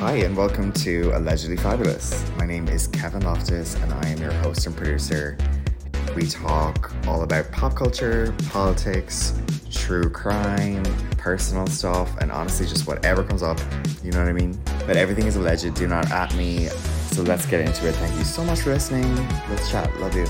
Hi, 0.00 0.14
and 0.14 0.34
welcome 0.34 0.72
to 0.72 1.14
Allegedly 1.14 1.58
Fabulous. 1.58 2.24
My 2.38 2.46
name 2.46 2.68
is 2.68 2.86
Kevin 2.86 3.20
Loftus, 3.20 3.74
and 3.74 3.92
I 3.92 4.08
am 4.08 4.16
your 4.16 4.32
host 4.32 4.66
and 4.66 4.74
producer. 4.74 5.36
We 6.16 6.22
talk 6.26 6.90
all 7.06 7.22
about 7.22 7.52
pop 7.52 7.76
culture, 7.76 8.34
politics, 8.48 9.38
true 9.70 10.08
crime, 10.08 10.82
personal 11.18 11.66
stuff, 11.66 12.16
and 12.18 12.32
honestly, 12.32 12.66
just 12.66 12.86
whatever 12.86 13.22
comes 13.22 13.42
up. 13.42 13.60
You 14.02 14.10
know 14.12 14.20
what 14.20 14.28
I 14.28 14.32
mean? 14.32 14.58
But 14.86 14.96
everything 14.96 15.26
is 15.26 15.36
alleged. 15.36 15.74
Do 15.74 15.86
not 15.86 16.10
at 16.10 16.34
me. 16.34 16.68
So 17.10 17.20
let's 17.20 17.44
get 17.44 17.60
into 17.60 17.86
it. 17.86 17.92
Thank 17.96 18.16
you 18.16 18.24
so 18.24 18.42
much 18.42 18.60
for 18.60 18.70
listening. 18.70 19.14
Let's 19.50 19.70
chat. 19.70 19.94
Love 20.00 20.16
you. 20.16 20.24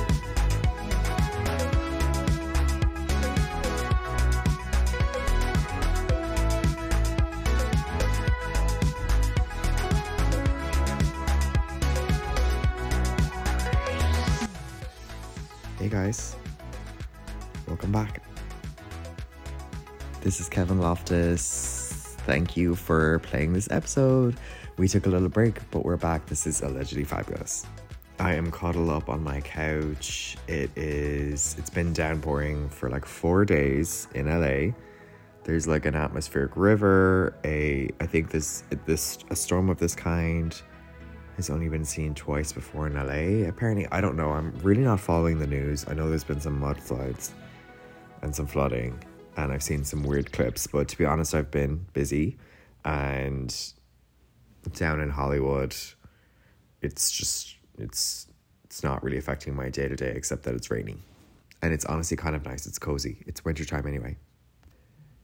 You 22.61 22.77
for 22.77 23.19
playing 23.21 23.53
this 23.53 23.69
episode. 23.71 24.37
We 24.77 24.87
took 24.87 25.07
a 25.07 25.09
little 25.09 25.29
break, 25.29 25.59
but 25.71 25.85
we're 25.85 25.97
back. 25.97 26.27
This 26.27 26.47
is 26.47 26.63
allegedly 26.63 27.05
fabulous. 27.05 27.67
I 28.19 28.35
am 28.35 28.51
cuddled 28.51 28.91
up 28.91 29.09
on 29.09 29.25
my 29.25 29.41
couch. 29.41 30.37
It 30.47 30.71
is 30.77 31.57
it's 31.59 31.71
been 31.71 31.93
downpouring 31.93 32.69
for 32.69 32.91
like 32.91 33.07
4 33.07 33.45
days 33.47 34.09
in 34.15 34.27
LA. 34.27 34.75
There's 35.45 35.67
like 35.67 35.87
an 35.87 35.95
atmospheric 35.95 36.55
river, 36.55 37.35
a 37.45 37.89
I 37.99 38.07
think 38.07 38.31
this 38.31 38.63
this 38.85 39.19
a 39.31 39.37
storm 39.37 39.71
of 39.71 39.79
this 39.79 39.95
kind 39.95 40.55
has 41.37 41.49
only 41.49 41.71
been 41.71 41.87
seen 41.87 42.15
twice 42.15 42.53
before 42.53 42.87
in 42.87 42.95
LA. 42.95 43.49
Apparently, 43.49 43.87
I 43.91 44.03
don't 44.03 44.17
know. 44.17 44.33
I'm 44.33 44.53
really 44.63 44.83
not 44.83 45.01
following 45.01 45.39
the 45.39 45.47
news. 45.47 45.87
I 45.89 45.95
know 45.95 46.11
there's 46.11 46.25
been 46.25 46.41
some 46.41 46.61
mudslides 46.61 47.31
and 48.21 48.37
some 48.37 48.47
flooding, 48.47 49.03
and 49.37 49.53
I've 49.53 49.63
seen 49.63 49.85
some 49.85 50.03
weird 50.03 50.33
clips. 50.33 50.67
But 50.67 50.89
to 50.89 50.99
be 50.99 51.05
honest, 51.05 51.35
I've 51.35 51.51
been 51.51 51.87
busy, 51.93 52.39
and 52.85 53.55
down 54.75 55.01
in 55.01 55.11
Hollywood, 55.11 55.75
it's 56.83 57.11
just 57.11 57.57
it's 57.79 58.27
it's 58.65 58.83
not 58.83 59.03
really 59.03 59.19
affecting 59.19 59.55
my 59.55 59.69
day 59.69 59.89
to 59.89 59.97
day, 59.97 60.13
except 60.15 60.45
that 60.45 60.55
it's 60.55 60.71
raining, 60.71 61.03
and 61.63 61.73
it's 61.73 61.85
honestly 61.85 62.17
kind 62.17 62.37
of 62.37 62.45
nice. 62.45 62.67
It's 62.67 62.79
cozy. 62.79 63.19
It's 63.27 63.45
wintertime 63.45 63.87
anyway. 63.87 64.17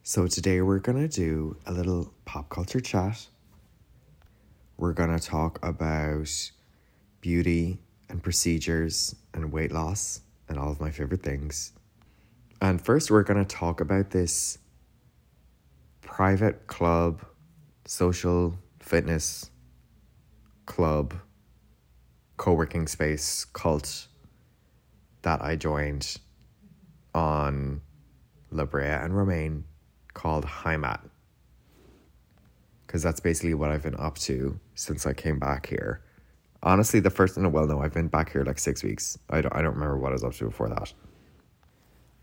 So 0.02 0.26
today 0.26 0.60
we're 0.60 0.78
gonna 0.78 1.08
do 1.08 1.56
a 1.66 1.72
little 1.72 2.12
pop 2.24 2.48
culture 2.48 2.80
chat 2.80 3.26
we're 4.78 4.92
to 4.92 5.18
talk 5.18 5.58
about 5.62 6.28
beauty 7.20 7.78
and 8.08 8.22
procedures 8.22 9.16
and 9.32 9.50
weight 9.50 9.72
loss 9.72 10.20
and 10.48 10.58
all 10.58 10.70
of 10.70 10.80
my 10.80 10.90
favorite 10.90 11.22
things. 11.22 11.72
And 12.60 12.82
first, 12.82 13.10
we're 13.10 13.22
going 13.22 13.44
to 13.44 13.56
talk 13.56 13.80
about 13.80 14.10
this 14.10 14.58
private 16.00 16.66
club, 16.66 17.24
social 17.84 18.58
fitness 18.80 19.50
club, 20.64 21.14
co 22.36 22.54
working 22.54 22.86
space 22.86 23.44
cult 23.44 24.08
that 25.22 25.42
I 25.42 25.56
joined 25.56 26.16
on 27.14 27.82
La 28.50 28.64
Brea 28.64 28.86
and 28.86 29.16
Romaine 29.16 29.64
called 30.14 30.46
Heimat 30.46 31.00
because 32.86 33.02
that's 33.02 33.20
basically 33.20 33.54
what 33.54 33.70
I've 33.70 33.82
been 33.82 33.96
up 33.98 34.16
to 34.18 34.58
since 34.74 35.06
I 35.06 35.12
came 35.12 35.38
back 35.38 35.66
here. 35.66 36.02
Honestly, 36.62 37.00
the 37.00 37.10
first 37.10 37.36
no, 37.36 37.48
well, 37.48 37.66
no, 37.66 37.80
I've 37.82 37.92
been 37.92 38.08
back 38.08 38.32
here 38.32 38.44
like 38.44 38.58
six 38.58 38.82
weeks. 38.82 39.18
I 39.28 39.40
don't, 39.40 39.54
I 39.54 39.62
don't 39.62 39.74
remember 39.74 39.98
what 39.98 40.10
I 40.10 40.12
was 40.12 40.24
up 40.24 40.32
to 40.34 40.46
before 40.46 40.68
that. 40.68 40.92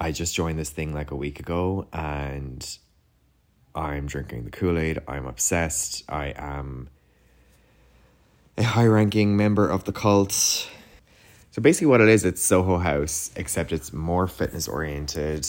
I 0.04 0.12
just 0.12 0.36
joined 0.36 0.60
this 0.60 0.70
thing 0.70 0.94
like 0.94 1.12
a 1.12 1.16
week 1.16 1.40
ago, 1.40 1.88
and 1.94 2.78
I'm 3.74 4.06
drinking 4.06 4.44
the 4.44 4.52
Kool 4.52 4.78
Aid. 4.78 5.00
I'm 5.08 5.26
obsessed. 5.26 6.04
I 6.10 6.34
am 6.36 6.90
a 8.58 8.64
high 8.64 8.86
ranking 8.86 9.38
member 9.38 9.70
of 9.70 9.86
the 9.86 9.94
cult. 9.94 10.34
So 10.34 11.62
basically, 11.62 11.88
what 11.88 12.02
it 12.02 12.10
is, 12.10 12.26
it's 12.26 12.42
Soho 12.42 12.80
House, 12.80 13.32
except 13.38 13.72
it's 13.72 13.94
more 13.94 14.28
fitness 14.28 14.68
oriented. 14.68 15.48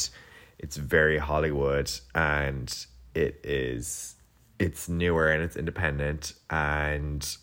It's 0.61 0.77
very 0.77 1.19
Hollywood, 1.19 1.91
and 2.15 2.73
it 3.13 3.41
is 3.43 4.15
it's 4.61 4.89
newer 4.89 5.33
and 5.33 5.43
it's 5.43 5.57
independent 5.57 6.33
and 6.49 7.37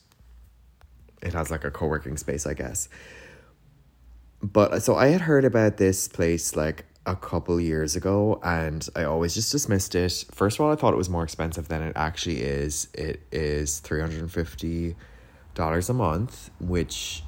it 1.21 1.33
has 1.33 1.51
like 1.51 1.65
a 1.65 1.71
co-working 1.71 2.15
space 2.15 2.47
i 2.47 2.53
guess 2.53 2.87
but 4.41 4.81
so 4.81 4.95
i 4.95 5.07
had 5.07 5.19
heard 5.19 5.43
about 5.43 5.75
this 5.75 6.07
place 6.07 6.55
like 6.55 6.85
a 7.05 7.15
couple 7.15 7.59
years 7.59 7.95
ago 7.95 8.39
and 8.43 8.87
i 8.95 9.03
always 9.03 9.33
just 9.33 9.51
dismissed 9.51 9.95
it. 9.95 10.25
First 10.31 10.59
of 10.59 10.65
all 10.65 10.71
i 10.71 10.75
thought 10.75 10.93
it 10.93 10.97
was 10.97 11.09
more 11.09 11.23
expensive 11.23 11.67
than 11.67 11.81
it 11.81 11.93
actually 11.95 12.41
is. 12.41 12.89
It 12.93 13.21
is 13.31 13.81
$350 13.81 14.95
a 15.89 15.93
month 15.93 16.51
which 16.59 17.23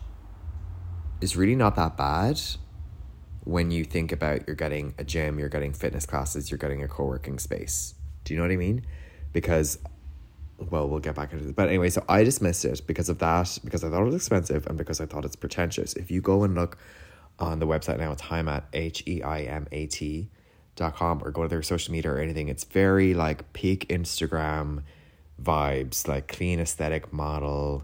is 1.21 1.35
really 1.35 1.55
not 1.55 1.75
that 1.75 1.97
bad 1.97 2.39
when 3.45 3.71
you 3.71 3.83
think 3.83 4.11
about 4.11 4.45
you're 4.47 4.55
getting 4.55 4.93
a 4.97 5.03
gym 5.03 5.39
you're 5.39 5.49
getting 5.49 5.73
fitness 5.73 6.05
classes 6.05 6.51
you're 6.51 6.59
getting 6.59 6.83
a 6.83 6.87
co-working 6.87 7.39
space. 7.39 7.95
Do 8.25 8.33
you 8.33 8.39
know 8.39 8.43
what 8.45 8.51
i 8.51 8.57
mean? 8.57 8.85
Because 9.31 9.79
well 10.59 10.87
we'll 10.87 10.99
get 10.99 11.15
back 11.15 11.33
into 11.33 11.49
it 11.49 11.55
but 11.55 11.67
anyway 11.67 11.89
so 11.89 12.05
i 12.07 12.23
dismissed 12.23 12.63
it 12.63 12.79
because 12.85 13.09
of 13.09 13.17
that 13.17 13.57
because 13.65 13.83
i 13.83 13.89
thought 13.89 14.01
it 14.01 14.05
was 14.05 14.15
expensive 14.15 14.65
and 14.67 14.77
because 14.77 15.01
i 15.01 15.05
thought 15.05 15.25
it's 15.25 15.35
pretentious. 15.35 15.93
If 15.95 16.11
you 16.11 16.21
go 16.21 16.43
and 16.43 16.53
look 16.53 16.77
on 17.51 17.59
the 17.59 17.67
website 17.67 17.99
now 17.99 18.11
it's 18.11 18.21
heimat 18.23 18.63
h-e-i-m-a-t 18.73 20.29
dot 20.75 20.95
com 20.95 21.21
or 21.23 21.31
go 21.31 21.43
to 21.43 21.47
their 21.47 21.61
social 21.61 21.91
media 21.91 22.11
or 22.11 22.17
anything 22.17 22.47
it's 22.47 22.63
very 22.63 23.13
like 23.13 23.51
peak 23.53 23.87
instagram 23.89 24.83
vibes 25.41 26.07
like 26.07 26.27
clean 26.27 26.59
aesthetic 26.59 27.11
model 27.13 27.83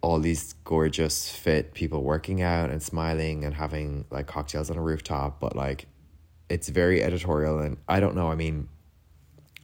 all 0.00 0.20
these 0.20 0.52
gorgeous 0.64 1.28
fit 1.30 1.74
people 1.74 2.02
working 2.02 2.40
out 2.40 2.70
and 2.70 2.82
smiling 2.82 3.44
and 3.44 3.54
having 3.54 4.04
like 4.10 4.26
cocktails 4.26 4.70
on 4.70 4.76
a 4.76 4.82
rooftop 4.82 5.40
but 5.40 5.56
like 5.56 5.86
it's 6.48 6.68
very 6.68 7.02
editorial 7.02 7.58
and 7.58 7.76
i 7.88 7.98
don't 8.00 8.14
know 8.14 8.30
i 8.30 8.34
mean 8.34 8.68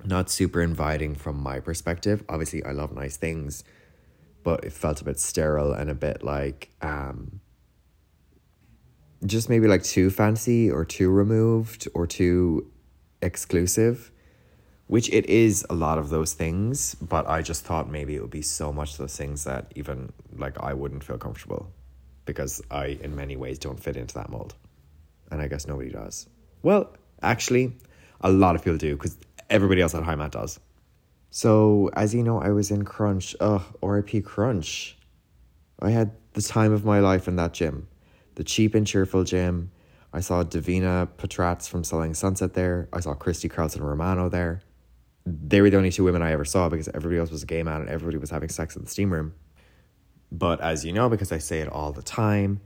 not 0.04 0.30
super 0.30 0.60
inviting 0.60 1.14
from 1.14 1.42
my 1.42 1.60
perspective. 1.60 2.22
Obviously, 2.28 2.64
I 2.64 2.72
love 2.72 2.92
nice 2.92 3.16
things, 3.16 3.64
but 4.42 4.64
it 4.64 4.72
felt 4.72 5.00
a 5.00 5.04
bit 5.04 5.18
sterile 5.18 5.72
and 5.72 5.90
a 5.90 5.94
bit 5.94 6.22
like 6.22 6.70
um 6.82 7.40
just 9.24 9.48
maybe 9.48 9.66
like 9.66 9.82
too 9.82 10.10
fancy 10.10 10.70
or 10.70 10.84
too 10.84 11.10
removed 11.10 11.88
or 11.94 12.06
too 12.06 12.70
exclusive, 13.22 14.10
which 14.86 15.08
it 15.10 15.26
is 15.26 15.64
a 15.70 15.74
lot 15.74 15.98
of 15.98 16.10
those 16.10 16.34
things, 16.34 16.94
but 16.96 17.28
I 17.28 17.42
just 17.42 17.64
thought 17.64 17.90
maybe 17.90 18.14
it 18.14 18.20
would 18.20 18.30
be 18.30 18.42
so 18.42 18.72
much 18.72 18.96
those 18.98 19.16
things 19.16 19.44
that 19.44 19.72
even 19.74 20.12
like 20.36 20.60
I 20.60 20.74
wouldn't 20.74 21.04
feel 21.04 21.18
comfortable 21.18 21.72
because 22.26 22.62
I 22.70 22.98
in 23.02 23.16
many 23.16 23.36
ways 23.36 23.58
don't 23.58 23.80
fit 23.80 23.96
into 23.96 24.14
that 24.14 24.30
mold. 24.30 24.54
And 25.30 25.40
I 25.40 25.48
guess 25.48 25.66
nobody 25.66 25.90
does. 25.90 26.28
Well, 26.62 26.94
actually, 27.22 27.72
a 28.20 28.30
lot 28.30 28.54
of 28.54 28.62
people 28.62 28.78
do 28.78 28.94
because 28.94 29.16
everybody 29.50 29.80
else 29.80 29.94
at 29.94 30.02
Heimat 30.02 30.30
does. 30.32 30.60
So, 31.30 31.90
as 31.94 32.14
you 32.14 32.22
know, 32.22 32.40
I 32.40 32.50
was 32.50 32.70
in 32.70 32.84
Crunch. 32.84 33.34
Ugh, 33.40 33.62
RIP 33.82 34.24
Crunch. 34.24 34.96
I 35.80 35.90
had 35.90 36.12
the 36.34 36.42
time 36.42 36.72
of 36.72 36.84
my 36.84 37.00
life 37.00 37.26
in 37.26 37.36
that 37.36 37.52
gym. 37.52 37.88
The 38.34 38.44
cheap 38.44 38.74
and 38.74 38.86
cheerful 38.86 39.24
gym. 39.24 39.70
I 40.12 40.20
saw 40.20 40.44
Davina 40.44 41.08
Potratz 41.18 41.68
from 41.68 41.82
Selling 41.82 42.14
Sunset 42.14 42.54
there. 42.54 42.88
I 42.92 43.00
saw 43.00 43.14
Christy 43.14 43.48
Carlson 43.48 43.82
Romano 43.82 44.28
there. 44.28 44.62
They 45.26 45.60
were 45.60 45.70
the 45.70 45.76
only 45.76 45.90
two 45.90 46.04
women 46.04 46.22
I 46.22 46.32
ever 46.32 46.44
saw 46.44 46.68
because 46.68 46.88
everybody 46.88 47.18
else 47.18 47.30
was 47.30 47.42
a 47.42 47.46
gay 47.46 47.62
man 47.62 47.80
and 47.80 47.90
everybody 47.90 48.18
was 48.18 48.30
having 48.30 48.48
sex 48.48 48.76
in 48.76 48.84
the 48.84 48.90
steam 48.90 49.12
room. 49.12 49.34
But 50.30 50.60
as 50.60 50.84
you 50.84 50.92
know, 50.92 51.08
because 51.08 51.32
I 51.32 51.38
say 51.38 51.60
it 51.60 51.68
all 51.68 51.92
the 51.92 52.02
time, 52.02 52.60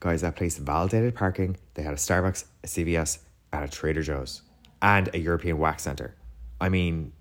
guys, 0.00 0.20
that 0.20 0.36
place 0.36 0.58
validated 0.58 1.14
parking. 1.14 1.56
They 1.74 1.82
had 1.82 1.94
a 1.94 1.96
Starbucks, 1.96 2.44
a 2.62 2.66
CVS, 2.66 3.18
and 3.52 3.64
a 3.64 3.68
Trader 3.68 4.02
Joe's, 4.02 4.42
and 4.82 5.08
a 5.14 5.18
European 5.18 5.58
Wax 5.58 5.82
Center. 5.82 6.14
I 6.60 6.68
mean, 6.68 7.12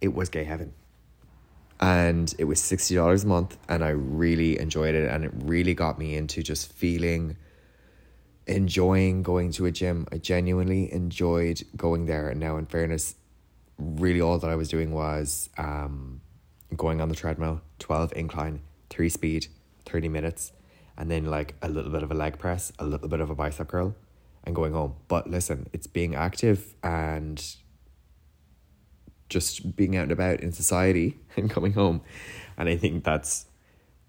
it 0.00 0.14
was 0.14 0.28
gay 0.28 0.44
heaven. 0.44 0.72
And 1.80 2.34
it 2.38 2.44
was 2.44 2.60
$60 2.60 3.24
a 3.24 3.26
month, 3.26 3.56
and 3.68 3.82
I 3.82 3.88
really 3.90 4.58
enjoyed 4.58 4.94
it. 4.94 5.10
And 5.10 5.24
it 5.24 5.32
really 5.34 5.72
got 5.74 5.98
me 5.98 6.14
into 6.14 6.42
just 6.42 6.72
feeling, 6.72 7.36
enjoying 8.46 9.22
going 9.22 9.50
to 9.52 9.64
a 9.64 9.70
gym. 9.70 10.06
I 10.12 10.18
genuinely 10.18 10.92
enjoyed 10.92 11.62
going 11.76 12.04
there. 12.04 12.28
And 12.28 12.38
now, 12.38 12.58
in 12.58 12.66
fairness, 12.66 13.14
really 13.78 14.20
all 14.20 14.38
that 14.38 14.50
I 14.50 14.56
was 14.56 14.68
doing 14.68 14.92
was 14.92 15.48
um, 15.56 16.20
going 16.76 17.00
on 17.00 17.08
the 17.08 17.14
treadmill, 17.14 17.62
12 17.78 18.12
incline, 18.14 18.60
3 18.90 19.08
speed, 19.08 19.46
30 19.86 20.08
minutes, 20.08 20.52
and 20.96 21.10
then 21.10 21.24
like 21.26 21.54
a 21.62 21.68
little 21.68 21.90
bit 21.90 22.02
of 22.02 22.10
a 22.10 22.14
leg 22.14 22.38
press, 22.38 22.72
a 22.78 22.84
little 22.84 23.08
bit 23.08 23.20
of 23.20 23.30
a 23.30 23.34
bicep 23.34 23.68
curl, 23.68 23.94
and 24.44 24.54
going 24.54 24.72
home. 24.72 24.96
But 25.08 25.28
listen, 25.28 25.68
it's 25.72 25.86
being 25.86 26.14
active 26.14 26.74
and 26.82 27.42
just 29.30 29.74
being 29.76 29.96
out 29.96 30.02
and 30.02 30.12
about 30.12 30.40
in 30.40 30.52
society 30.52 31.18
and 31.36 31.48
coming 31.48 31.72
home. 31.72 32.02
And 32.58 32.68
I 32.68 32.76
think 32.76 33.04
that's 33.04 33.46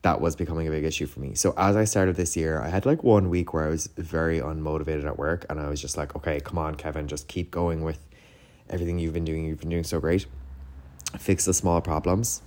that 0.02 0.20
was 0.20 0.36
becoming 0.36 0.68
a 0.68 0.72
big 0.72 0.84
issue 0.84 1.06
for 1.06 1.20
me. 1.20 1.36
So 1.36 1.54
as 1.58 1.76
I 1.76 1.84
started 1.84 2.16
this 2.16 2.36
year, 2.36 2.60
I 2.60 2.70
had 2.70 2.86
like 2.88 3.04
one 3.04 3.30
week 3.30 3.54
where 3.54 3.66
I 3.66 3.70
was 3.70 3.88
very 3.98 4.40
unmotivated 4.40 5.06
at 5.06 5.18
work 5.20 5.46
and 5.48 5.60
I 5.60 5.70
was 5.70 5.80
just 5.80 5.96
like, 5.96 6.16
okay, 6.16 6.40
come 6.40 6.58
on, 6.58 6.74
Kevin, 6.74 7.08
just 7.08 7.28
keep 7.28 7.52
going 7.52 7.84
with 7.84 8.00
everything 8.70 8.98
you've 8.98 9.14
been 9.14 9.26
doing. 9.26 9.46
You've 9.46 9.60
been 9.60 9.70
doing 9.70 9.84
so 9.84 10.00
great. 10.00 10.26
Fix 11.20 11.46
the 11.46 11.54
small 11.54 11.82
problems. 11.82 12.42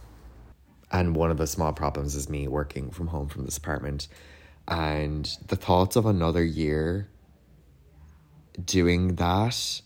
And 0.91 1.15
one 1.15 1.31
of 1.31 1.37
the 1.37 1.47
small 1.47 1.73
problems 1.73 2.17
is 2.17 2.29
me 2.29 2.49
working 2.49 2.91
from 2.91 3.09
home 3.09 3.29
from 3.29 3.45
this 3.45 3.57
apartment. 3.57 4.09
And 4.67 5.31
the 5.47 5.57
thoughts 5.57 5.95
of 5.95 6.07
another 6.07 6.43
year 6.43 7.09
doing 8.65 9.17
that 9.17 9.81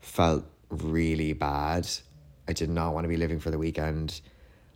felt 0.00 0.44
really 0.68 1.32
bad. 1.32 1.88
I 2.48 2.52
did 2.52 2.70
not 2.70 2.94
want 2.94 3.04
to 3.04 3.08
be 3.08 3.16
living 3.16 3.40
for 3.40 3.50
the 3.50 3.58
weekend. 3.58 4.20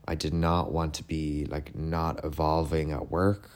I 0.06 0.15
did 0.15 0.32
not 0.32 0.73
want 0.73 0.94
to 0.94 1.05
be 1.05 1.47
like 1.47 1.75
not 1.75 2.25
evolving 2.25 2.93
at 2.93 3.11
work, 3.11 3.50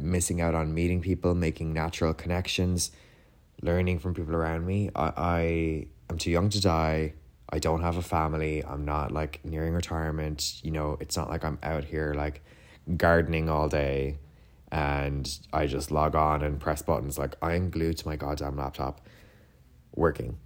missing 0.00 0.40
out 0.40 0.54
on 0.54 0.72
meeting 0.72 1.00
people, 1.00 1.34
making 1.34 1.72
natural 1.72 2.14
connections, 2.14 2.92
learning 3.60 3.98
from 3.98 4.14
people 4.14 4.34
around 4.34 4.66
me. 4.66 4.90
I, 4.94 5.12
I 5.16 5.86
am 6.10 6.18
too 6.18 6.30
young 6.30 6.48
to 6.50 6.60
die. 6.60 7.14
I 7.50 7.58
don't 7.58 7.82
have 7.82 7.96
a 7.96 8.02
family. 8.02 8.64
I'm 8.64 8.84
not 8.84 9.12
like 9.12 9.44
nearing 9.44 9.74
retirement. 9.74 10.60
You 10.62 10.70
know, 10.70 10.96
it's 11.00 11.16
not 11.16 11.28
like 11.28 11.44
I'm 11.44 11.58
out 11.62 11.84
here 11.84 12.14
like 12.14 12.42
gardening 12.96 13.48
all 13.48 13.68
day 13.68 14.18
and 14.70 15.38
I 15.52 15.66
just 15.66 15.90
log 15.90 16.14
on 16.14 16.42
and 16.42 16.58
press 16.58 16.82
buttons. 16.82 17.18
Like 17.18 17.36
I'm 17.40 17.70
glued 17.70 17.98
to 17.98 18.08
my 18.08 18.16
goddamn 18.16 18.56
laptop 18.56 19.00
working. 19.94 20.38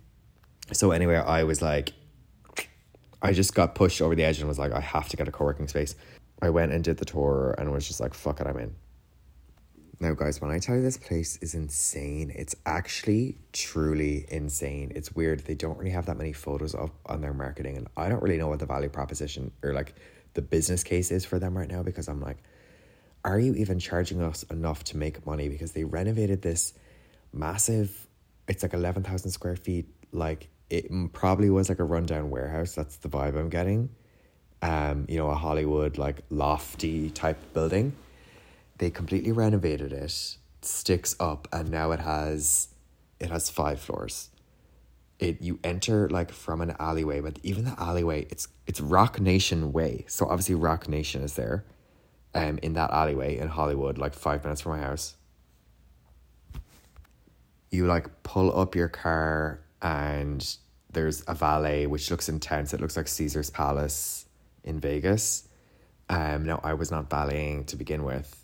So 0.72 0.90
anyway, 0.90 1.16
I 1.16 1.44
was 1.44 1.62
like, 1.62 1.92
I 3.20 3.32
just 3.32 3.54
got 3.54 3.74
pushed 3.74 4.00
over 4.00 4.14
the 4.14 4.24
edge 4.24 4.38
and 4.38 4.48
was 4.48 4.58
like, 4.58 4.72
I 4.72 4.80
have 4.80 5.08
to 5.08 5.16
get 5.16 5.28
a 5.28 5.32
co 5.32 5.44
working 5.44 5.68
space. 5.68 5.94
I 6.40 6.50
went 6.50 6.72
and 6.72 6.84
did 6.84 6.98
the 6.98 7.04
tour 7.04 7.54
and 7.58 7.72
was 7.72 7.86
just 7.86 8.00
like, 8.00 8.14
fuck 8.14 8.40
it, 8.40 8.46
I'm 8.46 8.58
in. 8.58 8.74
Now, 10.00 10.14
guys, 10.14 10.40
when 10.40 10.52
I 10.52 10.60
tell 10.60 10.76
you 10.76 10.82
this 10.82 10.96
place 10.96 11.38
is 11.38 11.54
insane, 11.54 12.30
it's 12.32 12.54
actually 12.64 13.36
truly 13.52 14.26
insane. 14.28 14.92
It's 14.94 15.12
weird. 15.12 15.40
They 15.40 15.56
don't 15.56 15.76
really 15.76 15.90
have 15.90 16.06
that 16.06 16.16
many 16.16 16.32
photos 16.32 16.72
up 16.72 16.94
on 17.06 17.20
their 17.20 17.34
marketing, 17.34 17.76
and 17.76 17.88
I 17.96 18.08
don't 18.08 18.22
really 18.22 18.38
know 18.38 18.46
what 18.46 18.60
the 18.60 18.66
value 18.66 18.88
proposition 18.88 19.50
or 19.64 19.72
like 19.72 19.94
the 20.34 20.42
business 20.42 20.84
case 20.84 21.10
is 21.10 21.24
for 21.24 21.40
them 21.40 21.58
right 21.58 21.68
now 21.68 21.82
because 21.82 22.06
I'm 22.06 22.20
like, 22.20 22.36
are 23.24 23.40
you 23.40 23.54
even 23.54 23.80
charging 23.80 24.22
us 24.22 24.44
enough 24.44 24.84
to 24.84 24.96
make 24.96 25.26
money? 25.26 25.48
Because 25.48 25.72
they 25.72 25.82
renovated 25.82 26.42
this 26.42 26.74
massive, 27.32 28.06
it's 28.46 28.62
like 28.62 28.74
11,000 28.74 29.32
square 29.32 29.56
feet. 29.56 29.86
Like 30.12 30.48
it 30.70 31.12
probably 31.12 31.50
was 31.50 31.68
like 31.68 31.78
a 31.78 31.84
rundown 31.84 32.30
warehouse. 32.30 32.74
That's 32.74 32.96
the 32.96 33.08
vibe 33.08 33.36
I'm 33.38 33.48
getting. 33.48 33.90
Um, 34.60 35.06
you 35.08 35.16
know, 35.16 35.30
a 35.30 35.34
Hollywood 35.34 35.98
like 35.98 36.22
lofty 36.30 37.10
type 37.10 37.38
building. 37.54 37.94
They 38.78 38.90
completely 38.90 39.32
renovated 39.32 39.92
it, 39.92 40.36
sticks 40.62 41.16
up, 41.18 41.48
and 41.52 41.70
now 41.70 41.92
it 41.92 42.00
has 42.00 42.68
it 43.18 43.30
has 43.30 43.50
five 43.50 43.80
floors. 43.80 44.30
It 45.18 45.40
you 45.42 45.58
enter 45.64 46.08
like 46.08 46.30
from 46.30 46.60
an 46.60 46.74
alleyway, 46.78 47.20
but 47.20 47.38
even 47.42 47.64
the 47.64 47.74
alleyway, 47.78 48.26
it's 48.30 48.48
it's 48.66 48.80
Roc 48.80 49.20
Nation 49.20 49.72
Way. 49.72 50.04
So 50.08 50.26
obviously 50.26 50.54
Roc 50.54 50.88
Nation 50.88 51.22
is 51.22 51.34
there 51.34 51.64
um, 52.34 52.58
in 52.62 52.74
that 52.74 52.90
alleyway 52.90 53.38
in 53.38 53.48
Hollywood, 53.48 53.98
like 53.98 54.14
five 54.14 54.44
minutes 54.44 54.60
from 54.60 54.72
my 54.72 54.80
house. 54.80 55.16
You 57.70 57.86
like 57.86 58.22
pull 58.22 58.56
up 58.58 58.74
your 58.74 58.88
car 58.88 59.60
and 59.82 60.56
there's 60.92 61.22
a 61.26 61.34
valet 61.34 61.86
which 61.86 62.10
looks 62.10 62.28
intense. 62.28 62.72
It 62.72 62.80
looks 62.80 62.96
like 62.96 63.08
Caesar's 63.08 63.50
Palace 63.50 64.26
in 64.64 64.80
Vegas. 64.80 65.48
Um, 66.08 66.44
no, 66.44 66.60
I 66.62 66.74
was 66.74 66.90
not 66.90 67.10
valeting 67.10 67.64
to 67.66 67.76
begin 67.76 68.04
with. 68.04 68.34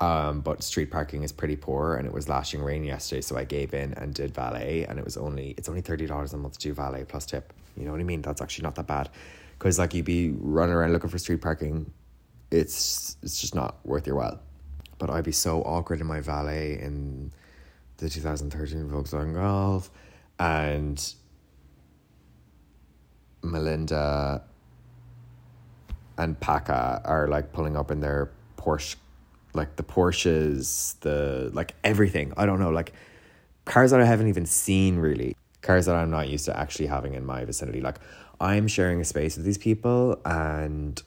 Um, 0.00 0.40
but 0.40 0.64
street 0.64 0.90
parking 0.90 1.22
is 1.22 1.30
pretty 1.30 1.54
poor, 1.54 1.94
and 1.94 2.06
it 2.06 2.12
was 2.12 2.28
lashing 2.28 2.60
rain 2.62 2.82
yesterday, 2.82 3.20
so 3.20 3.36
I 3.36 3.44
gave 3.44 3.72
in 3.72 3.94
and 3.94 4.12
did 4.12 4.34
valet, 4.34 4.84
and 4.88 4.98
it 4.98 5.04
was 5.04 5.16
only 5.16 5.54
it's 5.56 5.68
only 5.68 5.80
thirty 5.80 6.06
dollars 6.06 6.32
a 6.32 6.36
month 6.36 6.58
to 6.58 6.68
do 6.68 6.74
valet 6.74 7.04
plus 7.04 7.24
tip. 7.24 7.52
You 7.76 7.84
know 7.84 7.92
what 7.92 8.00
I 8.00 8.04
mean? 8.04 8.20
That's 8.20 8.42
actually 8.42 8.64
not 8.64 8.74
that 8.76 8.88
bad, 8.88 9.10
because 9.58 9.78
like 9.78 9.94
you'd 9.94 10.04
be 10.04 10.30
running 10.36 10.74
around 10.74 10.92
looking 10.92 11.10
for 11.10 11.18
street 11.18 11.40
parking 11.40 11.92
it's 12.52 13.16
it's 13.22 13.40
just 13.40 13.54
not 13.54 13.84
worth 13.84 14.06
your 14.06 14.16
while. 14.16 14.40
But 14.98 15.10
I'd 15.10 15.24
be 15.24 15.32
so 15.32 15.62
awkward 15.62 16.00
in 16.00 16.06
my 16.06 16.20
valet 16.20 16.78
in 16.80 17.32
the 18.02 18.08
2013 18.08 18.88
Volkswagen 18.90 19.32
Golf 19.32 19.88
and 20.40 21.14
Melinda 23.42 24.42
and 26.18 26.38
Paca 26.40 27.00
are 27.04 27.28
like 27.28 27.52
pulling 27.52 27.76
up 27.76 27.92
in 27.92 28.00
their 28.00 28.32
Porsche 28.56 28.96
like 29.54 29.76
the 29.76 29.82
Porsches, 29.82 30.98
the 31.00 31.50
like 31.52 31.74
everything. 31.84 32.32
I 32.36 32.44
don't 32.44 32.58
know, 32.58 32.70
like 32.70 32.92
cars 33.66 33.92
that 33.92 34.00
I 34.00 34.04
haven't 34.04 34.28
even 34.28 34.46
seen 34.46 34.96
really. 34.96 35.36
Cars 35.60 35.86
that 35.86 35.94
I'm 35.94 36.10
not 36.10 36.28
used 36.28 36.46
to 36.46 36.58
actually 36.58 36.86
having 36.86 37.14
in 37.14 37.24
my 37.24 37.44
vicinity. 37.44 37.80
Like 37.80 37.98
I'm 38.40 38.66
sharing 38.66 39.00
a 39.00 39.04
space 39.04 39.36
with 39.36 39.46
these 39.46 39.58
people 39.58 40.20
and 40.24 41.00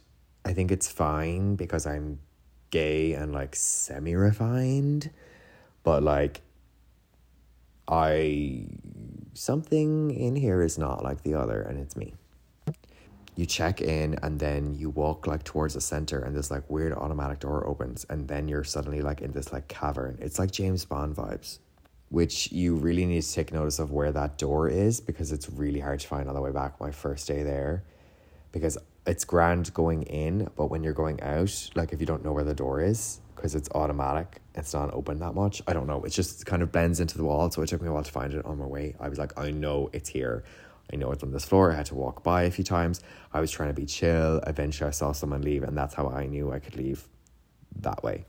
I 0.46 0.54
think 0.54 0.72
it's 0.72 0.90
fine 0.90 1.56
because 1.58 1.86
I'm 1.86 2.20
gay 2.70 3.14
and 3.14 3.34
like 3.34 3.54
semi 3.54 4.16
refined, 4.16 5.10
but 5.84 6.02
like 6.02 6.42
I 7.88 8.68
something 9.34 10.12
in 10.12 10.36
here 10.36 10.62
is 10.62 10.78
not 10.78 11.04
like 11.04 11.22
the 11.24 11.36
other 11.36 11.62
and 11.62 11.80
it's 11.80 11.96
me. 11.96 12.14
You 13.36 13.46
check 13.46 13.82
in 13.82 14.18
and 14.24 14.40
then 14.40 14.76
you 14.76 14.90
walk 14.90 15.28
like 15.28 15.44
towards 15.44 15.74
the 15.74 15.82
center 15.82 16.20
and 16.20 16.36
this 16.36 16.50
like 16.50 16.70
weird 16.70 16.94
automatic 16.94 17.40
door 17.40 17.68
opens 17.68 18.06
and 18.10 18.28
then 18.28 18.48
you're 18.48 18.64
suddenly 18.64 19.02
like 19.02 19.22
in 19.22 19.34
this 19.34 19.52
like 19.52 19.68
cavern. 19.68 20.18
It's 20.22 20.40
like 20.40 20.52
James 20.52 20.86
Bond 20.86 21.16
vibes. 21.16 21.60
Which 22.10 22.52
you 22.52 22.76
really 22.76 23.06
need 23.06 23.24
to 23.24 23.34
take 23.34 23.52
notice 23.52 23.80
of 23.80 23.92
where 23.92 24.12
that 24.12 24.38
door 24.38 24.70
is 24.70 25.02
because 25.02 25.32
it's 25.32 25.50
really 25.50 25.80
hard 25.80 26.00
to 26.00 26.08
find 26.08 26.30
on 26.30 26.36
the 26.36 26.40
way 26.40 26.52
back 26.52 26.80
my 26.80 26.92
first 26.92 27.28
day 27.28 27.42
there. 27.42 27.84
Because 28.52 28.78
it's 29.06 29.26
grand 29.26 29.74
going 29.74 30.04
in, 30.04 30.50
but 30.56 30.68
when 30.68 30.84
you're 30.84 30.94
going 30.94 31.22
out, 31.22 31.70
like 31.76 31.94
if 31.94 32.00
you 32.00 32.06
don't 32.06 32.24
know 32.24 32.34
where 32.34 32.44
the 32.44 32.54
door 32.54 32.82
is, 32.82 33.20
because 33.36 33.56
it's 33.56 33.70
automatic, 33.76 34.42
it's 34.56 34.74
not 34.74 34.94
open 34.94 35.20
that 35.20 35.34
much. 35.34 35.62
I 35.68 35.74
don't 35.74 35.88
know. 35.88 36.04
It 36.04 36.10
just 36.10 36.46
kind 36.46 36.64
of 36.64 36.72
bends 36.72 37.00
into 37.00 37.18
the 37.18 37.24
wall. 37.24 37.52
So 37.52 37.62
it 37.62 37.68
took 37.68 37.82
me 37.82 37.88
a 37.88 37.92
while 37.92 38.04
to 38.04 38.12
find 38.12 38.34
it 38.34 38.46
on 38.46 38.58
my 38.58 38.66
way. 38.66 38.96
I 39.00 39.10
was 39.10 39.20
like, 39.20 39.38
I 39.38 39.52
know 39.52 39.90
it's 39.94 40.10
here. 40.10 40.44
I 40.92 40.96
know 40.96 41.12
it's 41.12 41.24
on 41.24 41.32
this 41.32 41.46
floor. 41.46 41.72
I 41.72 41.76
had 41.76 41.86
to 41.88 41.96
walk 41.96 42.24
by 42.24 42.44
a 42.44 42.52
few 42.52 42.64
times. 42.64 43.02
I 43.34 43.40
was 43.40 43.52
trying 43.52 43.70
to 43.70 43.74
be 43.74 43.86
chill. 43.86 44.40
Eventually, 44.48 44.88
I 44.88 44.92
saw 44.92 45.12
someone 45.12 45.42
leave, 45.42 45.64
and 45.64 45.78
that's 45.78 45.96
how 45.96 46.08
I 46.10 46.28
knew 46.28 46.52
I 46.52 46.60
could 46.60 46.76
leave 46.76 47.08
that 47.82 48.04
way. 48.04 48.26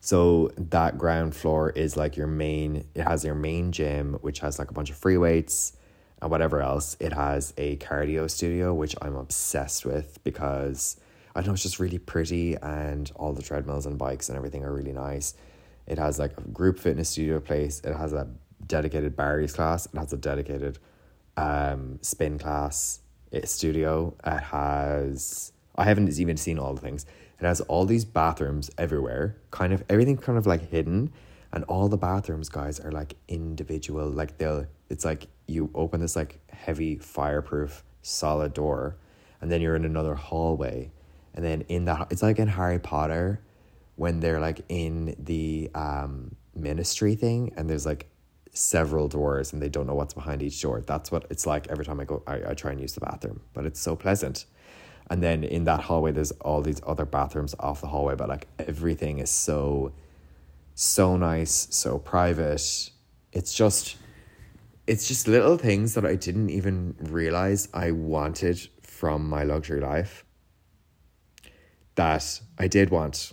So 0.00 0.52
that 0.56 0.98
ground 0.98 1.34
floor 1.34 1.70
is 1.70 1.96
like 1.96 2.16
your 2.16 2.28
main. 2.28 2.86
It 2.94 3.02
has 3.02 3.24
your 3.24 3.34
main 3.34 3.72
gym, 3.72 4.14
which 4.20 4.38
has 4.38 4.58
like 4.58 4.70
a 4.70 4.74
bunch 4.74 4.90
of 4.90 4.96
free 4.96 5.16
weights 5.16 5.76
and 6.22 6.30
whatever 6.30 6.60
else. 6.60 6.96
It 7.00 7.12
has 7.12 7.52
a 7.56 7.76
cardio 7.76 8.30
studio, 8.30 8.74
which 8.74 8.94
I'm 9.02 9.16
obsessed 9.16 9.84
with 9.84 10.22
because 10.24 10.96
I 11.34 11.42
know 11.42 11.52
it's 11.52 11.62
just 11.62 11.78
really 11.78 11.98
pretty 11.98 12.56
and 12.56 13.10
all 13.14 13.32
the 13.32 13.42
treadmills 13.42 13.86
and 13.86 13.98
bikes 13.98 14.28
and 14.28 14.36
everything 14.36 14.64
are 14.64 14.72
really 14.72 14.92
nice. 14.92 15.34
It 15.86 15.98
has 15.98 16.18
like 16.18 16.36
a 16.38 16.48
group 16.48 16.78
fitness 16.78 17.10
studio 17.10 17.40
place. 17.40 17.80
It 17.80 17.94
has 17.94 18.12
a 18.12 18.28
dedicated 18.66 19.16
Barry's 19.16 19.52
class. 19.52 19.86
It 19.86 19.98
has 19.98 20.12
a 20.12 20.16
dedicated 20.16 20.78
um, 21.36 21.98
spin 22.02 22.38
class 22.38 23.00
it, 23.30 23.48
studio. 23.48 24.14
It 24.24 24.40
has, 24.40 25.52
I 25.76 25.84
haven't 25.84 26.18
even 26.18 26.36
seen 26.36 26.58
all 26.58 26.74
the 26.74 26.80
things. 26.80 27.06
It 27.38 27.44
has 27.44 27.60
all 27.62 27.84
these 27.84 28.04
bathrooms 28.04 28.70
everywhere, 28.78 29.36
kind 29.50 29.72
of 29.72 29.84
everything 29.90 30.16
kind 30.16 30.38
of 30.38 30.46
like 30.46 30.70
hidden. 30.70 31.12
And 31.56 31.64
all 31.64 31.88
the 31.88 31.96
bathrooms, 31.96 32.50
guys, 32.50 32.78
are 32.80 32.92
like 32.92 33.16
individual. 33.28 34.10
Like 34.10 34.36
they'll, 34.36 34.66
it's 34.90 35.06
like 35.06 35.26
you 35.46 35.70
open 35.74 36.02
this 36.02 36.14
like 36.14 36.38
heavy 36.50 36.98
fireproof 36.98 37.82
solid 38.02 38.52
door 38.52 38.98
and 39.40 39.50
then 39.50 39.62
you're 39.62 39.74
in 39.74 39.86
another 39.86 40.14
hallway. 40.14 40.90
And 41.32 41.42
then 41.42 41.62
in 41.62 41.86
that 41.86 42.08
it's 42.10 42.22
like 42.22 42.38
in 42.38 42.48
harry 42.48 42.78
potter 42.78 43.40
when 43.94 44.20
they're 44.20 44.38
like 44.38 44.66
in 44.68 45.16
the 45.18 45.70
um 45.74 46.36
ministry 46.54 47.14
thing 47.14 47.54
and 47.56 47.70
there's 47.70 47.86
like 47.86 48.06
several 48.52 49.08
doors 49.08 49.54
and 49.54 49.62
they 49.62 49.70
don't 49.70 49.86
know 49.86 49.94
what's 49.94 50.12
behind 50.12 50.42
each 50.42 50.60
door. 50.60 50.82
That's 50.86 51.10
what 51.10 51.24
it's 51.30 51.46
like 51.46 51.68
every 51.68 51.86
time 51.86 52.00
i 52.00 52.04
go 52.04 52.22
i, 52.26 52.50
I 52.50 52.52
try 52.52 52.72
and 52.72 52.80
use 52.82 52.92
the 52.92 53.00
bathroom. 53.00 53.40
But 53.54 53.64
it's 53.64 53.80
so 53.80 53.96
pleasant. 53.96 54.44
And 55.08 55.22
then 55.22 55.42
in 55.42 55.64
that 55.64 55.80
hallway 55.80 56.12
there's 56.12 56.32
all 56.32 56.60
these 56.60 56.82
other 56.86 57.06
bathrooms 57.06 57.54
off 57.58 57.80
the 57.80 57.86
hallway 57.86 58.14
but 58.14 58.28
like 58.28 58.46
everything 58.58 59.20
is 59.20 59.30
so 59.30 59.92
so 60.76 61.16
nice 61.16 61.66
so 61.70 61.98
private 61.98 62.90
it's 63.32 63.52
just 63.52 63.96
it's 64.86 65.08
just 65.08 65.26
little 65.26 65.56
things 65.56 65.94
that 65.94 66.06
I 66.06 66.14
didn't 66.14 66.50
even 66.50 66.94
realize 67.00 67.68
I 67.74 67.90
wanted 67.90 68.68
from 68.82 69.28
my 69.28 69.42
luxury 69.42 69.80
life 69.80 70.24
that 71.96 72.40
I 72.56 72.68
did 72.68 72.90
want 72.90 73.32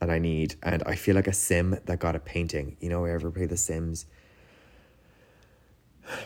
and 0.00 0.12
I 0.12 0.18
need. 0.18 0.56
And 0.62 0.82
I 0.84 0.94
feel 0.94 1.14
like 1.14 1.26
a 1.26 1.32
sim 1.32 1.78
that 1.86 1.98
got 1.98 2.14
a 2.14 2.20
painting. 2.20 2.76
You 2.80 2.90
know, 2.90 3.04
I 3.06 3.10
ever 3.10 3.30
play 3.30 3.46
The 3.46 3.56
Sims? 3.56 4.06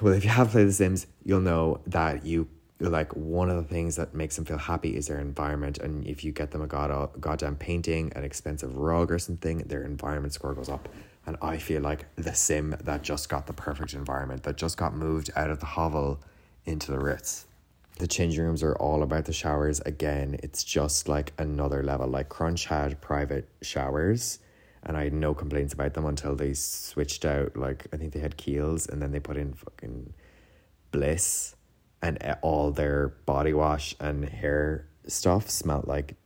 Well, 0.01 0.13
if 0.13 0.25
you 0.25 0.31
have 0.31 0.51
played 0.51 0.69
The 0.69 0.73
Sims, 0.73 1.07
you'll 1.23 1.41
know 1.41 1.81
that 1.87 2.27
you 2.27 2.49
like 2.89 3.15
one 3.15 3.51
of 3.51 3.57
the 3.57 3.65
things 3.65 3.97
that 3.97 4.15
makes 4.15 4.37
them 4.37 4.47
feel 4.47 4.57
happy 4.57 4.97
is 4.97 5.07
their 5.07 5.21
environment. 5.21 5.79
And 5.79 6.07
if 6.07 6.25
you 6.25 6.33
get 6.33 6.51
them 6.51 6.63
a 6.63 6.67
god 6.67 7.21
goddamn 7.21 7.57
painting, 7.57 8.13
an 8.17 8.25
expensive 8.25 8.77
rug 8.77 9.13
or 9.13 9.19
something, 9.19 9.59
their 9.59 9.85
environment 9.85 10.33
score 10.33 10.55
goes 10.55 10.71
up. 10.71 10.89
And 11.27 11.37
I 11.43 11.59
feel 11.59 11.83
like 11.83 12.07
the 12.17 12.35
sim 12.35 12.75
that 12.83 13.03
just 13.03 13.29
got 13.29 13.47
the 13.47 13.53
perfect 13.53 13.93
environment, 13.93 14.43
that 14.45 14.57
just 14.57 14.79
got 14.79 14.95
moved 14.95 15.31
out 15.37 15.51
of 15.51 15.61
the 15.61 15.67
hovel 15.67 16.21
into 16.65 16.91
the 16.91 16.99
Ritz. 16.99 17.47
The 17.99 18.07
changing 18.07 18.43
rooms 18.43 18.63
are 18.63 18.75
all 18.77 19.03
about 19.03 19.27
the 19.27 19.33
showers. 19.35 19.81
Again, 19.81 20.39
it's 20.43 20.65
just 20.65 21.07
like 21.07 21.35
another 21.39 21.83
level. 21.83 22.09
Like 22.09 22.31
Crunch 22.31 22.65
had 22.65 22.99
private 23.03 23.47
showers, 23.61 24.39
and 24.83 24.97
I 24.97 25.05
had 25.05 25.13
no 25.13 25.35
complaints 25.35 25.75
about 25.75 25.93
them 25.93 26.07
until 26.07 26.35
they 26.35 26.55
switched 26.55 27.27
out. 27.27 27.59
Like 27.59 27.87
I 27.93 27.99
think 27.99 28.15
they 28.15 28.21
had 28.21 28.39
Kiehl's, 28.39 28.87
and 28.87 29.03
then 29.03 29.13
they 29.13 29.21
put 29.21 29.37
in 29.37 29.53
fucking 29.53 30.15
Bliss, 30.93 31.55
and 32.03 32.19
all 32.43 32.71
their 32.71 33.09
body 33.27 33.53
wash 33.53 33.95
and 34.01 34.25
hair 34.29 34.87
stuff 35.07 35.51
smelled 35.51 35.87
like 35.87 36.17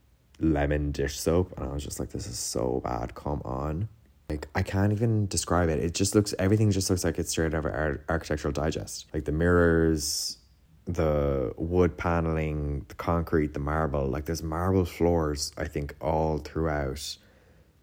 lemon 0.41 0.93
dish 0.93 1.19
soap, 1.19 1.55
and 1.57 1.69
I 1.69 1.73
was 1.73 1.85
just 1.85 2.01
like, 2.01 2.11
this 2.11 2.27
is 2.27 2.39
so 2.39 2.81
bad. 2.85 3.15
Come 3.15 3.43
on. 3.45 3.89
Like 4.29 4.49
I 4.55 4.63
can't 4.63 4.93
even 4.93 5.27
describe 5.27 5.69
it. 5.69 5.79
It 5.81 5.95
just 5.95 6.15
looks 6.15 6.35
everything 6.39 6.71
just 6.71 6.89
looks 6.89 7.05
like 7.05 7.19
it's 7.19 7.31
straight 7.31 7.55
out 7.55 7.65
of 7.65 7.67
Ar- 7.67 8.01
Architectural 8.09 8.53
Digest. 8.53 9.07
Like 9.13 9.27
the 9.27 9.33
mirrors, 9.33 10.39
the 10.87 11.53
wood 11.57 11.97
paneling, 11.99 12.87
the 12.89 12.95
concrete, 12.95 13.53
the 13.53 13.61
marble. 13.61 14.07
Like 14.07 14.25
there's 14.25 14.43
marble 14.43 14.87
floors, 14.87 15.53
I 15.59 15.67
think, 15.67 15.95
all 16.01 16.39
throughout 16.39 17.17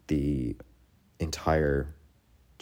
the 0.08 0.56
entire 1.20 1.94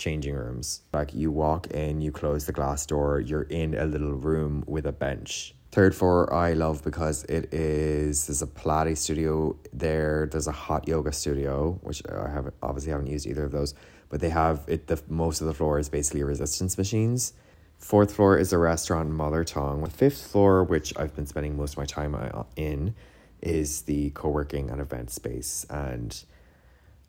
changing 0.01 0.35
rooms. 0.35 0.83
Like 0.93 1.15
you 1.15 1.31
walk 1.31 1.69
in, 1.69 2.01
you 2.01 2.11
close 2.11 2.47
the 2.47 2.53
glass 2.53 2.85
door, 2.87 3.21
you're 3.21 3.43
in 3.43 3.75
a 3.75 3.85
little 3.85 4.15
room 4.15 4.65
with 4.67 4.87
a 4.87 4.93
bench. 4.93 5.55
Third 5.71 5.95
floor 5.95 6.33
I 6.35 6.55
love 6.55 6.83
because 6.83 7.23
it 7.25 7.55
is 7.55 8.27
there's 8.27 8.43
a 8.43 8.47
Pilates 8.49 8.99
studio 8.99 9.57
there, 9.73 10.29
there's 10.31 10.49
a 10.49 10.53
hot 10.53 10.89
yoga 10.89 11.13
studio, 11.13 11.79
which 11.83 12.03
I 12.09 12.29
have 12.29 12.53
obviously 12.61 12.91
haven't 12.91 13.07
used 13.07 13.27
either 13.29 13.45
of 13.45 13.53
those, 13.53 13.75
but 14.09 14.21
they 14.21 14.31
have 14.31 14.65
it 14.67 14.89
the 14.89 15.01
most 15.09 15.41
of 15.41 15.47
the 15.47 15.55
floor 15.55 15.79
is 15.79 15.89
basically 15.89 16.25
resistance 16.25 16.77
machines 16.77 17.35
Fourth 17.81 18.15
floor 18.15 18.37
is 18.37 18.53
a 18.53 18.59
restaurant, 18.59 19.09
Mother 19.09 19.43
Tongue. 19.43 19.83
The 19.83 19.91
fifth 19.91 20.27
floor, 20.27 20.63
which 20.63 20.93
I've 20.99 21.17
been 21.17 21.27
spending 21.27 21.57
most 21.57 21.73
of 21.73 21.79
my 21.79 21.87
time 21.87 22.15
uh, 22.15 22.45
in, 22.55 22.95
is 23.41 23.83
the 23.83 24.11
co 24.11 24.29
working 24.29 24.71
and 24.71 24.83
event 24.83 25.11
space. 25.11 25.65
And 25.71 26.23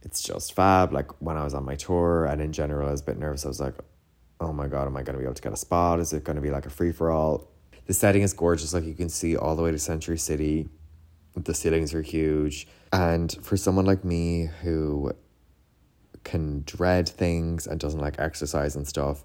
it's 0.03 0.22
just 0.22 0.53
fab. 0.53 0.91
Like 0.91 1.22
when 1.22 1.38
I 1.38 1.43
was 1.43 1.53
on 1.53 1.65
my 1.65 1.75
tour 1.75 2.25
and 2.25 2.41
in 2.41 2.51
general, 2.51 2.88
I 2.88 2.91
was 2.91 3.01
a 3.01 3.05
bit 3.05 3.17
nervous. 3.17 3.46
I 3.46 3.48
was 3.48 3.60
like, 3.60 3.75
oh 4.39 4.51
my 4.51 4.67
God, 4.67 4.88
am 4.88 4.98
I 4.98 5.03
going 5.03 5.13
to 5.13 5.20
be 5.20 5.25
able 5.25 5.36
to 5.36 5.41
get 5.41 5.53
a 5.53 5.58
spot? 5.58 6.00
Is 6.00 6.13
it 6.13 6.24
going 6.24 6.36
to 6.36 6.41
be 6.41 6.50
like 6.50 6.65
a 6.65 6.70
free 6.70 6.91
for 6.91 7.12
all? 7.12 7.48
The 7.86 7.93
setting 7.93 8.22
is 8.22 8.34
gorgeous. 8.34 8.74
Like 8.74 8.86
you 8.86 8.93
can 8.93 9.10
see 9.10 9.36
all 9.36 9.55
the 9.55 9.63
way 9.63 9.72
to 9.72 9.79
Century 9.79 10.17
City. 10.17 10.70
The 11.36 11.53
ceilings 11.53 11.93
are 11.93 12.01
huge. 12.01 12.67
And 12.91 13.31
for 13.41 13.55
someone 13.55 13.86
like 13.86 14.03
me 14.03 14.50
who 14.62 15.13
can 16.24 16.63
dread 16.65 17.08
things 17.08 17.67
and 17.67 17.79
doesn't 17.79 18.00
like 18.00 18.20
exercise 18.20 18.75
and 18.75 18.88
stuff, 18.88 19.24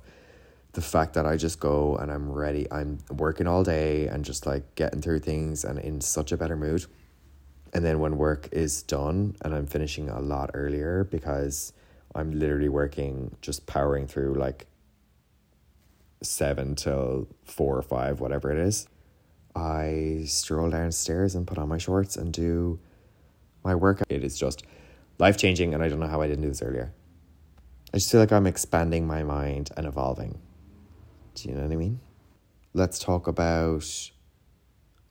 the 0.73 0.83
fact 0.83 1.15
that 1.15 1.27
I 1.27 1.37
just 1.37 1.59
go 1.59 1.97
and 1.97 2.13
I'm 2.13 2.31
ready, 2.31 2.71
I'm 2.71 2.99
working 3.11 3.47
all 3.47 3.65
day 3.65 4.07
and 4.09 4.25
just 4.25 4.47
like 4.47 4.75
getting 4.75 5.01
through 5.01 5.21
things 5.21 5.65
and 5.65 5.79
in 5.79 6.01
such 6.01 6.33
a 6.33 6.37
better 6.37 6.57
mood. 6.57 6.85
And 7.77 7.85
then 7.85 8.01
when 8.01 8.17
work 8.17 8.49
is 8.53 8.83
done 8.83 9.37
and 9.43 9.55
I'm 9.55 9.67
finishing 9.67 10.09
a 10.09 10.19
lot 10.19 10.51
earlier 10.55 11.05
because 11.05 11.75
I'm 12.15 12.33
literally 12.33 12.71
working, 12.71 13.37
just 13.43 13.67
powering 13.67 14.07
through 14.07 14.37
like 14.37 14.65
seven 16.23 16.75
till 16.75 17.29
four 17.45 17.77
or 17.77 17.83
five, 17.83 18.19
whatever 18.19 18.51
it 18.51 18.57
is. 18.57 18.89
I 19.55 20.23
stroll 20.25 20.71
downstairs 20.71 21.35
and 21.35 21.47
put 21.47 21.59
on 21.59 21.69
my 21.69 21.77
shorts 21.77 22.17
and 22.17 22.33
do 22.33 22.81
my 23.63 23.75
work. 23.75 24.01
It 24.09 24.25
is 24.25 24.39
just 24.39 24.63
life 25.19 25.37
changing, 25.37 25.75
and 25.75 25.83
I 25.83 25.91
don't 25.91 26.01
know 26.01 26.09
how 26.09 26.23
I 26.23 26.29
didn't 26.29 26.45
do 26.45 26.49
this 26.49 26.63
earlier. 26.63 26.95
I 27.93 27.99
just 27.99 28.11
feel 28.11 28.21
like 28.21 28.33
I'm 28.33 28.47
expanding 28.47 29.07
my 29.07 29.23
mind 29.23 29.69
and 29.77 29.85
evolving. 29.85 30.41
Do 31.35 31.51
you 31.51 31.55
know 31.55 31.65
what 31.65 31.73
I 31.73 31.77
mean? 31.77 32.01
Let's 32.73 32.99
talk 32.99 33.27
about 33.27 33.85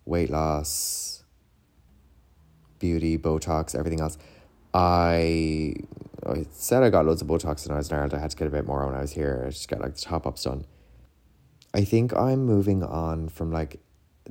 weight 0.05 0.31
loss, 0.31 1.24
beauty, 2.85 3.17
Botox, 3.17 3.75
everything 3.75 4.01
else. 4.01 4.17
I 4.73 5.73
I 6.25 6.45
said 6.51 6.83
I 6.83 6.89
got 6.89 7.05
loads 7.05 7.21
of 7.21 7.27
Botox 7.27 7.67
when 7.67 7.75
I 7.75 7.79
was 7.79 7.89
in 7.89 7.95
Ireland. 7.95 8.13
I 8.13 8.19
had 8.19 8.31
to 8.31 8.37
get 8.37 8.47
a 8.47 8.51
bit 8.57 8.65
more 8.65 8.85
when 8.85 8.95
I 8.95 9.01
was 9.01 9.13
here. 9.19 9.43
I 9.45 9.49
just 9.49 9.67
got 9.67 9.81
like 9.81 9.95
the 9.95 10.01
top 10.01 10.25
ups 10.27 10.43
done. 10.43 10.65
I 11.73 11.83
think 11.83 12.13
I'm 12.15 12.45
moving 12.45 12.83
on 12.83 13.29
from 13.29 13.51
like 13.51 13.79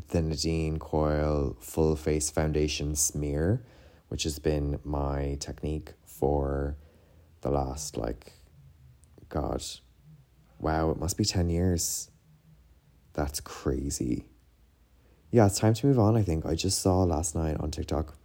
the 0.08 0.22
Nadine 0.22 0.78
Coyle 0.78 1.56
full 1.60 1.94
face 1.96 2.30
foundation 2.30 2.94
smear, 2.94 3.64
which 4.08 4.24
has 4.24 4.38
been 4.38 4.80
my 4.84 5.36
technique 5.40 5.92
for 6.04 6.76
the 7.42 7.50
last 7.50 7.96
like 7.96 8.32
God 9.28 9.62
Wow, 10.64 10.90
it 10.92 10.98
must 10.98 11.18
be 11.18 11.24
10 11.26 11.50
years. 11.50 12.10
That's 13.12 13.40
crazy. 13.40 14.24
Yeah, 15.30 15.46
it's 15.46 15.58
time 15.58 15.74
to 15.74 15.86
move 15.86 15.98
on, 15.98 16.16
I 16.16 16.22
think. 16.22 16.46
I 16.46 16.54
just 16.54 16.80
saw 16.80 17.02
last 17.02 17.34
night 17.34 17.56
on 17.60 17.70
TikTok 17.70 18.16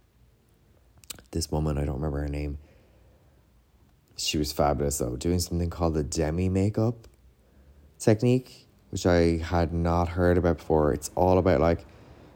this 1.30 1.50
woman, 1.50 1.78
I 1.78 1.84
don't 1.84 1.96
remember 1.96 2.20
her 2.20 2.28
name. 2.28 2.58
She 4.16 4.38
was 4.38 4.52
fabulous 4.52 4.98
though, 4.98 5.16
doing 5.16 5.38
something 5.38 5.70
called 5.70 5.94
the 5.94 6.02
demi 6.02 6.48
makeup 6.48 7.08
technique, 7.98 8.66
which 8.90 9.06
I 9.06 9.38
had 9.38 9.72
not 9.72 10.08
heard 10.08 10.36
about 10.36 10.58
before. 10.58 10.92
It's 10.92 11.10
all 11.14 11.38
about 11.38 11.60
like, 11.60 11.86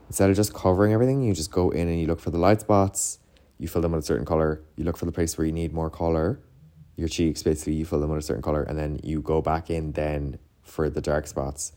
instead 0.08 0.30
of 0.30 0.36
just 0.36 0.54
covering 0.54 0.92
everything, 0.92 1.22
you 1.22 1.34
just 1.34 1.50
go 1.50 1.70
in 1.70 1.88
and 1.88 2.00
you 2.00 2.06
look 2.06 2.20
for 2.20 2.30
the 2.30 2.38
light 2.38 2.60
spots, 2.60 3.18
you 3.58 3.68
fill 3.68 3.82
them 3.82 3.92
with 3.92 4.04
a 4.04 4.06
certain 4.06 4.24
color, 4.24 4.62
you 4.76 4.84
look 4.84 4.96
for 4.96 5.06
the 5.06 5.12
place 5.12 5.36
where 5.36 5.46
you 5.46 5.52
need 5.52 5.72
more 5.72 5.90
color, 5.90 6.40
your 6.96 7.08
cheeks 7.08 7.42
basically 7.42 7.74
you 7.74 7.84
fill 7.84 8.00
them 8.00 8.10
with 8.10 8.20
a 8.20 8.22
certain 8.22 8.42
color 8.42 8.62
and 8.62 8.78
then 8.78 9.00
you 9.02 9.20
go 9.20 9.42
back 9.42 9.68
in 9.68 9.92
then 9.92 10.38
for 10.62 10.88
the 10.88 11.00
dark 11.00 11.26
spots 11.26 11.72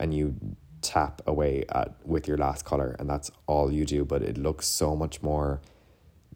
and 0.00 0.14
you 0.14 0.34
tap 0.82 1.20
away 1.26 1.64
at 1.68 1.94
with 2.04 2.26
your 2.28 2.38
last 2.38 2.64
color 2.64 2.96
and 2.98 3.08
that's 3.08 3.30
all 3.46 3.70
you 3.70 3.84
do. 3.84 4.04
But 4.04 4.22
it 4.22 4.38
looks 4.38 4.66
so 4.66 4.96
much 4.96 5.22
more 5.22 5.60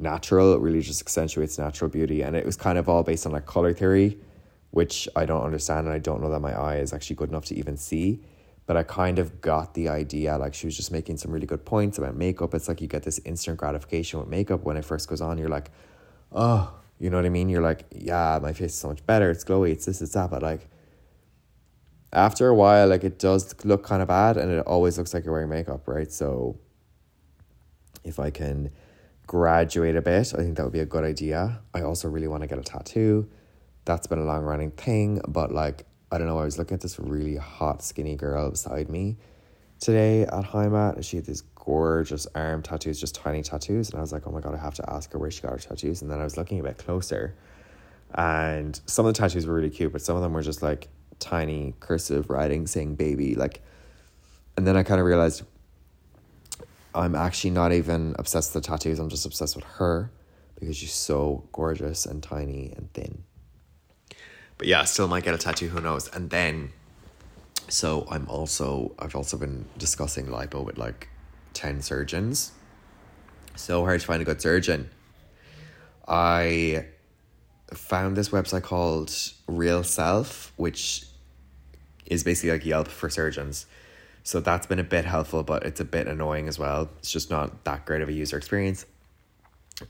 natural 0.00 0.54
it 0.54 0.60
really 0.60 0.80
just 0.80 1.00
accentuates 1.00 1.58
natural 1.58 1.90
beauty 1.90 2.22
and 2.22 2.36
it 2.36 2.44
was 2.44 2.56
kind 2.56 2.78
of 2.78 2.88
all 2.88 3.02
based 3.02 3.26
on 3.26 3.32
like 3.32 3.46
color 3.46 3.72
theory 3.72 4.18
which 4.70 5.08
I 5.16 5.26
don't 5.26 5.42
understand 5.42 5.86
and 5.86 5.94
I 5.94 5.98
don't 5.98 6.20
know 6.22 6.30
that 6.30 6.40
my 6.40 6.52
eye 6.52 6.76
is 6.76 6.92
actually 6.92 7.16
good 7.16 7.28
enough 7.28 7.44
to 7.46 7.56
even 7.56 7.76
see 7.76 8.20
but 8.66 8.76
I 8.76 8.82
kind 8.84 9.18
of 9.18 9.40
got 9.40 9.74
the 9.74 9.88
idea 9.88 10.38
like 10.38 10.54
she 10.54 10.66
was 10.66 10.76
just 10.76 10.92
making 10.92 11.16
some 11.16 11.30
really 11.32 11.46
good 11.46 11.64
points 11.64 11.98
about 11.98 12.16
makeup 12.16 12.54
it's 12.54 12.68
like 12.68 12.80
you 12.80 12.86
get 12.88 13.02
this 13.02 13.20
instant 13.24 13.58
gratification 13.58 14.20
with 14.20 14.28
makeup 14.28 14.62
when 14.64 14.76
it 14.76 14.84
first 14.84 15.08
goes 15.08 15.20
on 15.20 15.38
you're 15.38 15.48
like 15.48 15.70
oh 16.32 16.72
you 17.00 17.08
know 17.08 17.16
what 17.16 17.24
I 17.24 17.30
mean? 17.30 17.48
You're 17.48 17.62
like, 17.62 17.86
yeah, 17.92 18.38
my 18.40 18.52
face 18.52 18.72
is 18.72 18.78
so 18.78 18.88
much 18.88 19.04
better. 19.06 19.30
It's 19.30 19.42
glowy. 19.42 19.72
It's 19.72 19.86
this, 19.86 20.02
it's 20.02 20.12
that. 20.12 20.30
But 20.30 20.42
like, 20.42 20.68
after 22.12 22.46
a 22.48 22.54
while, 22.54 22.88
like 22.88 23.04
it 23.04 23.18
does 23.18 23.54
look 23.64 23.82
kind 23.82 24.02
of 24.02 24.08
bad, 24.08 24.36
and 24.36 24.52
it 24.52 24.66
always 24.66 24.98
looks 24.98 25.14
like 25.14 25.24
you're 25.24 25.32
wearing 25.32 25.48
makeup, 25.48 25.88
right? 25.88 26.12
So, 26.12 26.58
if 28.04 28.20
I 28.20 28.30
can 28.30 28.70
graduate 29.30 29.94
a 29.94 30.02
bit, 30.02 30.34
I 30.34 30.38
think 30.38 30.56
that 30.56 30.64
would 30.64 30.72
be 30.72 30.80
a 30.80 30.84
good 30.84 31.04
idea. 31.04 31.60
I 31.72 31.82
also 31.82 32.08
really 32.08 32.26
want 32.26 32.42
to 32.42 32.48
get 32.48 32.58
a 32.58 32.64
tattoo. 32.64 33.30
That's 33.84 34.08
been 34.08 34.18
a 34.18 34.24
long 34.24 34.42
running 34.42 34.72
thing, 34.72 35.20
but 35.28 35.52
like, 35.52 35.86
I 36.10 36.18
don't 36.18 36.26
know. 36.26 36.40
I 36.40 36.44
was 36.44 36.58
looking 36.58 36.74
at 36.74 36.80
this 36.80 36.98
really 36.98 37.36
hot, 37.36 37.80
skinny 37.84 38.16
girl 38.16 38.50
beside 38.50 38.88
me 38.88 39.18
today 39.78 40.22
at 40.22 40.46
Heimat. 40.46 40.96
And 40.96 41.04
she 41.04 41.14
had 41.14 41.26
these 41.26 41.42
gorgeous 41.54 42.26
arm 42.34 42.60
tattoos, 42.62 42.98
just 42.98 43.14
tiny 43.14 43.44
tattoos. 43.44 43.90
And 43.90 43.98
I 43.98 44.00
was 44.00 44.12
like, 44.12 44.26
oh 44.26 44.32
my 44.32 44.40
God, 44.40 44.52
I 44.52 44.58
have 44.58 44.74
to 44.74 44.90
ask 44.92 45.12
her 45.12 45.18
where 45.20 45.30
she 45.30 45.42
got 45.42 45.52
her 45.52 45.58
tattoos. 45.58 46.02
And 46.02 46.10
then 46.10 46.18
I 46.18 46.24
was 46.24 46.36
looking 46.36 46.58
a 46.58 46.64
bit 46.64 46.78
closer. 46.78 47.36
And 48.12 48.80
some 48.86 49.06
of 49.06 49.14
the 49.14 49.18
tattoos 49.20 49.46
were 49.46 49.54
really 49.54 49.70
cute, 49.70 49.92
but 49.92 50.02
some 50.02 50.16
of 50.16 50.22
them 50.22 50.32
were 50.32 50.42
just 50.42 50.60
like 50.60 50.88
tiny 51.20 51.74
cursive 51.78 52.30
writing 52.30 52.66
saying 52.66 52.96
baby. 52.96 53.36
Like, 53.36 53.62
and 54.56 54.66
then 54.66 54.76
I 54.76 54.82
kind 54.82 54.98
of 54.98 55.06
realized 55.06 55.44
I'm 56.94 57.14
actually 57.14 57.50
not 57.50 57.72
even 57.72 58.14
obsessed 58.18 58.54
with 58.54 58.64
the 58.64 58.68
tattoos. 58.68 58.98
I'm 58.98 59.08
just 59.08 59.26
obsessed 59.26 59.56
with 59.56 59.64
her 59.64 60.10
because 60.58 60.76
she's 60.76 60.92
so 60.92 61.44
gorgeous 61.52 62.06
and 62.06 62.22
tiny 62.22 62.72
and 62.76 62.92
thin. 62.92 63.24
But 64.58 64.66
yeah, 64.66 64.82
I 64.82 64.84
still 64.84 65.08
might 65.08 65.24
get 65.24 65.34
a 65.34 65.38
tattoo, 65.38 65.68
who 65.68 65.80
knows. 65.80 66.08
And 66.08 66.28
then, 66.30 66.70
so 67.68 68.06
I'm 68.10 68.28
also, 68.28 68.92
I've 68.98 69.14
also 69.14 69.38
been 69.38 69.64
discussing 69.78 70.26
lipo 70.26 70.64
with 70.64 70.76
like 70.76 71.08
10 71.54 71.80
surgeons. 71.80 72.52
So 73.56 73.84
hard 73.84 74.00
to 74.00 74.06
find 74.06 74.20
a 74.20 74.24
good 74.24 74.42
surgeon. 74.42 74.90
I 76.06 76.86
found 77.72 78.16
this 78.16 78.30
website 78.30 78.62
called 78.62 79.14
Real 79.46 79.84
Self, 79.84 80.52
which 80.56 81.06
is 82.06 82.24
basically 82.24 82.50
like 82.50 82.66
Yelp 82.66 82.88
for 82.88 83.08
surgeons. 83.08 83.66
So 84.30 84.38
that's 84.38 84.64
been 84.64 84.78
a 84.78 84.84
bit 84.84 85.06
helpful, 85.06 85.42
but 85.42 85.64
it's 85.64 85.80
a 85.80 85.84
bit 85.84 86.06
annoying 86.06 86.46
as 86.46 86.56
well. 86.56 86.88
It's 87.00 87.10
just 87.10 87.32
not 87.32 87.64
that 87.64 87.84
great 87.84 88.00
of 88.00 88.08
a 88.08 88.12
user 88.12 88.36
experience. 88.36 88.86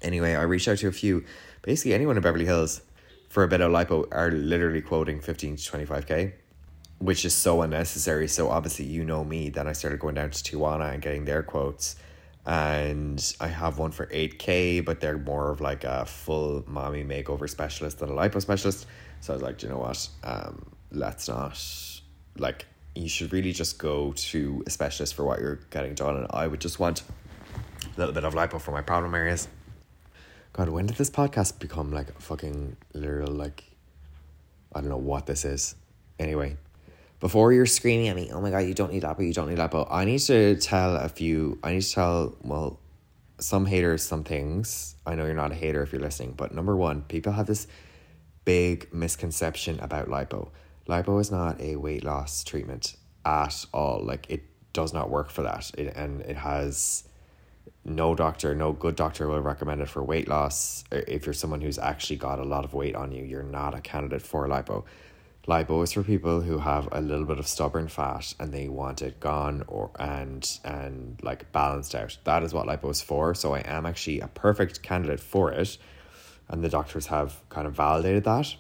Anyway, 0.01 0.35
I 0.35 0.45
reached 0.45 0.67
out 0.67 0.79
to 0.79 0.89
a 0.89 0.93
few, 0.93 1.27
basically 1.61 1.93
anyone 1.93 2.17
in 2.17 2.23
Beverly 2.23 2.47
Hills 2.47 2.81
for 3.29 3.43
a 3.43 3.49
bit 3.49 3.61
of 3.61 3.71
lipo 3.71 4.09
are 4.11 4.31
literally 4.31 4.81
quoting 4.81 5.21
15 5.21 5.57
to 5.57 5.63
25k. 5.73 6.33
which 7.01 7.27
is 7.27 7.35
so 7.35 7.61
unnecessary. 7.61 8.29
So 8.29 8.49
obviously, 8.49 8.87
you 8.87 9.05
know 9.05 9.25
me. 9.25 9.51
Then 9.51 9.69
I 9.69 9.73
started 9.73 10.01
going 10.01 10.15
down 10.15 10.31
to 10.31 10.43
Tijuana 10.43 10.95
and 10.95 11.03
getting 11.03 11.27
their 11.27 11.43
quotes, 11.43 11.97
and 12.47 13.21
I 13.43 13.49
have 13.49 13.77
one 13.77 13.91
for 13.91 14.09
eight 14.11 14.39
k, 14.39 14.81
but 14.81 15.01
they're 15.01 15.19
more 15.19 15.51
of 15.51 15.61
like 15.61 15.85
a 15.85 16.07
full 16.07 16.65
mommy 16.67 17.05
makeover 17.05 17.47
specialist 17.47 17.99
than 17.99 18.09
a 18.09 18.15
lipo 18.15 18.41
specialist. 18.41 18.87
So 19.21 19.35
I 19.35 19.37
was 19.37 19.43
like, 19.43 19.59
Do 19.59 19.67
you 19.67 19.73
know 19.75 19.81
what? 19.81 20.09
Um, 20.25 20.73
let's 20.91 21.29
not 21.29 21.63
like 22.39 22.65
you 22.95 23.09
should 23.09 23.33
really 23.33 23.53
just 23.53 23.79
go 23.79 24.13
to 24.13 24.63
a 24.67 24.71
specialist 24.71 25.15
for 25.15 25.25
what 25.25 25.41
you're 25.41 25.61
getting 25.71 25.95
done, 25.95 26.17
and 26.17 26.27
I 26.31 26.47
would 26.47 26.61
just 26.61 26.79
want 26.79 27.03
a 27.85 27.99
little 27.99 28.15
bit 28.15 28.25
of 28.25 28.35
lipo 28.35 28.61
for 28.61 28.73
my 28.73 28.83
problem 28.83 29.15
areas. 29.15 29.49
God, 30.53 30.69
when 30.69 30.87
did 30.87 30.97
this 30.97 31.11
podcast 31.11 31.59
become 31.59 31.93
like 31.93 32.21
fucking 32.21 32.77
literal 32.93 33.31
like 33.31 33.65
I 34.75 34.81
don't 34.81 34.91
know 34.91 34.97
what 34.97 35.27
this 35.27 35.45
is. 35.45 35.75
Anyway, 36.19 36.57
before 37.19 37.53
you're 37.53 37.67
screaming 37.67 38.09
at 38.09 38.17
me, 38.17 38.31
oh 38.33 38.41
my 38.41 38.51
god, 38.51 38.61
you 38.61 38.75
don't 38.75 38.93
need 38.93 39.03
lipo, 39.03 39.27
you 39.27 39.33
don't 39.33 39.49
need 39.49 39.59
lipo. 39.59 39.87
I 39.91 40.05
need 40.05 40.21
to 40.21 40.57
tell 40.57 40.97
a 40.97 41.09
few. 41.09 41.59
I 41.63 41.73
need 41.75 41.83
to 41.83 41.93
tell 41.93 42.37
well, 42.43 42.79
some 43.39 43.67
haters 43.67 44.03
some 44.03 44.25
things. 44.25 44.97
I 45.07 45.15
know 45.15 45.25
you're 45.27 45.35
not 45.35 45.53
a 45.53 45.57
hater 45.57 45.83
if 45.83 45.93
you're 45.93 46.01
listening, 46.01 46.35
but 46.37 46.55
number 46.55 46.77
one, 46.77 47.03
people 47.03 47.33
have 47.33 47.47
this 47.47 47.67
big 48.45 48.93
misconception 48.93 49.81
about 49.81 50.09
lipo. 50.09 50.51
Lipo 50.91 51.21
is 51.21 51.31
not 51.31 51.61
a 51.61 51.77
weight 51.77 52.03
loss 52.05 52.43
treatment 52.43 52.97
at 53.25 53.65
all. 53.73 54.03
Like 54.05 54.27
it 54.29 54.43
does 54.73 54.93
not 54.93 55.09
work 55.09 55.31
for 55.31 55.43
that. 55.43 55.71
It 55.79 55.95
and 55.95 56.21
it 56.23 56.37
has 56.37 57.05
no 57.85 58.15
doctor, 58.15 58.55
no 58.55 58.73
good 58.73 58.97
doctor 58.97 59.29
will 59.29 59.41
recommend 59.41 59.81
it 59.81 59.89
for 59.89 60.03
weight 60.03 60.27
loss. 60.27 60.83
If 60.91 61.27
you're 61.27 61.33
someone 61.33 61.61
who's 61.61 61.79
actually 61.79 62.17
got 62.17 62.41
a 62.41 62.45
lot 62.45 62.65
of 62.65 62.75
weight 62.75 62.97
on 62.97 63.13
you, 63.13 63.25
you're 63.25 63.45
not 63.45 63.75
a 63.75 63.81
candidate 63.81 64.21
for 64.21 64.49
lipo. 64.49 64.85
Lipo 65.47 65.83
is 65.83 65.93
for 65.93 66.03
people 66.03 66.43
who 66.43 66.59
have 66.59 66.89
a 66.93 67.01
little 67.01 67.25
bit 67.25 67.39
of 67.39 67.47
stubborn 67.47 67.89
fat 67.89 68.35
and 68.39 68.53
they 68.53 68.69
want 68.69 69.01
it 69.01 69.21
gone 69.21 69.65
or 69.69 69.91
and 69.99 70.59
and 70.65 71.21
like 71.23 71.53
balanced 71.53 71.95
out. 71.95 72.19
That 72.25 72.43
is 72.43 72.53
what 72.53 72.67
lipo 72.67 72.91
is 72.91 73.01
for. 73.01 73.35
So 73.37 73.55
I 73.55 73.61
am 73.61 73.87
actually 73.87 74.21
a 74.21 74.29
perfect 74.29 74.83
candidate 74.83 75.21
for 75.21 75.53
it, 75.53 75.79
and 76.49 76.65
the 76.65 76.69
doctors 76.69 77.07
have 77.07 77.41
kind 77.49 77.69
of 77.69 77.75
validated 77.75 78.25
that. 78.25 78.57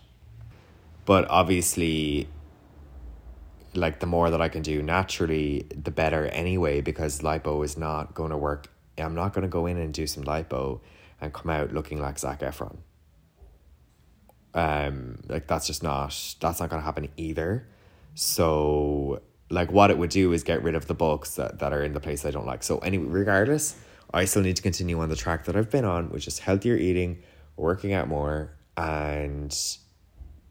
But 1.10 1.28
obviously, 1.28 2.28
like 3.74 3.98
the 3.98 4.06
more 4.06 4.30
that 4.30 4.40
I 4.40 4.48
can 4.48 4.62
do 4.62 4.80
naturally, 4.80 5.66
the 5.74 5.90
better 5.90 6.26
anyway, 6.26 6.82
because 6.82 7.20
lipo 7.20 7.64
is 7.64 7.76
not 7.76 8.14
going 8.14 8.30
to 8.30 8.36
work 8.36 8.68
I'm 8.96 9.16
not 9.16 9.32
going 9.32 9.42
to 9.42 9.48
go 9.48 9.66
in 9.66 9.76
and 9.76 9.92
do 9.92 10.06
some 10.06 10.22
lipo 10.22 10.78
and 11.20 11.32
come 11.32 11.50
out 11.50 11.72
looking 11.72 12.00
like 12.00 12.16
Zac 12.16 12.42
Efron. 12.42 12.76
Um, 14.54 15.18
like 15.26 15.48
that's 15.48 15.66
just 15.66 15.82
not 15.82 16.10
that's 16.40 16.60
not 16.60 16.70
going 16.70 16.80
to 16.80 16.84
happen 16.84 17.08
either. 17.16 17.66
So 18.14 19.20
like 19.50 19.72
what 19.72 19.90
it 19.90 19.98
would 19.98 20.10
do 20.10 20.32
is 20.32 20.44
get 20.44 20.62
rid 20.62 20.76
of 20.76 20.86
the 20.86 20.94
bulks 20.94 21.34
that, 21.34 21.58
that 21.58 21.72
are 21.72 21.82
in 21.82 21.92
the 21.92 21.98
place 21.98 22.24
I 22.24 22.30
don't 22.30 22.46
like. 22.46 22.62
So 22.62 22.78
anyway, 22.78 23.06
regardless, 23.06 23.74
I 24.14 24.26
still 24.26 24.42
need 24.42 24.54
to 24.54 24.62
continue 24.62 25.00
on 25.00 25.08
the 25.08 25.16
track 25.16 25.46
that 25.46 25.56
I've 25.56 25.70
been 25.70 25.84
on, 25.84 26.10
which 26.10 26.28
is 26.28 26.38
healthier 26.38 26.76
eating, 26.76 27.24
working 27.56 27.92
out 27.92 28.06
more, 28.06 28.52
and 28.76 29.52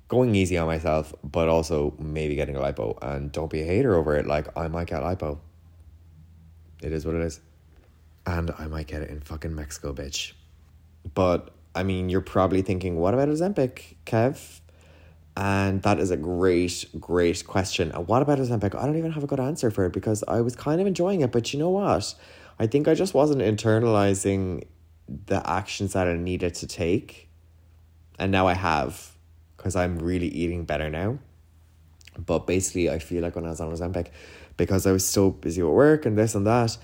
going 0.10 0.36
easy 0.36 0.58
on 0.58 0.68
myself, 0.68 1.14
but 1.24 1.48
also 1.48 1.96
maybe 1.98 2.36
getting 2.36 2.58
a 2.58 2.60
lipo. 2.60 2.98
And 3.02 3.32
don't 3.32 3.50
be 3.50 3.62
a 3.62 3.66
hater 3.66 3.96
over 3.96 4.18
it. 4.18 4.28
Like 4.28 4.48
I 4.58 4.68
might 4.68 4.88
get 4.88 5.02
lipo. 5.02 5.40
It 6.82 6.92
is 6.92 7.06
what 7.06 7.16
it 7.16 7.22
is 7.22 7.40
and 8.30 8.52
I 8.60 8.68
might 8.68 8.88
get 8.88 9.02
it 9.02 9.10
in 9.10 9.22
fucking 9.22 9.56
Mexico, 9.56 9.94
bitch. 9.94 10.34
But 11.14 11.52
I 11.74 11.84
mean, 11.84 12.10
you're 12.10 12.22
probably 12.22 12.62
thinking, 12.62 12.98
what 12.98 13.14
about 13.14 13.30
Ozempic, 13.30 13.96
Kev? 14.06 14.62
And 15.36 15.82
that 15.84 16.00
is 16.00 16.12
a 16.12 16.18
great, 16.18 16.86
great 17.00 17.46
question. 17.48 17.92
And 17.92 18.08
what 18.08 18.22
about 18.22 18.40
Ozempic? 18.40 18.76
I 18.76 18.86
don't 18.86 18.98
even 18.98 19.12
have 19.12 19.24
a 19.24 19.28
good 19.28 19.40
answer 19.40 19.72
for 19.72 19.86
it 19.86 19.94
because 19.94 20.24
I 20.28 20.42
was 20.42 20.56
kind 20.56 20.82
of 20.82 20.88
enjoying 20.88 21.22
it, 21.22 21.32
but 21.32 21.54
you 21.54 21.60
know 21.60 21.70
what? 21.70 22.14
I 22.60 22.68
think 22.68 22.88
I 22.88 22.94
just 22.94 23.14
wasn't 23.14 23.42
internalizing 23.42 24.66
the 25.08 25.48
actions 25.50 25.94
that 25.94 26.08
I 26.08 26.14
needed 26.14 26.56
to 26.56 26.68
take. 26.68 27.30
And 28.20 28.32
now 28.32 28.48
I 28.48 28.54
have 28.54 29.12
because 29.60 29.76
I'm 29.76 30.00
really 30.00 30.30
eating 30.30 30.64
better 30.64 30.90
now. 30.90 31.20
But 32.18 32.48
basically, 32.48 32.90
I 32.90 33.00
feel 33.00 33.22
like 33.22 33.36
when 33.36 33.46
I 33.46 33.50
was 33.50 33.60
on 33.60 33.72
Ozempic, 33.72 34.08
because 34.56 34.88
I 34.88 34.94
was 34.94 35.06
so 35.06 35.32
busy 35.32 35.62
with 35.62 35.74
work 35.74 36.06
and 36.06 36.18
this 36.18 36.34
and 36.34 36.48
that, 36.48 36.78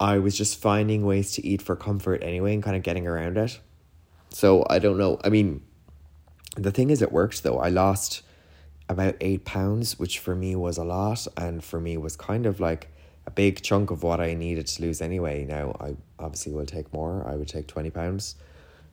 I 0.00 0.18
was 0.18 0.36
just 0.36 0.58
finding 0.58 1.04
ways 1.04 1.32
to 1.32 1.46
eat 1.46 1.60
for 1.60 1.76
comfort 1.76 2.22
anyway 2.22 2.54
and 2.54 2.62
kind 2.62 2.74
of 2.74 2.82
getting 2.82 3.06
around 3.06 3.36
it. 3.36 3.60
So 4.30 4.66
I 4.68 4.78
don't 4.78 4.96
know. 4.96 5.20
I 5.24 5.28
mean, 5.28 5.62
the 6.56 6.70
thing 6.70 6.88
is, 6.88 7.02
it 7.02 7.12
worked 7.12 7.42
though. 7.42 7.58
I 7.58 7.68
lost 7.68 8.22
about 8.88 9.16
eight 9.20 9.44
pounds, 9.44 9.98
which 9.98 10.18
for 10.18 10.34
me 10.34 10.56
was 10.56 10.78
a 10.78 10.84
lot, 10.84 11.26
and 11.36 11.62
for 11.62 11.80
me 11.80 11.98
was 11.98 12.16
kind 12.16 12.46
of 12.46 12.60
like 12.60 12.88
a 13.26 13.30
big 13.30 13.60
chunk 13.62 13.90
of 13.90 14.02
what 14.02 14.20
I 14.20 14.32
needed 14.34 14.66
to 14.68 14.82
lose 14.82 15.02
anyway. 15.02 15.44
Now, 15.44 15.76
I 15.80 15.96
obviously 16.18 16.52
will 16.52 16.66
take 16.66 16.92
more. 16.94 17.26
I 17.28 17.36
would 17.36 17.48
take 17.48 17.66
20 17.66 17.90
pounds. 17.90 18.36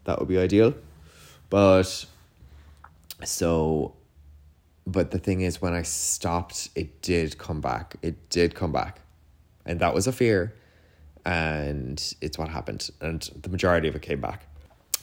That 0.03 0.19
would 0.19 0.27
be 0.27 0.37
ideal. 0.37 0.73
But 1.49 2.05
so, 3.25 3.95
but 4.85 5.11
the 5.11 5.19
thing 5.19 5.41
is, 5.41 5.61
when 5.61 5.73
I 5.73 5.83
stopped, 5.83 6.69
it 6.75 7.01
did 7.01 7.37
come 7.37 7.61
back. 7.61 7.95
It 8.01 8.29
did 8.29 8.55
come 8.55 8.71
back. 8.71 8.99
And 9.65 9.79
that 9.79 9.93
was 9.93 10.07
a 10.07 10.11
fear. 10.11 10.53
And 11.25 12.01
it's 12.21 12.37
what 12.37 12.49
happened. 12.49 12.89
And 12.99 13.21
the 13.41 13.49
majority 13.49 13.87
of 13.87 13.95
it 13.95 14.01
came 14.01 14.19
back. 14.19 14.45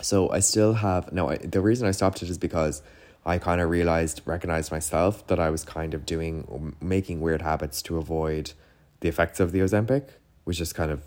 So 0.03 0.31
i 0.31 0.41
still 0.41 0.75
have 0.75 1.13
no 1.13 1.29
I, 1.29 1.37
the 1.37 1.61
reason 1.61 1.87
i 1.87 1.91
stopped 1.91 2.23
it 2.23 2.31
is 2.31 2.39
because 2.39 2.83
i 3.27 3.39
kind 3.39 3.61
of 3.61 3.69
realized 3.69 4.23
recognized 4.25 4.73
myself 4.73 5.27
that 5.27 5.39
i 5.39 5.51
was 5.51 5.65
kind 5.65 5.95
of 5.95 6.07
doing 6.07 6.75
making 6.81 7.21
weird 7.21 7.43
habits 7.43 7.83
to 7.83 7.99
avoid 7.99 8.53
the 9.01 9.09
effects 9.09 9.41
of 9.41 9.53
the 9.53 9.61
ozempic 9.61 10.09
which 10.45 10.61
is 10.61 10.73
kind 10.73 10.91
of 10.91 11.03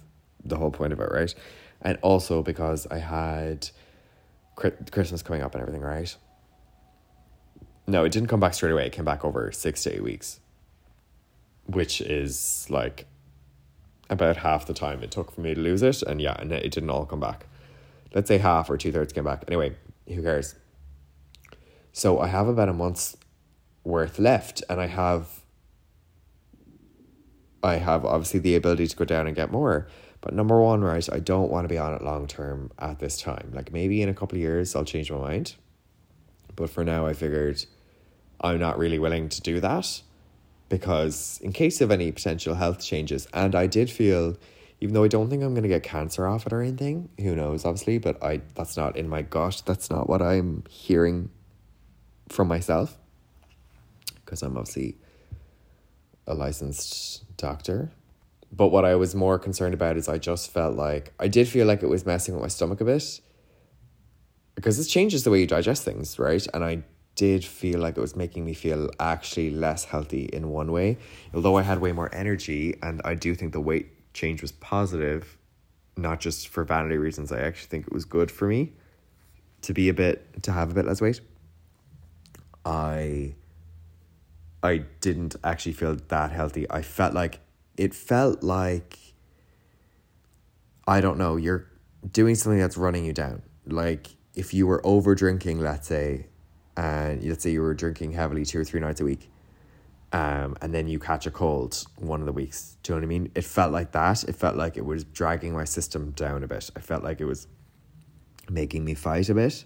the 0.45 0.57
whole 0.57 0.71
point 0.71 0.93
of 0.93 0.99
it 0.99 1.09
right? 1.11 1.33
And 1.81 1.97
also 2.01 2.43
because 2.43 2.85
i 2.91 2.99
had 2.99 3.69
christmas 4.55 5.23
coming 5.23 5.41
up 5.41 5.55
and 5.55 5.61
everything 5.61 5.81
right 5.81 6.15
no 7.87 8.03
it 8.03 8.11
didn't 8.11 8.29
come 8.29 8.39
back 8.39 8.53
straight 8.53 8.71
away 8.71 8.85
it 8.85 8.91
came 8.91 9.05
back 9.05 9.23
over 9.25 9.51
six 9.51 9.83
to 9.83 9.93
eight 9.93 10.03
weeks 10.03 10.39
which 11.65 12.01
is 12.01 12.67
like 12.69 13.05
about 14.09 14.37
half 14.37 14.65
the 14.65 14.73
time 14.73 15.03
it 15.03 15.11
took 15.11 15.31
for 15.31 15.41
me 15.41 15.53
to 15.53 15.59
lose 15.59 15.81
it, 15.83 16.01
and 16.03 16.21
yeah, 16.21 16.35
and 16.39 16.51
it 16.51 16.71
didn't 16.71 16.89
all 16.89 17.05
come 17.05 17.19
back. 17.19 17.47
Let's 18.13 18.27
say 18.27 18.37
half 18.37 18.69
or 18.69 18.77
two 18.77 18.91
thirds 18.91 19.13
came 19.13 19.23
back. 19.23 19.43
Anyway, 19.47 19.75
who 20.07 20.21
cares? 20.21 20.55
So 21.91 22.19
I 22.19 22.27
have 22.27 22.47
about 22.47 22.69
a 22.69 22.73
month's 22.73 23.17
worth 23.83 24.19
left, 24.19 24.63
and 24.69 24.79
I 24.79 24.87
have 24.87 25.41
I 27.61 27.75
have 27.75 28.05
obviously 28.05 28.39
the 28.39 28.55
ability 28.55 28.87
to 28.87 28.95
go 28.95 29.05
down 29.05 29.27
and 29.27 29.35
get 29.35 29.51
more. 29.51 29.87
But 30.21 30.33
number 30.33 30.61
one, 30.61 30.81
right, 30.81 31.07
I 31.11 31.19
don't 31.19 31.51
want 31.51 31.65
to 31.65 31.69
be 31.69 31.77
on 31.77 31.93
it 31.93 32.01
long 32.01 32.27
term 32.27 32.71
at 32.79 32.99
this 32.99 33.21
time. 33.21 33.51
Like 33.53 33.71
maybe 33.73 34.01
in 34.01 34.09
a 34.09 34.13
couple 34.13 34.37
of 34.37 34.41
years 34.41 34.75
I'll 34.75 34.85
change 34.85 35.11
my 35.11 35.17
mind. 35.17 35.55
But 36.55 36.69
for 36.69 36.83
now 36.83 37.05
I 37.05 37.13
figured 37.13 37.65
I'm 38.41 38.59
not 38.59 38.77
really 38.77 38.99
willing 38.99 39.29
to 39.29 39.41
do 39.41 39.59
that 39.61 40.01
because 40.69 41.39
in 41.41 41.53
case 41.53 41.81
of 41.81 41.91
any 41.91 42.11
potential 42.11 42.55
health 42.55 42.83
changes, 42.83 43.27
and 43.33 43.55
I 43.55 43.67
did 43.67 43.89
feel, 43.89 44.37
even 44.81 44.93
though 44.93 45.03
I 45.03 45.07
don't 45.07 45.29
think 45.29 45.43
I'm 45.43 45.53
going 45.53 45.63
to 45.63 45.69
get 45.69 45.83
cancer 45.83 46.27
off 46.27 46.45
it 46.45 46.53
or 46.53 46.61
anything, 46.61 47.09
who 47.19 47.35
knows, 47.35 47.65
obviously, 47.65 47.99
but 47.99 48.21
I 48.23 48.41
that's 48.55 48.75
not 48.75 48.97
in 48.97 49.07
my 49.07 49.21
gut. 49.21 49.63
That's 49.65 49.89
not 49.89 50.09
what 50.09 50.21
I'm 50.21 50.63
hearing 50.69 51.29
from 52.29 52.47
myself 52.47 52.97
because 54.15 54.41
I'm 54.41 54.57
obviously 54.57 54.97
a 56.27 56.33
licensed 56.33 57.37
doctor. 57.37 57.91
But 58.51 58.67
what 58.67 58.85
I 58.85 58.95
was 58.95 59.15
more 59.15 59.39
concerned 59.39 59.73
about 59.73 59.97
is 59.97 60.07
I 60.07 60.17
just 60.17 60.51
felt 60.51 60.75
like 60.75 61.13
I 61.19 61.27
did 61.27 61.47
feel 61.47 61.65
like 61.65 61.81
it 61.81 61.87
was 61.87 62.05
messing 62.05 62.33
with 62.33 62.41
my 62.41 62.47
stomach 62.47 62.81
a 62.81 62.85
bit 62.85 63.21
because 64.55 64.77
this 64.77 64.87
changes 64.87 65.23
the 65.23 65.31
way 65.31 65.39
you 65.39 65.47
digest 65.47 65.83
things, 65.83 66.19
right? 66.19 66.45
And 66.53 66.63
I 66.63 66.83
did 67.15 67.45
feel 67.45 67.79
like 67.79 67.97
it 67.97 68.01
was 68.01 68.15
making 68.15 68.45
me 68.45 68.53
feel 68.53 68.89
actually 68.99 69.51
less 69.51 69.85
healthy 69.85 70.25
in 70.25 70.49
one 70.49 70.71
way. 70.71 70.97
Although 71.33 71.57
I 71.57 71.61
had 71.61 71.79
way 71.79 71.91
more 71.91 72.13
energy, 72.13 72.75
and 72.81 73.01
I 73.05 73.13
do 73.15 73.35
think 73.35 73.53
the 73.53 73.61
weight 73.61 74.13
change 74.13 74.41
was 74.41 74.51
positive, 74.51 75.37
not 75.97 76.19
just 76.19 76.47
for 76.47 76.63
vanity 76.63 76.97
reasons. 76.97 77.31
I 77.31 77.39
actually 77.39 77.69
think 77.69 77.87
it 77.87 77.93
was 77.93 78.05
good 78.05 78.31
for 78.31 78.47
me 78.47 78.73
to 79.61 79.73
be 79.73 79.89
a 79.89 79.93
bit 79.93 80.43
to 80.43 80.51
have 80.51 80.71
a 80.71 80.73
bit 80.73 80.85
less 80.85 81.01
weight. 81.01 81.21
I 82.65 83.35
I 84.61 84.77
didn't 85.01 85.35
actually 85.43 85.73
feel 85.73 85.97
that 86.07 86.31
healthy. 86.31 86.69
I 86.69 86.81
felt 86.81 87.13
like 87.13 87.39
it 87.77 87.93
felt 87.93 88.43
like 88.43 88.97
I 90.87 91.01
don't 91.01 91.17
know, 91.17 91.37
you're 91.37 91.67
doing 92.11 92.35
something 92.35 92.59
that's 92.59 92.77
running 92.77 93.05
you 93.05 93.13
down. 93.13 93.41
Like 93.65 94.07
if 94.35 94.53
you 94.53 94.67
were 94.67 94.85
over 94.85 95.15
drinking, 95.15 95.59
let's 95.59 95.87
say, 95.87 96.27
and 96.75 97.23
let's 97.23 97.43
say 97.43 97.51
you 97.51 97.61
were 97.61 97.73
drinking 97.73 98.13
heavily 98.13 98.45
two 98.45 98.59
or 98.59 98.63
three 98.63 98.79
nights 98.79 99.01
a 99.01 99.05
week, 99.05 99.29
um, 100.11 100.55
and 100.61 100.73
then 100.73 100.87
you 100.87 100.99
catch 100.99 101.25
a 101.25 101.31
cold 101.31 101.85
one 101.97 102.19
of 102.19 102.25
the 102.25 102.31
weeks. 102.31 102.77
Do 102.83 102.93
you 102.93 102.95
know 102.95 103.01
what 103.01 103.05
I 103.05 103.19
mean? 103.19 103.31
It 103.35 103.43
felt 103.43 103.71
like 103.71 103.91
that. 103.93 104.23
It 104.23 104.35
felt 104.35 104.55
like 104.55 104.77
it 104.77 104.85
was 104.85 105.03
dragging 105.03 105.53
my 105.53 105.63
system 105.63 106.11
down 106.11 106.43
a 106.43 106.47
bit. 106.47 106.69
I 106.75 106.79
felt 106.79 107.03
like 107.03 107.19
it 107.19 107.25
was 107.25 107.47
making 108.49 108.85
me 108.85 108.93
fight 108.93 109.29
a 109.29 109.33
bit. 109.33 109.65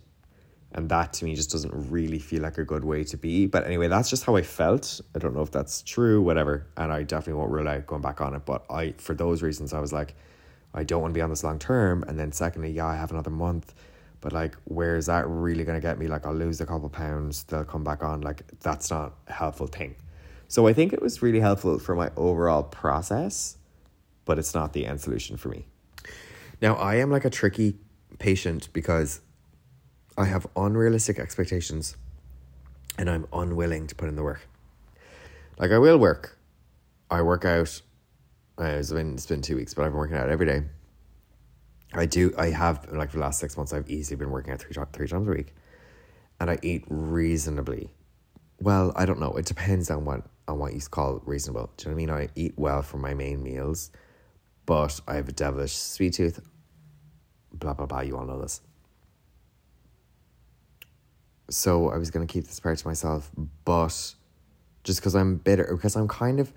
And 0.73 0.89
that 0.89 1.13
to 1.13 1.25
me 1.25 1.35
just 1.35 1.51
doesn't 1.51 1.73
really 1.89 2.19
feel 2.19 2.43
like 2.43 2.57
a 2.57 2.63
good 2.63 2.83
way 2.83 3.03
to 3.05 3.17
be. 3.17 3.47
But 3.47 3.65
anyway, 3.65 3.87
that's 3.87 4.09
just 4.09 4.25
how 4.25 4.35
I 4.35 4.41
felt. 4.41 5.01
I 5.15 5.19
don't 5.19 5.33
know 5.33 5.41
if 5.41 5.51
that's 5.51 5.81
true, 5.81 6.21
whatever. 6.21 6.67
And 6.75 6.91
I 6.91 7.03
definitely 7.03 7.39
won't 7.39 7.51
rule 7.51 7.67
out 7.67 7.87
going 7.87 8.01
back 8.01 8.21
on 8.21 8.33
it. 8.33 8.45
But 8.45 8.65
I, 8.69 8.93
for 8.97 9.15
those 9.15 9.41
reasons, 9.41 9.73
I 9.73 9.79
was 9.79 9.93
like, 9.93 10.15
I 10.73 10.83
don't 10.83 11.01
want 11.01 11.13
to 11.13 11.17
be 11.17 11.21
on 11.21 11.29
this 11.29 11.43
long 11.43 11.57
term. 11.57 12.03
And 12.07 12.19
then 12.19 12.31
secondly, 12.31 12.71
yeah, 12.71 12.85
I 12.85 12.95
have 12.95 13.11
another 13.11 13.29
month. 13.29 13.73
But 14.21 14.33
like, 14.33 14.55
where 14.65 14.95
is 14.95 15.05
that 15.05 15.27
really 15.27 15.63
going 15.63 15.79
to 15.79 15.85
get 15.85 15.99
me? 15.99 16.07
Like, 16.07 16.25
I'll 16.25 16.33
lose 16.33 16.59
a 16.59 16.65
couple 16.65 16.89
pounds, 16.89 17.43
they'll 17.43 17.65
come 17.65 17.83
back 17.83 18.03
on. 18.03 18.21
Like, 18.21 18.43
that's 18.59 18.89
not 18.89 19.13
a 19.27 19.33
helpful 19.33 19.67
thing. 19.67 19.95
So 20.47 20.67
I 20.67 20.73
think 20.73 20.93
it 20.93 21.01
was 21.01 21.21
really 21.21 21.39
helpful 21.39 21.77
for 21.77 21.95
my 21.95 22.09
overall 22.15 22.63
process, 22.63 23.57
but 24.25 24.39
it's 24.39 24.55
not 24.55 24.73
the 24.73 24.85
end 24.85 25.01
solution 25.01 25.37
for 25.37 25.49
me. 25.49 25.65
Now, 26.61 26.75
I 26.75 26.95
am 26.95 27.11
like 27.11 27.25
a 27.25 27.29
tricky 27.29 27.77
patient 28.17 28.69
because 28.73 29.21
I 30.17 30.25
have 30.25 30.47
unrealistic 30.55 31.19
expectations 31.19 31.95
and 32.97 33.09
I'm 33.09 33.27
unwilling 33.31 33.87
to 33.87 33.95
put 33.95 34.09
in 34.09 34.15
the 34.15 34.23
work. 34.23 34.47
Like 35.59 35.71
I 35.71 35.77
will 35.77 35.97
work. 35.97 36.37
I 37.11 37.21
work 37.21 37.45
out. 37.45 37.81
It's 38.59 38.91
been 38.91 39.13
it's 39.13 39.27
been 39.27 39.41
two 39.41 39.55
weeks, 39.55 39.73
but 39.73 39.85
I've 39.85 39.91
been 39.91 39.99
working 39.99 40.17
out 40.17 40.29
every 40.29 40.45
day. 40.45 40.63
I 41.97 42.05
do. 42.05 42.33
I 42.37 42.47
have 42.49 42.87
like 42.91 43.11
for 43.11 43.17
the 43.17 43.21
last 43.21 43.39
six 43.39 43.57
months. 43.57 43.73
I've 43.73 43.89
easily 43.89 44.17
been 44.17 44.29
working 44.29 44.53
out 44.53 44.59
three 44.59 44.75
three 44.93 45.07
times 45.07 45.27
a 45.27 45.31
week, 45.31 45.53
and 46.39 46.49
I 46.49 46.57
eat 46.61 46.83
reasonably. 46.87 47.89
Well, 48.59 48.91
I 48.95 49.05
don't 49.05 49.19
know. 49.19 49.33
It 49.33 49.45
depends 49.45 49.89
on 49.89 50.05
what 50.05 50.21
on 50.47 50.59
what 50.59 50.73
you 50.73 50.81
call 50.81 51.21
reasonable. 51.25 51.69
Do 51.77 51.89
you 51.89 51.91
know 51.91 51.95
what 51.95 52.13
I 52.13 52.19
mean? 52.19 52.29
I 52.29 52.29
eat 52.35 52.53
well 52.57 52.81
for 52.81 52.97
my 52.97 53.13
main 53.13 53.43
meals, 53.43 53.91
but 54.65 54.99
I 55.07 55.15
have 55.15 55.27
a 55.27 55.33
devilish 55.33 55.75
sweet 55.75 56.13
tooth. 56.13 56.39
Blah 57.53 57.73
blah 57.73 57.85
blah. 57.85 58.01
You 58.01 58.17
all 58.17 58.25
know 58.25 58.41
this 58.41 58.61
so 61.49 61.89
I 61.89 61.97
was 61.97 62.11
gonna 62.11 62.27
keep 62.27 62.45
this 62.45 62.59
part 62.59 62.77
to 62.79 62.87
myself, 62.87 63.31
but 63.65 64.13
just 64.83 64.99
because 64.99 65.15
I'm 65.15 65.37
bitter, 65.37 65.67
because 65.71 65.95
I'm 65.95 66.07
kind 66.07 66.39
of, 66.39 66.51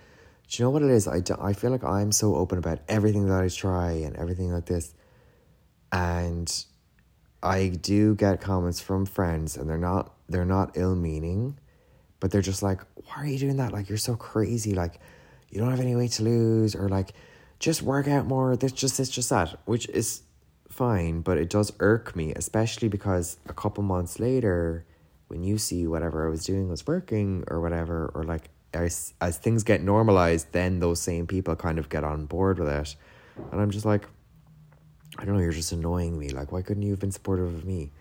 do 0.48 0.62
you 0.62 0.64
know 0.64 0.70
what 0.70 0.83
it 0.83 0.90
is? 0.90 1.07
I, 1.07 1.20
do, 1.20 1.37
I 1.40 1.53
feel 1.53 1.70
like 1.70 1.85
I'm 1.85 2.12
so 2.12 2.35
open 2.37 2.59
about 2.59 2.81
everything 2.88 3.26
that 3.29 3.40
I 3.40 3.48
try 3.48 3.92
and 3.92 4.16
everything 4.16 4.53
like 4.53 4.66
this, 4.66 4.94
and 5.92 6.64
I 7.42 7.68
do 7.68 8.14
get 8.14 8.40
comments 8.40 8.81
from 8.81 9.07
friends, 9.07 9.57
and 9.57 9.68
they're 9.68 9.79
not 9.79 10.12
they're 10.29 10.44
not 10.44 10.72
ill 10.76 10.94
meaning, 10.94 11.59
but 12.20 12.31
they're 12.31 12.42
just 12.42 12.62
like, 12.62 12.81
why 12.94 13.22
are 13.22 13.26
you 13.26 13.38
doing 13.38 13.57
that? 13.57 13.72
Like 13.72 13.88
you're 13.88 13.98
so 13.98 14.16
crazy, 14.16 14.74
like 14.74 15.00
you 15.50 15.59
don't 15.61 15.70
have 15.70 15.81
any 15.81 15.96
weight 15.96 16.12
to 16.12 16.22
lose, 16.22 16.74
or 16.74 16.88
like 16.88 17.12
just 17.59 17.83
work 17.83 18.09
out 18.09 18.26
more. 18.26 18.57
This 18.57 18.72
just 18.72 18.98
this 18.98 19.11
just 19.11 19.31
that, 19.31 19.59
which 19.64 19.88
is 19.88 20.22
fine, 20.68 21.20
but 21.20 21.38
it 21.38 21.50
does 21.50 21.72
irk 21.81 22.14
me, 22.14 22.33
especially 22.35 22.88
because 22.88 23.38
a 23.48 23.53
couple 23.53 23.83
months 23.83 24.20
later, 24.20 24.85
when 25.29 25.42
you 25.42 25.59
see 25.59 25.87
whatever 25.87 26.26
I 26.26 26.31
was 26.31 26.44
doing 26.44 26.68
was 26.68 26.87
working 26.87 27.44
or 27.48 27.61
whatever, 27.61 28.11
or 28.14 28.24
like 28.24 28.50
as 28.72 29.14
as 29.20 29.38
things 29.38 29.64
get 29.64 29.83
normalized, 29.83 30.53
then 30.53 30.79
those 30.81 31.00
same 31.00 31.26
people 31.26 31.57
kind 31.57 31.79
of 31.79 31.88
get 31.88 32.05
on 32.05 32.26
board 32.26 32.59
with 32.59 32.68
it, 32.68 32.96
and 33.50 33.61
I'm 33.61 33.70
just 33.70 33.85
like, 33.85 34.07
I 35.20 35.24
don't 35.26 35.35
know, 35.35 35.42
you're 35.42 35.52
just 35.52 35.72
annoying 35.72 36.18
me. 36.18 36.30
Like, 36.30 36.50
why 36.50 36.62
couldn't 36.62 36.83
you 36.83 36.92
have 36.92 37.00
been 37.00 37.12
supportive 37.12 37.54
of 37.54 37.66
me? 37.66 37.92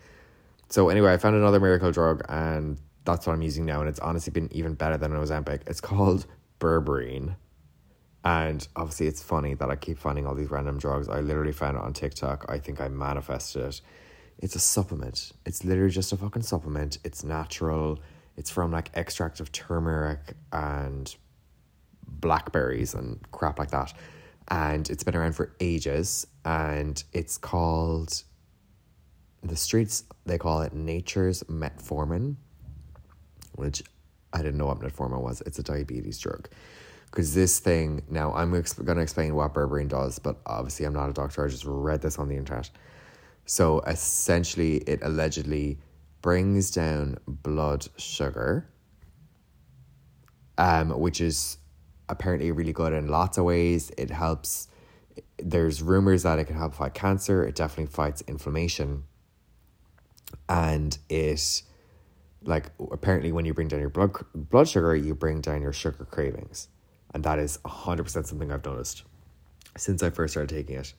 So 0.70 0.88
anyway, 0.88 1.12
I 1.12 1.18
found 1.18 1.36
another 1.36 1.60
miracle 1.60 1.92
drug, 1.92 2.24
and 2.30 2.78
that's 3.04 3.26
what 3.26 3.34
I'm 3.34 3.42
using 3.42 3.66
now, 3.66 3.80
and 3.80 3.88
it's 3.90 4.00
honestly 4.00 4.32
been 4.32 4.48
even 4.52 4.72
better 4.74 4.96
than 4.96 5.12
Ozempic. 5.12 5.60
It's 5.66 5.82
called 5.82 6.26
berberine. 6.58 7.36
And 8.24 8.66
obviously, 8.74 9.06
it's 9.06 9.22
funny 9.22 9.54
that 9.54 9.70
I 9.70 9.76
keep 9.76 9.98
finding 9.98 10.26
all 10.26 10.34
these 10.34 10.50
random 10.50 10.78
drugs. 10.78 11.08
I 11.08 11.20
literally 11.20 11.52
found 11.52 11.76
it 11.76 11.82
on 11.82 11.92
TikTok. 11.92 12.46
I 12.48 12.58
think 12.58 12.80
I 12.80 12.88
manifested 12.88 13.64
it. 13.64 13.80
It's 14.38 14.54
a 14.54 14.58
supplement. 14.58 15.32
It's 15.44 15.64
literally 15.64 15.90
just 15.90 16.12
a 16.12 16.16
fucking 16.16 16.42
supplement. 16.42 16.98
It's 17.04 17.22
natural. 17.22 17.98
It's 18.36 18.50
from 18.50 18.72
like 18.72 18.90
extract 18.94 19.40
of 19.40 19.52
turmeric 19.52 20.34
and 20.52 21.14
blackberries 22.06 22.94
and 22.94 23.20
crap 23.32 23.58
like 23.58 23.70
that. 23.72 23.92
And 24.50 24.88
it's 24.90 25.04
been 25.04 25.16
around 25.16 25.34
for 25.34 25.54
ages. 25.60 26.26
And 26.44 27.02
it's 27.12 27.38
called, 27.38 28.22
the 29.42 29.56
streets, 29.56 30.04
they 30.26 30.38
call 30.38 30.62
it 30.62 30.72
Nature's 30.72 31.42
Metformin, 31.44 32.36
which 33.54 33.82
I 34.32 34.38
didn't 34.38 34.58
know 34.58 34.66
what 34.66 34.80
metformin 34.80 35.22
was. 35.22 35.40
It's 35.42 35.58
a 35.58 35.62
diabetes 35.62 36.18
drug 36.18 36.48
because 37.10 37.34
this 37.34 37.58
thing 37.58 38.02
now 38.08 38.32
I'm 38.32 38.50
going 38.50 38.62
to 38.62 39.00
explain 39.00 39.34
what 39.34 39.54
berberine 39.54 39.88
does, 39.88 40.18
but 40.18 40.36
obviously 40.46 40.86
I'm 40.86 40.92
not 40.92 41.10
a 41.10 41.12
doctor. 41.12 41.44
I 41.44 41.48
just 41.48 41.64
read 41.66 42.00
this 42.00 42.18
on 42.18 42.28
the 42.28 42.36
internet. 42.36 42.70
So 43.46 43.80
essentially, 43.80 44.76
it 44.78 45.00
allegedly 45.02 45.78
brings 46.22 46.70
down 46.70 47.18
blood 47.26 47.88
sugar, 47.96 48.68
um, 50.56 50.90
which 51.00 51.20
is 51.20 51.58
apparently 52.10 52.50
really 52.52 52.72
good 52.72 52.92
in 52.92 53.08
lots 53.08 53.38
of 53.38 53.44
ways. 53.44 53.90
It 53.96 54.10
helps. 54.10 54.68
There's 55.38 55.82
rumors 55.82 56.22
that 56.24 56.38
it 56.38 56.44
can 56.44 56.56
help 56.56 56.74
fight 56.74 56.94
cancer. 56.94 57.44
It 57.44 57.54
definitely 57.54 57.86
fights 57.86 58.22
inflammation, 58.26 59.04
and 60.48 60.96
it 61.08 61.62
like 62.42 62.70
apparently 62.90 63.32
when 63.32 63.44
you 63.44 63.54
bring 63.54 63.68
down 63.68 63.80
your 63.80 63.90
blood 63.90 64.12
blood 64.34 64.68
sugar, 64.68 64.94
you 64.94 65.14
bring 65.14 65.40
down 65.40 65.62
your 65.62 65.72
sugar 65.72 66.04
cravings. 66.04 66.68
And 67.12 67.24
that 67.24 67.38
is 67.38 67.58
100% 67.64 68.26
something 68.26 68.52
I've 68.52 68.64
noticed 68.64 69.02
since 69.76 70.02
I 70.02 70.10
first 70.10 70.34
started 70.34 70.54
taking 70.54 70.76
it. 70.76 70.94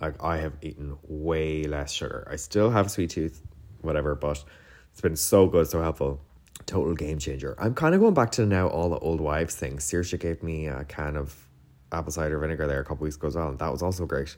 Like, 0.00 0.22
I 0.22 0.38
have 0.38 0.54
eaten 0.60 0.98
way 1.02 1.64
less 1.64 1.92
sugar. 1.92 2.26
I 2.30 2.36
still 2.36 2.70
have 2.70 2.90
sweet 2.90 3.10
tooth, 3.10 3.40
whatever, 3.80 4.14
but 4.14 4.44
it's 4.92 5.00
been 5.00 5.16
so 5.16 5.46
good, 5.46 5.68
so 5.68 5.80
helpful. 5.80 6.20
Total 6.66 6.94
game 6.94 7.18
changer. 7.18 7.54
I'm 7.58 7.74
kind 7.74 7.94
of 7.94 8.00
going 8.00 8.14
back 8.14 8.30
to 8.32 8.46
now 8.46 8.68
all 8.68 8.88
the 8.88 8.98
old 8.98 9.20
wives 9.20 9.54
things. 9.54 9.84
Saoirse 9.84 10.18
gave 10.18 10.42
me 10.42 10.66
a 10.66 10.84
can 10.84 11.16
of 11.16 11.46
apple 11.92 12.12
cider 12.12 12.38
vinegar 12.38 12.66
there 12.66 12.80
a 12.80 12.84
couple 12.84 13.04
weeks 13.04 13.16
ago 13.16 13.28
as 13.28 13.36
well, 13.36 13.48
and 13.48 13.58
that 13.58 13.70
was 13.70 13.82
also 13.82 14.06
great. 14.06 14.36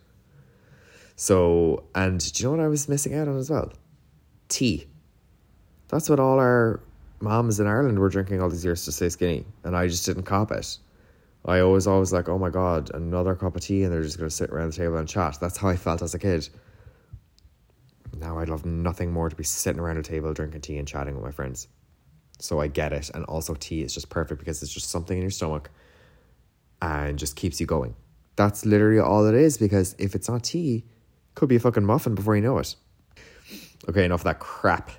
So, 1.15 1.85
and 1.95 2.21
do 2.33 2.43
you 2.43 2.49
know 2.49 2.57
what 2.57 2.65
I 2.65 2.69
was 2.69 2.89
missing 2.89 3.15
out 3.15 3.29
on 3.29 3.39
as 3.39 3.49
well? 3.49 3.73
Tea. 4.49 4.87
That's 5.89 6.11
what 6.11 6.21
all 6.21 6.39
our 6.39 6.81
moms 7.21 7.61
in 7.61 7.67
Ireland 7.67 7.99
were 7.99 8.09
drinking 8.09 8.43
all 8.43 8.51
these 8.51 8.65
years 8.65 8.85
to 8.85 8.93
stay 8.93 9.09
skinny, 9.09 9.47
and 9.65 9.77
I 9.77 9.87
just 9.87 10.05
didn't 10.05 10.25
cop 10.25 10.51
it. 10.51 10.79
I 11.45 11.61
always 11.61 11.87
always 11.87 12.13
like, 12.13 12.29
oh 12.29 12.39
my 12.39 12.51
god, 12.51 12.91
another 12.93 13.35
cup 13.37 13.55
of 13.55 13.63
tea, 13.63 13.85
and 13.85 13.93
they're 13.93 14.03
just 14.03 14.19
gonna 14.19 14.31
sit 14.31 14.51
around 14.51 14.73
the 14.73 14.77
table 14.77 14.97
and 14.97 15.09
chat. 15.09 15.39
That's 15.41 15.57
how 15.57 15.69
I 15.69 15.77
felt 15.77 16.03
as 16.03 16.15
a 16.15 16.19
kid. 16.19 16.49
Now 18.19 18.39
I'd 18.39 18.49
love 18.49 18.67
nothing 18.67 19.13
more 19.13 19.29
to 19.29 19.37
be 19.37 19.45
sitting 19.45 19.81
around 19.81 19.99
a 19.99 20.03
table 20.03 20.33
drinking 20.35 20.63
tea 20.63 20.79
and 20.79 20.89
chatting 20.89 21.15
with 21.15 21.25
my 21.25 21.31
friends. 21.31 21.69
So 22.39 22.61
I 22.61 22.67
get 22.67 22.93
it, 22.93 23.11
and 23.15 23.25
also 23.25 23.55
tea 23.55 23.83
is 23.83 23.95
just 23.95 24.11
perfect 24.11 24.39
because 24.39 24.63
it's 24.63 24.73
just 24.73 24.91
something 24.91 25.17
in 25.17 25.23
your 25.23 25.31
stomach, 25.31 25.71
and 26.83 27.19
just 27.19 27.37
keeps 27.37 27.61
you 27.61 27.67
going. 27.67 27.95
That's 28.37 28.67
literally 28.67 29.01
all 29.01 29.27
it 29.27 29.35
is. 29.35 29.57
Because 29.57 29.97
if 29.99 30.15
it's 30.15 30.29
not 30.29 30.45
tea, 30.45 30.85
it 30.87 31.35
could 31.35 31.49
be 31.49 31.57
a 31.57 31.61
fucking 31.61 31.85
muffin 31.85 32.15
before 32.15 32.37
you 32.37 32.43
know 32.43 32.59
it. 32.59 32.77
Okay, 33.89 34.05
enough 34.05 34.21
of 34.21 34.25
that 34.25 34.39
crap. 34.39 34.91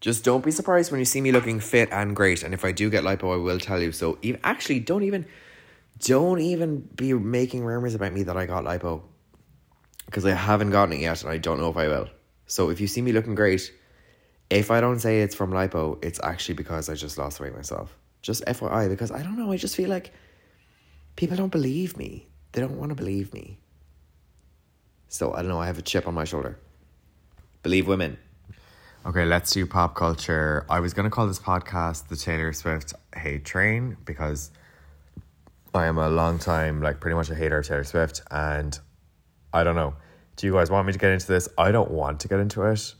Just 0.00 0.24
don't 0.24 0.44
be 0.44 0.50
surprised 0.50 0.90
when 0.90 0.98
you 0.98 1.04
see 1.04 1.20
me 1.20 1.32
looking 1.32 1.60
fit 1.60 1.88
and 1.92 2.16
great. 2.16 2.42
And 2.42 2.52
if 2.52 2.64
I 2.64 2.72
do 2.72 2.90
get 2.90 3.04
lipo, 3.04 3.32
I 3.32 3.36
will 3.36 3.58
tell 3.58 3.80
you. 3.80 3.92
So 3.92 4.18
even, 4.20 4.40
actually, 4.42 4.80
don't 4.80 5.02
even, 5.02 5.24
don't 6.00 6.40
even 6.40 6.80
be 6.96 7.14
making 7.14 7.64
rumors 7.64 7.94
about 7.94 8.12
me 8.12 8.24
that 8.24 8.36
I 8.36 8.44
got 8.46 8.64
lipo, 8.64 9.02
because 10.06 10.26
I 10.26 10.32
haven't 10.32 10.70
gotten 10.70 10.94
it 10.94 11.00
yet, 11.00 11.22
and 11.22 11.30
I 11.30 11.38
don't 11.38 11.58
know 11.60 11.70
if 11.70 11.76
I 11.76 11.88
will. 11.88 12.08
So 12.46 12.68
if 12.68 12.80
you 12.80 12.86
see 12.86 13.00
me 13.00 13.12
looking 13.12 13.34
great, 13.34 13.72
if 14.50 14.70
I 14.70 14.80
don't 14.80 15.00
say 15.00 15.20
it's 15.20 15.34
from 15.34 15.50
lipo, 15.50 16.02
it's 16.04 16.20
actually 16.22 16.54
because 16.54 16.88
I 16.88 16.94
just 16.94 17.18
lost 17.18 17.40
weight 17.40 17.54
myself. 17.54 17.96
Just 18.22 18.44
FYI, 18.46 18.88
because 18.88 19.10
I 19.10 19.22
don't 19.22 19.38
know. 19.38 19.52
I 19.52 19.56
just 19.56 19.76
feel 19.76 19.90
like 19.90 20.12
people 21.16 21.36
don't 21.36 21.52
believe 21.52 21.96
me. 21.96 22.26
They 22.52 22.60
don't 22.60 22.78
want 22.78 22.90
to 22.90 22.94
believe 22.94 23.32
me. 23.34 23.58
So 25.08 25.32
I 25.34 25.42
don't 25.42 25.48
know. 25.48 25.60
I 25.60 25.66
have 25.66 25.78
a 25.78 25.82
chip 25.82 26.08
on 26.08 26.14
my 26.14 26.24
shoulder. 26.24 26.58
Believe 27.62 27.86
women. 27.86 28.18
Okay, 29.06 29.24
let's 29.24 29.50
do 29.52 29.66
pop 29.66 29.94
culture. 29.94 30.64
I 30.70 30.80
was 30.80 30.94
going 30.94 31.04
to 31.04 31.10
call 31.10 31.26
this 31.26 31.38
podcast 31.38 32.08
the 32.08 32.16
Taylor 32.16 32.52
Swift 32.52 32.94
Hate 33.14 33.44
Train 33.44 33.96
because 34.04 34.50
I 35.74 35.86
am 35.86 35.98
a 35.98 36.08
long 36.08 36.38
time, 36.38 36.80
like, 36.80 37.00
pretty 37.00 37.14
much 37.14 37.28
a 37.28 37.34
hater 37.34 37.58
of 37.58 37.66
Taylor 37.66 37.84
Swift. 37.84 38.22
And 38.30 38.78
I 39.52 39.64
don't 39.64 39.76
know. 39.76 39.94
Do 40.36 40.46
you 40.46 40.54
guys 40.54 40.70
want 40.70 40.86
me 40.86 40.92
to 40.92 40.98
get 40.98 41.10
into 41.10 41.26
this? 41.26 41.48
I 41.58 41.70
don't 41.70 41.90
want 41.90 42.20
to 42.20 42.28
get 42.28 42.40
into 42.40 42.62
it. 42.62 42.94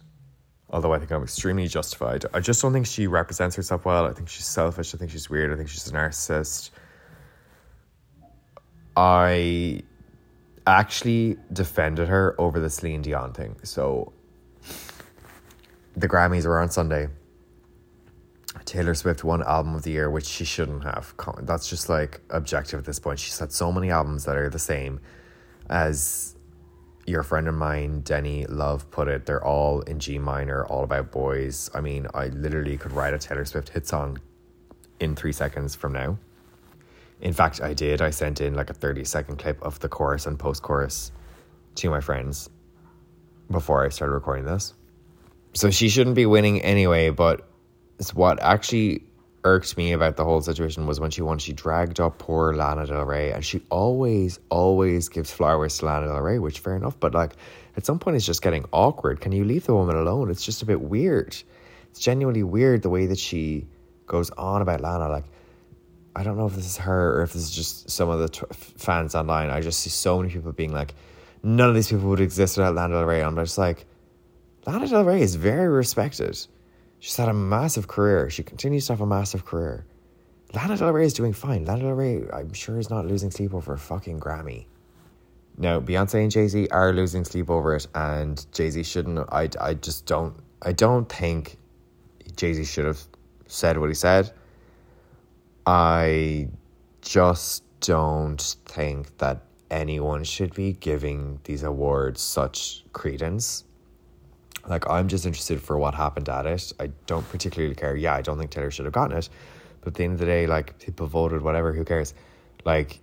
Although 0.75 0.93
I 0.93 0.99
think 0.99 1.13
I'm 1.13 1.23
extremely 1.23 1.69
justified. 1.69 2.25
I 2.35 2.41
just 2.41 2.61
don't 2.61 2.73
think 2.73 2.87
she 2.87 3.07
represents 3.07 3.55
herself 3.55 3.85
well. 3.85 4.07
I 4.07 4.13
think 4.13 4.29
she's 4.29 4.45
selfish. 4.45 4.93
I 4.93 4.99
think 4.99 5.13
she's 5.13 5.31
weird. 5.31 5.53
I 5.53 5.57
think 5.57 5.69
she's 5.69 5.87
a 5.87 5.93
narcissist. 5.93 6.71
I 8.97 9.83
actually 10.67 11.37
defended 11.53 12.09
her 12.09 12.35
over 12.41 12.59
the 12.59 12.69
Celine 12.69 13.03
Dion 13.03 13.33
thing. 13.33 13.55
So 13.63 14.13
the 15.97 16.09
Grammys 16.09 16.45
were 16.45 16.59
on 16.59 16.71
Sunday. 16.71 17.07
Taylor 18.65 18.95
Swift 18.95 19.23
won 19.23 19.45
album 19.45 19.77
of 19.77 19.85
the 19.85 19.93
year, 19.93 20.11
which 20.11 20.27
she 20.27 20.45
shouldn't 20.45 20.83
have. 20.83 21.15
That's 21.43 21.71
just 21.71 21.89
like 21.89 22.21
objective 22.31 22.81
at 22.81 22.85
this 22.85 22.99
point. 22.99 23.21
She's 23.21 23.39
had 23.39 23.53
so 23.53 23.71
many 23.71 23.93
albums 23.93 24.25
that 24.25 24.37
are 24.37 24.51
the 24.51 24.59
same 24.59 24.99
as 25.71 26.35
your 27.07 27.23
friend 27.23 27.49
of 27.49 27.55
mine, 27.55 28.01
Denny 28.01 28.47
Love, 28.47 28.91
put 28.91 29.09
it, 29.09 29.27
they're 29.27 29.45
all 29.45 29.81
in 29.83 29.99
G 29.99 30.19
minor, 30.19 30.65
all 30.67 30.85
about 30.85 31.11
boys. 31.13 31.71
I 31.75 31.81
mean, 31.81 32.07
I 32.15 32.29
literally 32.29 32.77
could 32.77 32.93
write 32.93 33.15
a 33.15 33.19
Taylor 33.19 33.45
Swift 33.45 33.69
hit 33.69 33.87
song 33.87 34.19
in 35.01 35.15
three 35.15 35.33
seconds 35.33 35.75
from 35.75 35.93
now. 35.93 36.19
In 37.21 37.33
fact, 37.33 37.61
I 37.61 37.75
did. 37.75 38.03
I 38.03 38.11
sent 38.11 38.41
in 38.41 38.55
like 38.55 38.71
a 38.71 38.75
30 38.75 39.05
second 39.05 39.39
clip 39.39 39.63
of 39.63 39.81
the 39.81 39.89
chorus 39.89 40.27
and 40.27 40.39
post 40.39 40.63
chorus 40.63 41.13
to 41.77 41.91
my 41.91 42.01
friends 42.01 42.49
before 43.51 43.85
I 43.85 43.89
started 43.91 44.15
recording 44.15 44.45
this. 44.45 44.75
So 45.55 45.71
she 45.71 45.89
shouldn't 45.89 46.17
be 46.17 46.27
winning 46.27 46.63
anyway, 46.63 47.11
but 47.11 47.49
it's 47.99 48.15
what 48.15 48.43
actually 48.43 49.05
irked 49.45 49.77
me 49.77 49.93
about 49.93 50.17
the 50.17 50.25
whole 50.25 50.41
situation 50.41 50.87
was 50.87 50.99
when 50.99 51.11
she 51.11 51.23
won, 51.23 51.39
she 51.39 51.53
dragged 51.53 52.01
up 52.01 52.19
poor 52.19 52.55
Lana 52.55 52.87
Del 52.87 53.05
Rey, 53.05 53.31
and 53.33 53.45
she 53.45 53.63
always, 53.71 54.41
always 54.49 55.09
gives 55.09 55.31
flowers 55.31 55.79
to 55.79 55.87
Lana 55.87 56.07
Del 56.07 56.21
Rey, 56.21 56.39
which 56.39 56.59
fair 56.59 56.77
enough, 56.77 56.99
but 56.99 57.15
like 57.15 57.35
at 57.77 57.85
some 57.85 57.99
point 57.99 58.17
it's 58.17 58.27
just 58.27 58.43
getting 58.43 58.65
awkward. 58.73 59.21
Can 59.21 59.33
you 59.33 59.45
leave 59.45 59.67
the 59.67 59.75
woman 59.75 59.97
alone? 59.97 60.31
It's 60.31 60.45
just 60.45 60.63
a 60.63 60.67
bit 60.67 60.81
weird. 60.81 61.37
It's 61.91 62.01
genuinely 62.01 62.43
weird 62.43 62.83
the 62.83 62.91
way 62.91 63.07
that 63.07 63.19
she 63.19 63.67
goes 64.07 64.31
on 64.31 64.63
about 64.63 64.81
Lana. 64.81 65.09
Like, 65.09 65.25
I 66.17 66.23
don't 66.23 66.37
know 66.37 66.47
if 66.47 66.55
this 66.55 66.67
is 66.67 66.77
her 66.79 67.19
or 67.19 67.23
if 67.23 67.33
this 67.33 67.43
is 67.43 67.51
just 67.51 67.91
some 67.91 68.09
of 68.09 68.21
the 68.21 68.29
t- 68.29 68.47
fans 68.51 69.15
online. 69.15 69.51
I 69.51 69.61
just 69.61 69.81
see 69.81 69.91
so 69.91 70.19
many 70.19 70.33
people 70.33 70.53
being 70.53 70.73
like, 70.73 70.95
none 71.43 71.69
of 71.69 71.75
these 71.75 71.89
people 71.89 72.09
would 72.09 72.21
exist 72.21 72.57
without 72.57 72.75
Lana 72.75 72.95
Del 72.95 73.05
Rey. 73.05 73.23
I'm 73.23 73.37
just 73.37 73.59
like, 73.59 73.87
Lana 74.67 74.89
Del 74.89 75.05
Rey 75.05 75.21
is 75.21 75.35
very 75.35 75.69
respected. 75.69 76.39
She's 77.05 77.17
had 77.17 77.29
a 77.29 77.35
massive 77.35 77.87
career. 77.87 78.31
She 78.31 78.43
continues 78.43 78.87
to 78.87 78.95
have 78.95 79.03
a 79.03 79.07
massive 79.07 79.45
career. 79.45 79.85
Lana 80.55 80.75
Del 80.79 80.91
Rey 80.91 81.05
is 81.05 81.13
doing 81.13 81.35
fine. 81.35 81.67
Lana 81.67 81.83
Del 81.83 81.93
Rey, 81.93 82.23
I'm 82.33 82.55
sure, 82.55 82.79
is 82.79 82.89
not 82.89 83.05
losing 83.05 83.31
sleep 83.31 83.53
over 83.53 83.75
a 83.75 83.79
fucking 83.79 84.19
Grammy. 84.19 84.65
Now, 85.59 85.81
Beyonce 85.81 86.23
and 86.23 86.31
Jay 86.31 86.49
Z 86.49 86.67
are 86.71 86.95
losing 86.95 87.27
sleep 87.27 87.51
over 87.51 87.77
it, 87.77 87.87
and 87.95 88.47
Jay 88.53 88.71
Z 88.71 88.85
shouldn't. 88.85 89.19
I, 89.31 89.51
I 89.61 89.75
just 89.75 90.07
don't. 90.07 90.35
I 90.63 90.73
don't 90.73 91.07
think 91.07 91.59
Jay 92.37 92.55
Z 92.55 92.65
should 92.65 92.87
have 92.87 93.03
said 93.49 93.77
what 93.77 93.91
he 93.91 93.95
said. 93.95 94.33
I 95.67 96.49
just 97.03 97.65
don't 97.81 98.57
think 98.65 99.19
that 99.19 99.43
anyone 99.71 100.25
should 100.25 100.55
be 100.55 100.73
giving 100.73 101.39
these 101.45 101.65
awards 101.65 102.23
such 102.23 102.83
credence 102.95 103.65
like 104.67 104.89
I'm 104.89 105.09
just 105.09 105.27
interested 105.27 105.61
for 105.61 105.79
what 105.79 105.95
happened 105.95 106.29
at 106.29 106.47
it. 106.47 106.73
I 106.81 106.89
don't 107.07 107.29
particularly 107.29 107.75
care. 107.75 107.97
Yeah, 107.97 108.15
I 108.15 108.23
don't 108.23 108.39
think 108.39 108.51
Taylor 108.51 108.71
should 108.71 108.87
have 108.87 108.95
gotten 108.95 109.17
it. 109.17 109.29
But 109.81 109.89
at 109.89 109.95
the 109.95 110.05
end 110.05 110.15
of 110.15 110.19
the 110.21 110.27
day, 110.27 110.47
like 110.47 110.79
people 110.79 111.07
voted, 111.07 111.43
whatever, 111.43 111.73
who 111.73 111.85
cares? 111.85 112.15
Like 112.65 113.01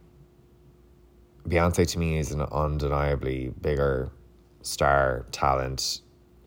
Beyonce 1.47 1.87
to 1.87 1.99
me 1.99 2.17
is 2.17 2.31
an 2.31 2.41
undeniably 2.41 3.53
bigger 3.61 4.11
star, 4.61 5.25
talent, 5.31 6.01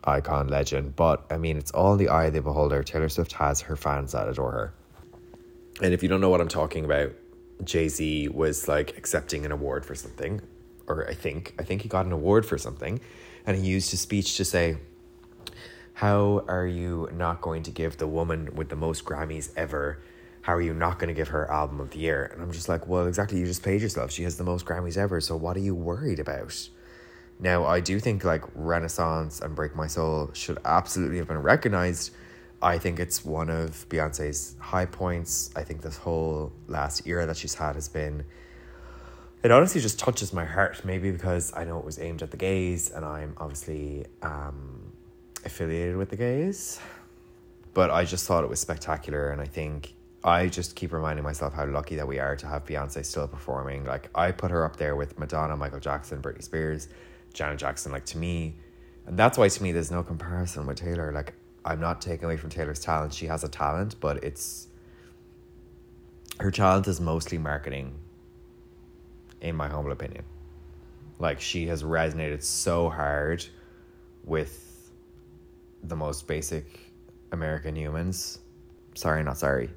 icon, 0.05 0.49
legend. 0.49 0.97
But 0.97 1.25
I 1.31 1.37
mean, 1.37 1.57
it's 1.57 1.71
all 1.71 1.97
the 1.97 2.09
eye 2.09 2.27
of 2.27 2.35
the 2.35 2.43
beholder. 2.43 2.83
Taylor 2.83 3.09
Swift 3.09 3.33
has 3.33 3.61
her 3.63 3.77
fans 3.77 4.13
that 4.13 4.29
adore 4.29 4.53
her. 4.53 4.75
And 5.83 5.93
if 5.93 6.03
you 6.03 6.09
don't 6.09 6.21
know 6.21 6.31
what 6.31 6.41
I'm 6.41 6.49
talking 6.49 6.85
about, 6.85 7.13
Jay 7.65 7.89
Z 7.89 8.29
was 8.29 8.69
like 8.69 8.97
accepting 8.97 9.45
an 9.45 9.53
award 9.53 9.85
for 9.85 9.95
something, 9.95 10.41
or 10.87 11.09
I 11.09 11.15
think 11.15 11.55
I 11.59 11.63
think 11.63 11.83
he 11.83 11.89
got 11.89 12.07
an 12.07 12.13
award 12.13 12.47
for 12.47 12.59
something, 12.59 13.01
and 13.47 13.57
he 13.57 13.63
used 13.63 13.91
his 13.91 14.01
speech 14.01 14.37
to 14.37 14.45
say, 14.45 14.77
how 15.95 16.45
are 16.49 16.67
you 16.67 17.09
not 17.13 17.41
going 17.41 17.63
to 17.63 17.71
give 17.71 17.99
the 17.99 18.09
woman 18.09 18.55
with 18.55 18.69
the 18.69 18.77
most 18.77 19.05
Grammys 19.05 19.51
ever? 19.57 20.01
How 20.43 20.55
are 20.55 20.61
you 20.61 20.75
not 20.75 20.99
going 20.99 21.09
to 21.09 21.15
give 21.15 21.29
her 21.29 21.51
album 21.51 21.81
of 21.81 21.91
the 21.91 22.01
year? 22.01 22.29
And 22.33 22.43
I'm 22.43 22.51
just 22.51 22.69
like, 22.69 22.89
well, 22.89 23.07
exactly. 23.07 23.39
You 23.39 23.47
just 23.47 23.63
paid 23.63 23.81
yourself. 23.81 24.11
She 24.11 24.25
has 24.25 24.37
the 24.37 24.45
most 24.45 24.67
Grammys 24.67 24.97
ever. 24.97 25.21
So 25.21 25.37
what 25.37 25.57
are 25.57 25.61
you 25.61 25.75
worried 25.75 26.19
about? 26.19 26.69
Now, 27.39 27.65
I 27.65 27.79
do 27.79 28.01
think 28.01 28.25
like 28.25 28.43
Renaissance 28.57 29.41
and 29.41 29.55
Break 29.55 29.77
My 29.77 29.87
Soul 29.87 30.31
should 30.35 30.59
absolutely 30.65 31.19
have 31.19 31.29
been 31.29 31.43
recognized. 31.43 32.11
I 32.61 32.79
think 32.79 32.99
it's 32.99 33.25
one 33.25 33.49
of 33.49 33.89
Beyonce's 33.89 34.57
high 34.59 34.87
points. 34.87 35.51
I 35.55 35.63
think 35.63 35.83
this 35.83 35.99
whole 35.99 36.53
last 36.67 37.07
era 37.07 37.25
that 37.27 37.37
she's 37.37 37.55
had 37.55 37.77
has 37.77 37.89
been. 37.89 38.25
It 39.45 39.51
honestly 39.53 39.81
just 39.81 39.99
touches 39.99 40.33
my 40.33 40.45
heart, 40.45 40.85
maybe 40.85 41.13
because 41.13 41.53
I 41.55 41.65
know 41.65 41.79
it 41.79 41.85
was 41.85 41.99
aimed 42.01 42.23
at 42.23 42.31
the 42.31 42.37
gays, 42.37 42.91
and 42.91 43.05
I'm 43.05 43.35
obviously 43.37 44.07
um, 44.23 44.84
affiliated 45.45 45.97
with 45.97 46.11
the 46.11 46.17
gays. 46.17 46.81
But 47.73 47.91
I 47.91 48.05
just 48.05 48.27
thought 48.27 48.45
it 48.45 48.51
was 48.51 48.61
spectacular, 48.61 49.31
and 49.31 49.41
I 49.41 49.47
think 49.47 49.95
I 50.23 50.49
just 50.49 50.75
keep 50.75 50.93
reminding 50.93 51.23
myself 51.23 51.53
how 51.53 51.67
lucky 51.67 51.97
that 51.97 52.09
we 52.09 52.19
are 52.19 52.35
to 52.37 52.47
have 52.47 52.65
Beyonce 52.65 53.05
still 53.05 53.29
performing. 53.29 53.85
Like 53.85 54.09
I 54.15 54.33
put 54.33 54.51
her 54.51 54.65
up 54.65 54.77
there 54.77 54.97
with 54.97 55.19
Madonna, 55.19 55.57
Michael 55.57 55.81
Jackson, 55.81 56.23
Britney 56.23 56.43
Spears, 56.43 56.89
Janet 57.35 57.59
Jackson. 57.59 57.93
Like 57.93 58.07
to 58.07 58.19
me, 58.19 58.57
and 59.07 59.19
that's 59.19 59.37
why 59.37 59.49
to 59.49 59.63
me 59.63 59.73
there's 59.73 59.91
no 59.91 60.03
comparison 60.03 60.67
with 60.67 60.79
Taylor. 60.79 61.13
Like 61.13 61.35
I'm 61.65 61.81
not 61.81 62.01
taking 62.01 62.25
away 62.25 62.39
from 62.39 62.49
Taylor's 62.49 62.81
talent; 62.81 63.13
she 63.13 63.27
has 63.27 63.45
a 63.45 63.49
talent, 63.49 63.97
but 64.01 64.25
it's 64.25 64.69
her 66.41 66.51
talent 66.51 66.89
is 66.89 67.01
mostly 67.01 67.39
marketing. 67.39 67.95
In 69.41 69.57
my 69.57 69.69
humble 69.69 69.93
opinion, 69.93 70.25
like 71.19 71.39
she 71.39 71.67
has 71.67 71.83
resonated 71.83 72.43
so 72.43 72.89
hard 72.89 73.45
with 74.25 74.74
the 75.89 75.97
most 75.97 76.27
basic 76.27 76.67
American 77.33 77.77
humans. 77.77 78.39
Sorry, 78.95 79.23
not 79.23 79.39
sorry. 79.39 79.71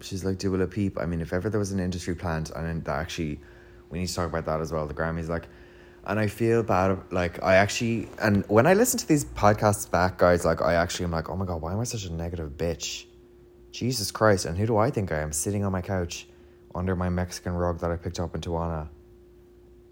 She's 0.00 0.24
like 0.24 0.38
Dua 0.38 0.66
Peep. 0.66 0.98
I 0.98 1.06
mean, 1.06 1.20
if 1.20 1.32
ever 1.32 1.50
there 1.50 1.58
was 1.58 1.72
an 1.72 1.80
industry 1.80 2.14
plant, 2.14 2.50
and 2.50 2.84
that 2.84 2.98
actually, 2.98 3.40
we 3.90 3.98
need 3.98 4.06
to 4.06 4.14
talk 4.14 4.28
about 4.28 4.46
that 4.46 4.60
as 4.60 4.72
well. 4.72 4.86
The 4.86 4.94
Grammys, 4.94 5.28
like, 5.28 5.46
and 6.04 6.18
I 6.18 6.28
feel 6.28 6.62
bad. 6.62 6.98
Like, 7.10 7.42
I 7.42 7.56
actually, 7.56 8.08
and 8.20 8.44
when 8.48 8.66
I 8.66 8.72
listen 8.72 8.98
to 9.00 9.06
these 9.06 9.24
podcasts 9.24 9.90
back, 9.90 10.16
guys, 10.18 10.44
like, 10.44 10.62
I 10.62 10.74
actually 10.74 11.04
am 11.04 11.10
like, 11.10 11.28
oh 11.28 11.36
my 11.36 11.44
god, 11.44 11.60
why 11.60 11.72
am 11.72 11.80
I 11.80 11.84
such 11.84 12.06
a 12.06 12.12
negative 12.12 12.52
bitch? 12.56 13.04
Jesus 13.72 14.10
Christ! 14.10 14.46
And 14.46 14.56
who 14.56 14.66
do 14.66 14.78
I 14.78 14.90
think 14.90 15.12
I 15.12 15.20
am? 15.20 15.32
Sitting 15.32 15.64
on 15.64 15.72
my 15.72 15.82
couch, 15.82 16.26
under 16.74 16.96
my 16.96 17.10
Mexican 17.10 17.52
rug 17.52 17.80
that 17.80 17.90
I 17.90 17.96
picked 17.96 18.18
up 18.18 18.34
in 18.34 18.40
Tijuana. 18.40 18.88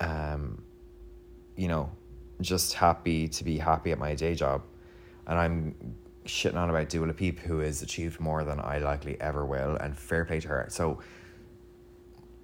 Um, 0.01 0.62
you 1.57 1.68
know, 1.68 1.90
just 2.40 2.74
happy 2.74 3.29
to 3.29 3.44
be 3.44 3.59
happy 3.59 3.92
at 3.92 3.98
my 3.98 4.14
day 4.14 4.35
job 4.35 4.62
and 5.28 5.38
I'm 5.38 5.74
shitting 6.24 6.56
on 6.56 6.70
about 6.70 6.88
Dua 6.88 7.12
Peep, 7.12 7.38
who 7.40 7.58
has 7.58 7.82
achieved 7.82 8.18
more 8.18 8.44
than 8.44 8.58
I 8.60 8.78
likely 8.78 9.20
ever 9.20 9.44
will, 9.44 9.76
and 9.76 9.96
fair 9.96 10.24
play 10.24 10.40
to 10.40 10.48
her. 10.48 10.66
So 10.70 11.00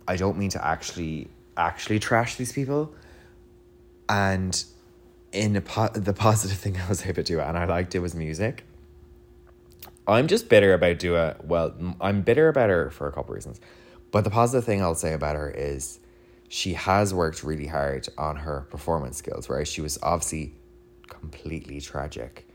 I 0.07 0.17
don't 0.17 0.39
mean 0.39 0.51
to 0.51 0.65
actually 0.65 1.29
actually 1.57 1.99
trash 1.99 2.37
these 2.37 2.53
people, 2.53 2.95
and 4.09 4.65
in 5.33 5.61
po- 5.63 5.89
the 5.89 6.13
positive 6.13 6.59
thing 6.65 6.79
I 6.79 6.89
was 6.89 7.05
able 7.05 7.15
to 7.15 7.23
do, 7.23 7.41
and 7.41 7.57
I 7.57 7.65
liked 7.65 7.95
it 7.95 8.01
was 8.01 8.15
music. 8.15 8.65
I'm 10.07 10.29
just 10.29 10.51
bitter 10.51 10.75
about 10.75 10.99
Dua. 10.99 11.37
Well, 11.43 11.75
I'm 12.01 12.21
bitter 12.21 12.49
about 12.49 12.69
her 12.69 12.91
for 12.91 13.09
a 13.09 13.13
couple 13.13 13.35
reasons, 13.35 13.61
but 14.11 14.25
the 14.25 14.31
positive 14.31 14.65
thing 14.65 14.83
I'll 14.83 14.95
say 14.95 15.15
about 15.15 15.37
her 15.37 15.51
is 15.51 16.01
she 16.51 16.75
has 16.75 17.15
worked 17.15 17.43
really 17.43 17.67
hard 17.67 18.07
on 18.19 18.37
her 18.37 18.67
performance 18.71 19.17
skills. 19.17 19.49
Right, 19.49 19.67
she 19.67 19.81
was 19.81 19.99
obviously 20.03 20.55
completely 21.09 21.81
tragic 21.81 22.47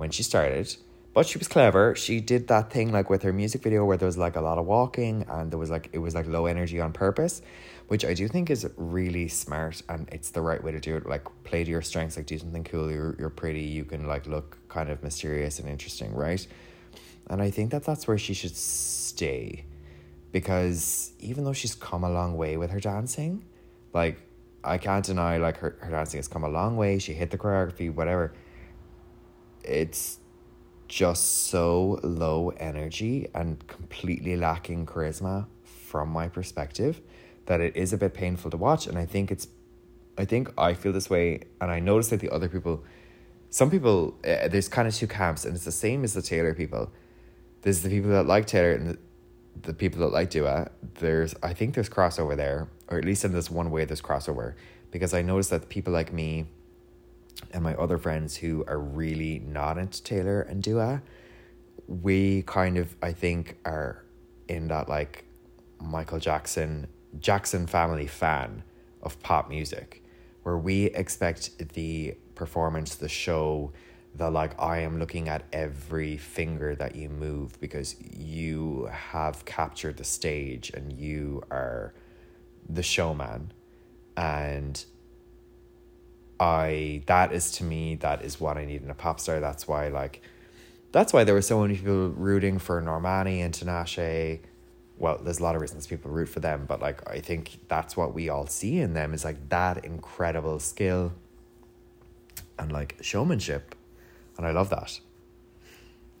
when 0.00 0.10
she 0.10 0.24
started. 0.24 0.74
But 1.12 1.26
she 1.26 1.38
was 1.38 1.48
clever. 1.48 1.94
She 1.96 2.20
did 2.20 2.48
that 2.48 2.72
thing 2.72 2.92
like 2.92 3.10
with 3.10 3.22
her 3.22 3.32
music 3.32 3.62
video 3.62 3.84
where 3.84 3.96
there 3.96 4.06
was 4.06 4.16
like 4.16 4.36
a 4.36 4.40
lot 4.40 4.58
of 4.58 4.66
walking 4.66 5.26
and 5.28 5.50
there 5.50 5.58
was 5.58 5.70
like 5.70 5.90
it 5.92 5.98
was 5.98 6.14
like 6.14 6.26
low 6.26 6.46
energy 6.46 6.80
on 6.80 6.92
purpose, 6.92 7.42
which 7.88 8.04
I 8.04 8.14
do 8.14 8.28
think 8.28 8.48
is 8.48 8.68
really 8.76 9.26
smart 9.26 9.82
and 9.88 10.08
it's 10.12 10.30
the 10.30 10.40
right 10.40 10.62
way 10.62 10.70
to 10.70 10.80
do 10.80 10.96
it. 10.96 11.06
Like 11.06 11.26
play 11.44 11.64
to 11.64 11.70
your 11.70 11.82
strengths, 11.82 12.16
like 12.16 12.26
do 12.26 12.38
something 12.38 12.64
cool. 12.64 12.90
You're 12.90 13.16
you're 13.18 13.30
pretty. 13.30 13.62
You 13.62 13.84
can 13.84 14.06
like 14.06 14.26
look 14.26 14.56
kind 14.68 14.88
of 14.88 15.02
mysterious 15.02 15.58
and 15.58 15.68
interesting, 15.68 16.14
right? 16.14 16.46
And 17.28 17.42
I 17.42 17.50
think 17.50 17.72
that 17.72 17.84
that's 17.84 18.06
where 18.08 18.18
she 18.18 18.34
should 18.34 18.56
stay, 18.56 19.64
because 20.32 21.12
even 21.18 21.44
though 21.44 21.52
she's 21.52 21.74
come 21.74 22.04
a 22.04 22.10
long 22.10 22.36
way 22.36 22.56
with 22.56 22.70
her 22.70 22.80
dancing, 22.80 23.44
like 23.92 24.20
I 24.62 24.78
can't 24.78 25.04
deny 25.04 25.38
like 25.38 25.56
her, 25.58 25.76
her 25.80 25.90
dancing 25.90 26.18
has 26.18 26.28
come 26.28 26.44
a 26.44 26.48
long 26.48 26.76
way. 26.76 27.00
She 27.00 27.14
hit 27.14 27.32
the 27.32 27.38
choreography, 27.38 27.92
whatever 27.92 28.32
it's 29.70 30.18
just 30.88 31.46
so 31.46 32.00
low 32.02 32.50
energy 32.56 33.28
and 33.34 33.64
completely 33.68 34.36
lacking 34.36 34.84
charisma 34.86 35.46
from 35.62 36.08
my 36.08 36.28
perspective 36.28 37.00
that 37.46 37.60
it 37.60 37.76
is 37.76 37.92
a 37.92 37.96
bit 37.96 38.12
painful 38.12 38.50
to 38.50 38.56
watch. 38.56 38.86
And 38.86 38.98
i 38.98 39.06
think 39.06 39.30
it's 39.30 39.46
i 40.18 40.24
think 40.24 40.52
i 40.58 40.74
feel 40.74 40.92
this 40.92 41.08
way 41.08 41.44
and 41.60 41.70
i 41.70 41.78
notice 41.78 42.08
that 42.08 42.20
the 42.20 42.30
other 42.30 42.48
people 42.48 42.84
some 43.50 43.70
people 43.70 44.18
uh, 44.24 44.48
there's 44.48 44.68
kind 44.68 44.86
of 44.88 44.94
two 44.94 45.06
camps 45.06 45.44
and 45.44 45.54
it's 45.54 45.64
the 45.64 45.72
same 45.72 46.04
as 46.04 46.14
the 46.14 46.22
taylor 46.22 46.54
people. 46.54 46.90
There's 47.62 47.82
the 47.82 47.90
people 47.90 48.10
that 48.10 48.26
like 48.26 48.46
taylor 48.46 48.72
and 48.72 48.88
the, 48.88 48.98
the 49.62 49.74
people 49.74 50.00
that 50.00 50.12
like 50.12 50.30
Dua, 50.30 50.70
there's 50.94 51.34
I 51.42 51.52
think 51.52 51.74
there's 51.74 51.90
crossover 51.90 52.36
there, 52.36 52.68
or 52.88 52.98
at 52.98 53.04
least 53.04 53.24
in 53.24 53.32
this 53.32 53.50
one 53.50 53.70
way 53.70 53.84
there's 53.84 54.00
crossover, 54.00 54.54
because 54.90 55.12
I 55.12 55.22
noticed 55.22 55.50
that 55.50 55.68
people 55.68 55.92
like 55.92 56.12
me 56.12 56.46
and 57.52 57.62
my 57.62 57.74
other 57.74 57.98
friends 57.98 58.36
who 58.36 58.64
are 58.66 58.78
really 58.78 59.40
not 59.40 59.78
into 59.78 60.02
Taylor 60.02 60.42
and 60.42 60.62
Dua, 60.62 61.02
we 61.86 62.42
kind 62.42 62.76
of 62.78 62.94
I 63.02 63.12
think 63.12 63.56
are 63.64 64.04
in 64.48 64.68
that 64.68 64.88
like 64.88 65.24
Michael 65.80 66.18
Jackson 66.18 66.86
Jackson 67.18 67.66
family 67.66 68.06
fan 68.06 68.62
of 69.02 69.20
pop 69.20 69.48
music. 69.48 70.02
where 70.42 70.56
we 70.56 70.86
expect 70.86 71.58
the 71.74 72.14
performance, 72.34 72.94
the 72.94 73.08
show, 73.08 73.72
the 74.14 74.30
like, 74.30 74.60
I 74.60 74.78
am 74.78 74.98
looking 74.98 75.28
at 75.28 75.44
every 75.52 76.16
finger 76.16 76.74
that 76.76 76.96
you 76.96 77.08
move 77.08 77.60
because 77.60 77.94
you 78.00 78.88
have 78.90 79.44
captured 79.44 79.96
the 79.96 80.04
stage 80.04 80.70
and 80.70 80.92
you 80.92 81.42
are 81.50 81.94
the 82.68 82.82
showman. 82.82 83.52
And 84.16 84.82
I, 86.40 87.02
that 87.06 87.32
is 87.32 87.52
to 87.52 87.64
me, 87.64 87.96
that 87.96 88.22
is 88.22 88.40
what 88.40 88.56
I 88.56 88.64
need 88.64 88.82
in 88.82 88.90
a 88.90 88.94
pop 88.94 89.20
star. 89.20 89.38
That's 89.38 89.68
why, 89.68 89.88
like, 89.88 90.22
that's 90.90 91.12
why 91.12 91.22
there 91.22 91.34
were 91.34 91.42
so 91.42 91.60
many 91.60 91.76
people 91.76 92.08
rooting 92.08 92.58
for 92.58 92.80
Normani 92.82 93.44
and 93.44 93.54
Tinashe 93.54 94.40
well, 95.00 95.18
there's 95.18 95.40
a 95.40 95.42
lot 95.42 95.54
of 95.54 95.62
reasons 95.62 95.86
people 95.86 96.10
root 96.10 96.28
for 96.28 96.40
them, 96.40 96.66
but 96.68 96.80
like 96.80 97.10
I 97.10 97.20
think 97.20 97.58
that's 97.68 97.96
what 97.96 98.12
we 98.12 98.28
all 98.28 98.46
see 98.46 98.78
in 98.78 98.92
them 98.92 99.14
is 99.14 99.24
like 99.24 99.48
that 99.48 99.82
incredible 99.82 100.60
skill 100.60 101.14
and 102.58 102.70
like 102.70 102.98
showmanship. 103.00 103.74
And 104.36 104.46
I 104.46 104.50
love 104.50 104.68
that. 104.68 105.00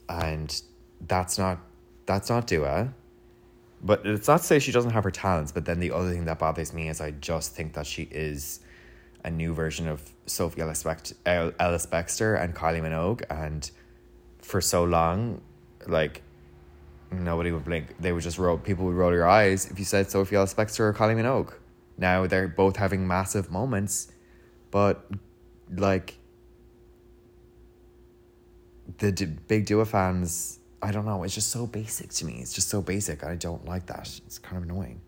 And 0.08 0.60
that's 1.06 1.38
not 1.38 1.60
that's 2.06 2.30
not 2.30 2.46
Dua. 2.46 2.94
But 3.82 4.06
it's 4.06 4.26
not 4.26 4.38
to 4.40 4.46
say 4.46 4.58
she 4.58 4.72
doesn't 4.72 4.92
have 4.92 5.04
her 5.04 5.10
talents, 5.10 5.52
but 5.52 5.66
then 5.66 5.78
the 5.78 5.92
other 5.92 6.10
thing 6.10 6.24
that 6.24 6.38
bothers 6.38 6.72
me 6.72 6.88
is 6.88 7.02
I 7.02 7.10
just 7.12 7.54
think 7.54 7.74
that 7.74 7.86
she 7.86 8.04
is 8.10 8.60
a 9.24 9.30
new 9.30 9.54
version 9.54 9.88
of 9.88 10.02
Sophie 10.26 10.60
Ellis, 10.62 10.82
Bext- 10.82 11.14
Ellis 11.26 11.86
Bextor 11.86 12.40
and 12.40 12.54
Kylie 12.54 12.80
Minogue. 12.82 13.22
And 13.30 13.70
for 14.38 14.60
so 14.60 14.84
long, 14.84 15.40
like 15.86 16.22
nobody 17.10 17.50
would 17.52 17.64
blink. 17.64 17.94
They 18.00 18.12
would 18.12 18.22
just 18.22 18.38
roll. 18.38 18.58
People 18.58 18.86
would 18.86 18.94
roll 18.94 19.12
your 19.12 19.28
eyes 19.28 19.70
if 19.70 19.78
you 19.78 19.84
said 19.84 20.10
Sophie 20.10 20.36
Ellis 20.36 20.54
Bextor 20.54 20.80
or 20.80 20.94
Kylie 20.94 21.16
Minogue. 21.16 21.52
Now 21.98 22.26
they're 22.26 22.48
both 22.48 22.76
having 22.76 23.06
massive 23.06 23.50
moments, 23.50 24.10
but 24.70 25.04
like 25.74 26.16
the 28.98 29.12
d- 29.12 29.26
big 29.26 29.66
Dua 29.66 29.84
fans, 29.84 30.58
I 30.82 30.92
don't 30.92 31.04
know. 31.04 31.22
It's 31.24 31.34
just 31.34 31.50
so 31.50 31.66
basic 31.66 32.10
to 32.10 32.24
me. 32.24 32.38
It's 32.40 32.52
just 32.52 32.68
so 32.68 32.80
basic. 32.82 33.22
I 33.24 33.36
don't 33.36 33.64
like 33.66 33.86
that. 33.86 34.20
It's 34.26 34.38
kind 34.38 34.56
of 34.56 34.62
annoying. 34.64 35.00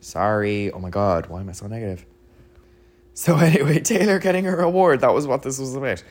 Sorry. 0.00 0.70
Oh 0.72 0.78
my 0.78 0.90
god. 0.90 1.26
Why 1.26 1.40
am 1.40 1.48
I 1.48 1.52
so 1.52 1.66
negative? 1.66 2.06
So 3.14 3.36
anyway, 3.50 3.80
Taylor 3.80 4.18
getting 4.18 4.44
her 4.44 4.60
award. 4.60 5.00
That 5.00 5.14
was 5.14 5.26
what 5.26 5.42
this 5.42 5.58
was 5.58 5.74
about. 5.74 6.02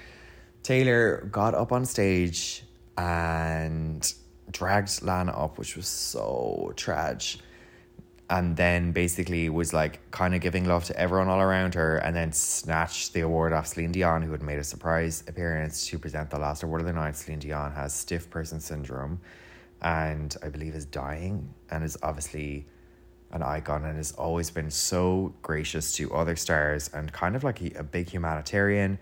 Taylor 0.63 1.27
got 1.31 1.55
up 1.55 1.71
on 1.71 1.85
stage 1.85 2.63
and 2.97 4.13
dragged 4.51 5.01
Lana 5.03 5.31
up, 5.31 5.57
which 5.57 5.75
was 5.75 5.87
so 5.87 6.73
tragic. 6.75 7.41
And 8.31 8.55
then 8.55 8.91
basically 8.91 9.49
was 9.49 9.73
like 9.73 10.11
kind 10.11 10.35
of 10.35 10.41
giving 10.41 10.65
love 10.65 10.83
to 10.85 10.99
everyone 10.99 11.29
all 11.29 11.39
around 11.39 11.73
her, 11.73 11.97
and 11.97 12.15
then 12.15 12.31
snatched 12.31 13.13
the 13.13 13.21
award 13.21 13.53
off 13.53 13.65
Celine 13.65 13.91
Dion, 13.91 14.21
who 14.21 14.31
had 14.31 14.43
made 14.43 14.59
a 14.59 14.63
surprise 14.63 15.23
appearance 15.27 15.87
to 15.87 15.97
present 15.97 16.29
the 16.29 16.37
last 16.37 16.61
award 16.61 16.81
of 16.81 16.87
the 16.87 16.93
night. 16.93 17.15
Celine 17.15 17.39
Dion 17.39 17.71
has 17.71 17.91
stiff 17.91 18.29
person 18.29 18.59
syndrome, 18.59 19.19
and 19.81 20.37
I 20.43 20.49
believe 20.49 20.75
is 20.75 20.85
dying, 20.85 21.51
and 21.71 21.83
is 21.83 21.97
obviously 22.03 22.67
an 23.31 23.43
icon, 23.43 23.85
and 23.85 23.97
has 23.97 24.11
always 24.13 24.49
been 24.49 24.71
so 24.71 25.33
gracious 25.41 25.93
to 25.93 26.13
other 26.13 26.35
stars, 26.35 26.89
and 26.93 27.11
kind 27.11 27.35
of 27.35 27.43
like 27.43 27.61
a 27.75 27.83
big 27.83 28.09
humanitarian 28.09 28.99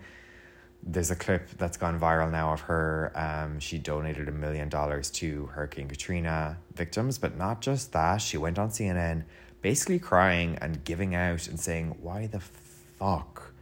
there's 0.82 1.10
a 1.10 1.16
clip 1.16 1.48
that's 1.58 1.76
gone 1.76 1.98
viral 1.98 2.30
now 2.30 2.52
of 2.52 2.60
her. 2.62 3.12
Um, 3.14 3.58
she 3.58 3.78
donated 3.78 4.28
a 4.28 4.32
million 4.32 4.68
dollars 4.68 5.10
to 5.12 5.46
Hurricane 5.46 5.88
Katrina 5.88 6.58
victims, 6.74 7.18
but 7.18 7.36
not 7.36 7.60
just 7.60 7.92
that. 7.92 8.18
She 8.18 8.36
went 8.36 8.58
on 8.58 8.70
CNN 8.70 9.24
basically 9.60 9.98
crying 9.98 10.56
and 10.60 10.84
giving 10.84 11.14
out 11.14 11.48
and 11.48 11.58
saying, 11.58 11.96
Why 12.00 12.26
the 12.26 12.40
fuck 12.40 13.52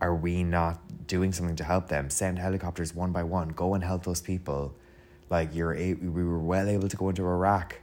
are 0.00 0.14
we 0.14 0.44
not 0.44 1.06
doing 1.06 1.32
something 1.32 1.56
to 1.56 1.64
help 1.64 1.88
them? 1.88 2.10
Send 2.10 2.38
helicopters 2.38 2.94
one 2.94 3.12
by 3.12 3.22
one, 3.22 3.48
go 3.48 3.74
and 3.74 3.82
help 3.82 4.04
those 4.04 4.20
people. 4.20 4.74
Like, 5.30 5.54
you're 5.54 5.74
a- 5.74 5.94
we 5.94 6.22
were 6.22 6.38
well 6.38 6.68
able 6.68 6.88
to 6.88 6.96
go 6.96 7.08
into 7.08 7.24
Iraq 7.26 7.80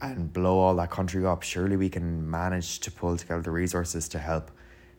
and 0.00 0.32
blow 0.32 0.58
all 0.58 0.74
that 0.76 0.90
country 0.90 1.24
up. 1.24 1.42
Surely 1.42 1.76
we 1.76 1.88
can 1.88 2.28
manage 2.30 2.80
to 2.80 2.90
pull 2.90 3.16
together 3.16 3.42
the 3.42 3.50
resources 3.50 4.08
to 4.08 4.18
help 4.18 4.50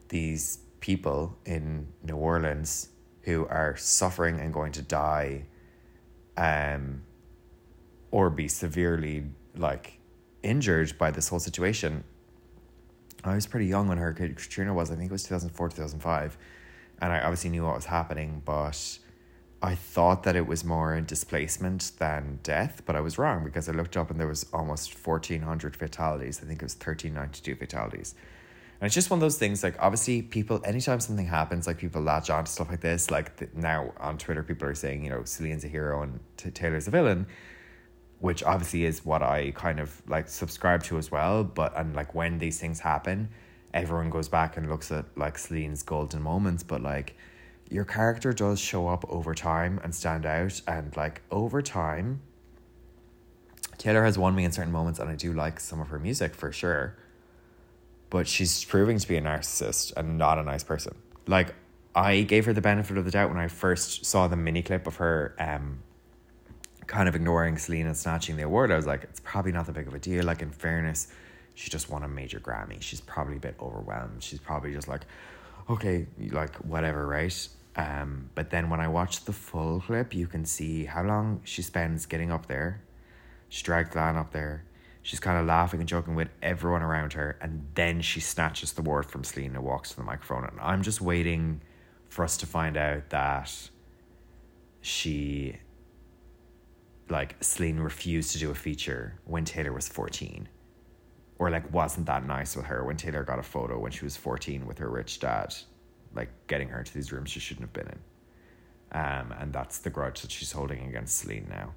these 0.09 0.59
people 0.79 1.37
in 1.45 1.87
New 2.03 2.15
Orleans 2.15 2.89
who 3.21 3.45
are 3.47 3.75
suffering 3.77 4.39
and 4.39 4.53
going 4.53 4.71
to 4.71 4.81
die 4.81 5.45
um 6.37 7.01
or 8.11 8.29
be 8.29 8.47
severely 8.47 9.25
like 9.55 9.99
injured 10.43 10.97
by 10.97 11.11
this 11.11 11.27
whole 11.27 11.39
situation. 11.39 12.03
I 13.23 13.35
was 13.35 13.47
pretty 13.47 13.65
young 13.65 13.87
when 13.87 13.97
Hurricane 13.97 14.33
Katrina 14.33 14.73
was, 14.73 14.91
I 14.91 14.95
think 14.95 15.09
it 15.09 15.11
was 15.11 15.23
2004, 15.23 15.69
2005. 15.69 16.37
And 16.99 17.11
I 17.11 17.19
obviously 17.21 17.49
knew 17.49 17.65
what 17.65 17.75
was 17.75 17.85
happening, 17.85 18.41
but 18.45 18.99
I 19.61 19.73
thought 19.73 20.23
that 20.23 20.35
it 20.35 20.45
was 20.45 20.63
more 20.63 20.95
in 20.95 21.05
displacement 21.05 21.93
than 21.97 22.39
death, 22.43 22.83
but 22.85 22.95
I 22.95 23.01
was 23.01 23.17
wrong 23.17 23.43
because 23.43 23.67
I 23.67 23.71
looked 23.71 23.97
up 23.97 24.11
and 24.11 24.19
there 24.19 24.27
was 24.27 24.45
almost 24.53 24.93
1,400 24.93 25.75
fatalities. 25.75 26.41
I 26.43 26.47
think 26.47 26.61
it 26.61 26.65
was 26.65 26.75
1,392 26.75 27.55
fatalities. 27.55 28.13
And 28.79 28.85
it's 28.85 28.93
just 28.93 29.09
one 29.09 29.17
of 29.17 29.21
those 29.21 29.39
things, 29.39 29.63
like, 29.63 29.75
obviously, 29.79 30.21
people, 30.21 30.61
anytime 30.63 30.99
something 30.99 31.25
happens, 31.25 31.65
like, 31.65 31.79
people 31.79 32.03
latch 32.03 32.29
on 32.29 32.45
to 32.45 32.51
stuff 32.51 32.69
like 32.69 32.81
this. 32.81 33.09
Like, 33.09 33.35
the, 33.37 33.49
now 33.55 33.91
on 33.99 34.19
Twitter, 34.19 34.43
people 34.43 34.67
are 34.67 34.75
saying, 34.75 35.03
you 35.03 35.09
know, 35.09 35.23
Celine's 35.23 35.65
a 35.65 35.67
hero 35.67 36.03
and 36.03 36.19
T- 36.37 36.51
Taylor's 36.51 36.87
a 36.87 36.91
villain, 36.91 37.25
which 38.19 38.43
obviously 38.43 38.85
is 38.85 39.03
what 39.03 39.23
I 39.23 39.51
kind 39.55 39.79
of 39.79 40.03
like 40.07 40.27
subscribe 40.27 40.83
to 40.83 40.99
as 40.99 41.09
well. 41.09 41.43
But, 41.43 41.75
and 41.75 41.95
like, 41.95 42.13
when 42.13 42.37
these 42.37 42.59
things 42.59 42.79
happen, 42.79 43.29
everyone 43.73 44.11
goes 44.11 44.29
back 44.29 44.57
and 44.57 44.69
looks 44.69 44.91
at 44.91 45.05
like 45.15 45.39
Celine's 45.39 45.81
golden 45.81 46.21
moments. 46.21 46.61
But, 46.61 46.83
like, 46.83 47.15
your 47.69 47.85
character 47.85 48.33
does 48.33 48.59
show 48.59 48.87
up 48.87 49.05
over 49.09 49.33
time 49.33 49.79
and 49.83 49.93
stand 49.93 50.25
out. 50.25 50.61
And, 50.67 50.95
like, 50.95 51.21
over 51.31 51.61
time, 51.61 52.21
Taylor 53.77 54.03
has 54.03 54.17
won 54.17 54.35
me 54.35 54.43
in 54.43 54.51
certain 54.51 54.71
moments, 54.71 54.99
and 54.99 55.09
I 55.09 55.15
do 55.15 55.33
like 55.33 55.59
some 55.59 55.79
of 55.79 55.89
her 55.89 55.99
music 55.99 56.33
for 56.35 56.51
sure 56.51 56.95
but 58.09 58.27
she's 58.27 58.63
proving 58.63 58.99
to 58.99 59.07
be 59.07 59.17
a 59.17 59.21
narcissist 59.21 59.93
and 59.95 60.17
not 60.17 60.37
a 60.37 60.43
nice 60.43 60.63
person. 60.63 60.95
Like 61.27 61.53
I 61.95 62.21
gave 62.21 62.45
her 62.45 62.53
the 62.53 62.61
benefit 62.61 62.97
of 62.97 63.05
the 63.05 63.11
doubt 63.11 63.29
when 63.29 63.39
I 63.39 63.47
first 63.47 64.05
saw 64.05 64.27
the 64.27 64.37
mini 64.37 64.61
clip 64.61 64.87
of 64.87 64.97
her 64.97 65.35
um 65.39 65.79
kind 66.85 67.09
of 67.09 67.15
ignoring 67.15 67.57
Selena 67.57 67.89
and 67.89 67.97
snatching 67.97 68.37
the 68.37 68.43
award. 68.43 68.71
I 68.71 68.77
was 68.77 68.87
like, 68.87 69.03
it's 69.03 69.19
probably 69.19 69.51
not 69.51 69.65
that 69.65 69.73
big 69.73 69.87
of 69.87 69.93
a 69.93 69.99
deal. 69.99 70.23
Like 70.23 70.41
in 70.41 70.51
fairness, 70.51 71.09
she 71.53 71.69
just 71.69 71.89
won 71.89 72.03
a 72.03 72.07
major 72.07 72.39
Grammy. 72.39 72.81
She's 72.81 73.01
probably 73.01 73.35
a 73.35 73.39
bit 73.39 73.55
overwhelmed. 73.59 74.23
She's 74.23 74.39
probably 74.39 74.71
just 74.71 74.87
like, 74.87 75.01
okay, 75.69 76.07
like 76.31 76.55
whatever, 76.57 77.05
right? 77.05 77.49
Um, 77.77 78.31
but 78.33 78.49
then 78.49 78.69
when 78.71 78.79
I 78.79 78.87
watch 78.87 79.25
the 79.25 79.33
full 79.33 79.81
clip, 79.81 80.13
you 80.13 80.25
can 80.25 80.45
see 80.45 80.85
how 80.85 81.03
long 81.03 81.41
she 81.43 81.61
spends 81.61 82.07
getting 82.07 82.31
up 82.31 82.47
there. 82.47 82.81
She 83.49 83.63
dragged 83.63 83.95
Lan 83.95 84.17
up 84.17 84.31
there. 84.31 84.65
She's 85.03 85.19
kind 85.19 85.37
of 85.37 85.45
laughing 85.45 85.79
and 85.79 85.87
joking 85.87 86.15
with 86.15 86.27
everyone 86.41 86.81
around 86.81 87.13
her, 87.13 87.37
and 87.39 87.67
then 87.75 88.01
she 88.01 88.19
snatches 88.19 88.73
the 88.73 88.81
word 88.81 89.05
from 89.05 89.23
Celine 89.23 89.55
and 89.55 89.63
walks 89.63 89.91
to 89.91 89.95
the 89.95 90.03
microphone. 90.03 90.43
And 90.43 90.59
I'm 90.59 90.81
just 90.81 90.99
waiting 90.99 91.61
for 92.09 92.25
us 92.25 92.35
to 92.37 92.45
find 92.45 92.75
out 92.75 93.09
that 93.11 93.69
she, 94.81 95.55
like, 97.09 97.41
Celine 97.41 97.79
refused 97.79 98.33
to 98.33 98.39
do 98.39 98.51
a 98.51 98.55
feature 98.55 99.19
when 99.23 99.45
Taylor 99.45 99.71
was 99.71 99.87
14. 99.87 100.49
Or, 101.39 101.51
like, 101.51 101.71
wasn't 101.71 102.07
that 102.07 102.25
nice 102.25 102.55
with 102.55 102.65
her 102.65 102.83
when 102.83 102.97
Taylor 102.97 103.23
got 103.23 103.39
a 103.39 103.43
photo 103.43 103.79
when 103.79 103.91
she 103.91 104.03
was 104.03 104.17
14 104.17 104.65
with 104.65 104.79
her 104.79 104.89
rich 104.89 105.19
dad, 105.19 105.55
like, 106.13 106.29
getting 106.47 106.69
her 106.69 106.79
into 106.79 106.93
these 106.93 107.11
rooms 107.11 107.29
she 107.29 107.39
shouldn't 107.39 107.63
have 107.63 107.73
been 107.73 107.87
in. 107.87 107.99
Um, 108.99 109.33
and 109.39 109.53
that's 109.53 109.79
the 109.79 109.89
grudge 109.89 110.21
that 110.21 110.31
she's 110.31 110.51
holding 110.51 110.87
against 110.87 111.17
Celine 111.17 111.47
now 111.49 111.73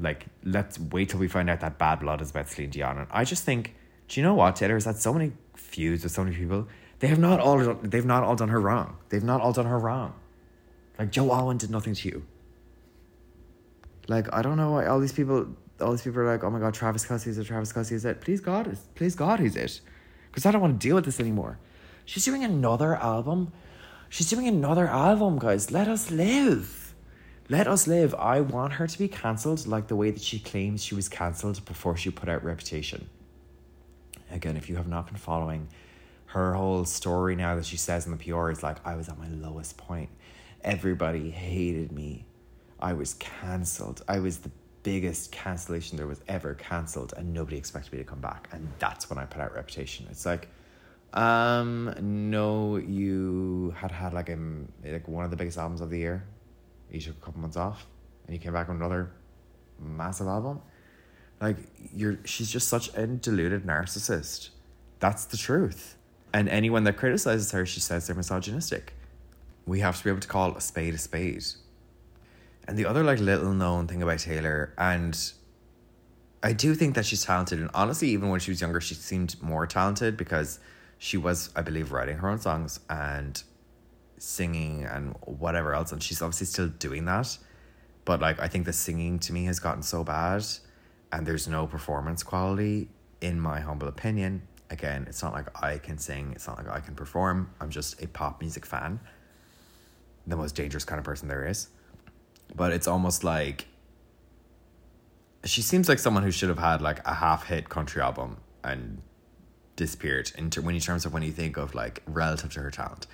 like 0.00 0.26
let's 0.44 0.78
wait 0.78 1.08
till 1.08 1.20
we 1.20 1.28
find 1.28 1.50
out 1.50 1.60
that 1.60 1.78
bad 1.78 2.00
blood 2.00 2.20
is 2.20 2.30
about 2.30 2.48
Celine 2.48 2.70
Dion. 2.70 2.98
And 2.98 3.06
I 3.10 3.24
just 3.24 3.44
think, 3.44 3.74
do 4.06 4.20
you 4.20 4.24
know 4.24 4.34
what? 4.34 4.56
Taylor's 4.56 4.84
had 4.84 4.96
so 4.96 5.12
many 5.12 5.32
feuds 5.54 6.04
with 6.04 6.12
so 6.12 6.24
many 6.24 6.36
people. 6.36 6.68
They 7.00 7.08
have 7.08 7.18
not 7.18 7.40
all 7.40 7.74
they've 7.74 8.04
not 8.04 8.22
all 8.22 8.36
done 8.36 8.48
her 8.48 8.60
wrong. 8.60 8.96
They've 9.08 9.24
not 9.24 9.40
all 9.40 9.52
done 9.52 9.66
her 9.66 9.78
wrong. 9.78 10.14
Like 10.98 11.10
Joe 11.10 11.32
Alwyn 11.32 11.58
did 11.58 11.70
nothing 11.70 11.94
to 11.94 12.08
you. 12.08 12.26
Like 14.08 14.32
I 14.32 14.42
don't 14.42 14.56
know 14.56 14.72
why 14.72 14.86
all 14.86 15.00
these 15.00 15.12
people 15.12 15.48
all 15.80 15.92
these 15.92 16.02
people 16.02 16.20
are 16.20 16.26
like, 16.26 16.42
oh 16.42 16.50
my 16.50 16.58
god, 16.58 16.74
Travis 16.74 17.06
Kelce 17.06 17.28
is 17.28 17.38
it, 17.38 17.44
Travis 17.44 17.72
Kelce 17.72 17.92
is 17.92 18.04
it. 18.04 18.20
Please 18.20 18.40
God, 18.40 18.76
please 18.94 19.14
God, 19.14 19.40
he's 19.40 19.56
it. 19.56 19.80
Because 20.30 20.46
I 20.46 20.50
don't 20.50 20.60
want 20.60 20.80
to 20.80 20.86
deal 20.86 20.96
with 20.96 21.04
this 21.04 21.20
anymore. 21.20 21.58
She's 22.08 22.24
doing 22.24 22.42
another 22.42 22.94
album. 22.94 23.52
She's 24.08 24.30
doing 24.30 24.48
another 24.48 24.86
album, 24.86 25.38
guys. 25.38 25.70
Let 25.70 25.88
us 25.88 26.10
live. 26.10 26.94
Let 27.50 27.68
us 27.68 27.86
live. 27.86 28.14
I 28.14 28.40
want 28.40 28.72
her 28.72 28.86
to 28.86 28.98
be 28.98 29.08
cancelled 29.08 29.66
like 29.66 29.88
the 29.88 29.94
way 29.94 30.10
that 30.10 30.22
she 30.22 30.38
claims 30.38 30.82
she 30.82 30.94
was 30.94 31.06
cancelled 31.06 31.62
before 31.66 31.98
she 31.98 32.10
put 32.10 32.30
out 32.30 32.42
Reputation. 32.42 33.10
Again, 34.30 34.56
if 34.56 34.70
you 34.70 34.76
have 34.76 34.88
not 34.88 35.06
been 35.06 35.18
following 35.18 35.68
her 36.28 36.54
whole 36.54 36.86
story 36.86 37.36
now 37.36 37.56
that 37.56 37.66
she 37.66 37.76
says 37.76 38.06
in 38.06 38.16
the 38.16 38.16
PR 38.16 38.48
is 38.48 38.62
like, 38.62 38.78
I 38.86 38.96
was 38.96 39.10
at 39.10 39.18
my 39.18 39.28
lowest 39.28 39.76
point. 39.76 40.08
Everybody 40.64 41.28
hated 41.28 41.92
me. 41.92 42.24
I 42.80 42.94
was 42.94 43.14
cancelled. 43.14 44.02
I 44.08 44.20
was 44.20 44.38
the 44.38 44.50
biggest 44.82 45.30
cancellation 45.30 45.98
there 45.98 46.06
was 46.06 46.22
ever 46.26 46.54
cancelled, 46.54 47.12
and 47.18 47.34
nobody 47.34 47.58
expected 47.58 47.92
me 47.92 47.98
to 47.98 48.04
come 48.04 48.22
back. 48.22 48.48
And 48.50 48.66
that's 48.78 49.10
when 49.10 49.18
I 49.18 49.26
put 49.26 49.42
out 49.42 49.54
Reputation. 49.54 50.06
It's 50.10 50.24
like, 50.24 50.48
Um, 51.12 51.94
no, 52.30 52.76
you 52.76 53.74
had 53.76 53.90
had 53.90 54.12
like 54.12 54.28
a 54.28 54.38
like 54.84 55.08
one 55.08 55.24
of 55.24 55.30
the 55.30 55.36
biggest 55.36 55.58
albums 55.58 55.80
of 55.80 55.90
the 55.90 55.98
year. 55.98 56.24
You 56.90 57.00
took 57.00 57.16
a 57.16 57.20
couple 57.20 57.40
months 57.40 57.56
off, 57.56 57.86
and 58.26 58.34
you 58.34 58.40
came 58.40 58.52
back 58.52 58.68
with 58.68 58.76
another 58.76 59.10
massive 59.78 60.26
album. 60.26 60.60
Like 61.40 61.56
you're, 61.94 62.18
she's 62.24 62.50
just 62.50 62.68
such 62.68 62.94
a 62.96 63.06
deluded 63.06 63.64
narcissist. 63.64 64.50
That's 64.98 65.24
the 65.26 65.36
truth. 65.36 65.96
And 66.32 66.48
anyone 66.48 66.84
that 66.84 66.96
criticizes 66.96 67.52
her, 67.52 67.64
she 67.64 67.80
says 67.80 68.06
they're 68.06 68.16
misogynistic. 68.16 68.92
We 69.66 69.80
have 69.80 69.96
to 69.98 70.04
be 70.04 70.10
able 70.10 70.20
to 70.20 70.28
call 70.28 70.56
a 70.56 70.60
spade 70.60 70.94
a 70.94 70.98
spade. 70.98 71.44
And 72.66 72.76
the 72.76 72.84
other 72.84 73.02
like 73.02 73.18
little 73.18 73.54
known 73.54 73.86
thing 73.86 74.02
about 74.02 74.18
Taylor, 74.18 74.74
and 74.76 75.18
I 76.42 76.52
do 76.52 76.74
think 76.74 76.94
that 76.96 77.06
she's 77.06 77.24
talented. 77.24 77.60
And 77.60 77.70
honestly, 77.72 78.10
even 78.10 78.28
when 78.28 78.40
she 78.40 78.50
was 78.50 78.60
younger, 78.60 78.80
she 78.80 78.94
seemed 78.94 79.40
more 79.42 79.66
talented 79.66 80.16
because 80.16 80.60
she 80.98 81.16
was, 81.16 81.50
I 81.54 81.62
believe, 81.62 81.92
writing 81.92 82.18
her 82.18 82.28
own 82.28 82.38
songs 82.38 82.80
and 82.90 83.42
singing 84.18 84.84
and 84.84 85.14
whatever 85.24 85.74
else. 85.74 85.92
And 85.92 86.02
she's 86.02 86.20
obviously 86.20 86.46
still 86.46 86.68
doing 86.68 87.04
that. 87.04 87.38
But 88.04 88.20
like, 88.20 88.40
I 88.40 88.48
think 88.48 88.66
the 88.66 88.72
singing 88.72 89.18
to 89.20 89.32
me 89.32 89.44
has 89.44 89.60
gotten 89.60 89.82
so 89.82 90.02
bad 90.02 90.44
and 91.12 91.26
there's 91.26 91.48
no 91.48 91.66
performance 91.66 92.22
quality, 92.22 92.88
in 93.20 93.40
my 93.40 93.60
humble 93.60 93.88
opinion. 93.88 94.42
Again, 94.70 95.06
it's 95.08 95.22
not 95.22 95.32
like 95.32 95.62
I 95.62 95.78
can 95.78 95.98
sing, 95.98 96.32
it's 96.32 96.46
not 96.46 96.58
like 96.58 96.68
I 96.68 96.80
can 96.80 96.94
perform. 96.94 97.50
I'm 97.60 97.70
just 97.70 98.02
a 98.02 98.06
pop 98.06 98.40
music 98.40 98.66
fan, 98.66 99.00
the 100.26 100.36
most 100.36 100.54
dangerous 100.54 100.84
kind 100.84 100.98
of 100.98 101.04
person 101.04 101.28
there 101.28 101.46
is. 101.46 101.68
But 102.54 102.72
it's 102.72 102.86
almost 102.86 103.24
like 103.24 103.66
she 105.44 105.62
seems 105.62 105.88
like 105.88 105.98
someone 105.98 106.22
who 106.22 106.30
should 106.30 106.48
have 106.48 106.58
had 106.58 106.82
like 106.82 107.06
a 107.06 107.14
half 107.14 107.46
hit 107.46 107.68
country 107.68 108.02
album 108.02 108.38
and 108.64 109.00
disappeared 109.78 110.32
into 110.36 110.60
when 110.60 110.74
in 110.74 110.80
terms 110.80 111.06
of 111.06 111.14
when 111.14 111.22
you 111.22 111.32
think 111.32 111.56
of 111.56 111.74
like 111.74 112.02
relative 112.06 112.52
to 112.52 112.60
her 112.60 112.70
talent. 112.70 113.06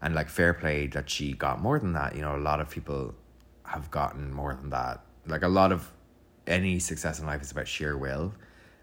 And 0.00 0.14
like 0.14 0.28
fair 0.28 0.54
play 0.54 0.86
that 0.88 1.10
she 1.10 1.32
got 1.32 1.60
more 1.60 1.78
than 1.78 1.92
that 1.94 2.14
you 2.14 2.22
know 2.22 2.36
a 2.36 2.44
lot 2.50 2.60
of 2.60 2.70
people 2.70 3.14
have 3.64 3.90
gotten 3.90 4.32
more 4.32 4.54
than 4.54 4.70
that. 4.70 5.00
Like 5.26 5.42
a 5.42 5.48
lot 5.48 5.72
of 5.72 5.90
any 6.46 6.78
success 6.78 7.20
in 7.20 7.26
life 7.26 7.42
is 7.42 7.50
about 7.50 7.68
sheer 7.68 7.98
will. 7.98 8.32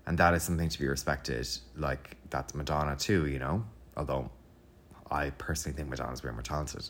And 0.05 0.17
that 0.17 0.34
is 0.34 0.43
something 0.43 0.67
to 0.69 0.79
be 0.79 0.88
respected 0.88 1.47
like 1.75 2.17
that's 2.29 2.53
madonna 2.53 2.95
too 2.95 3.27
you 3.27 3.39
know? 3.39 3.63
Although 3.97 4.29
i 5.09 5.29
personally 5.32 5.75
think 5.75 5.89
madonna's 5.89 6.23
way 6.23 6.32
more 6.32 6.41
talented. 6.41 6.89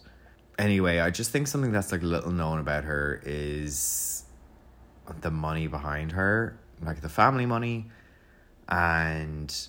Anyway 0.58 1.00
i 1.00 1.10
just 1.10 1.32
think 1.32 1.48
something 1.48 1.72
that's 1.72 1.92
like 1.92 2.04
little 2.04 2.32
known 2.32 2.60
about 2.60 2.84
her 2.84 3.22
is 3.26 4.24
the 5.22 5.32
money 5.32 5.68
behind 5.68 6.14
her 6.14 6.58
like 6.82 7.02
the 7.02 7.10
family 7.10 7.46
money 7.46 7.88
and 8.70 9.68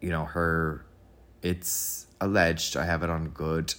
you 0.00 0.10
know 0.10 0.24
her 0.24 0.84
it's 1.42 2.06
alleged 2.20 2.76
i 2.76 2.84
have 2.84 3.02
it 3.02 3.10
on 3.10 3.28
good 3.28 3.74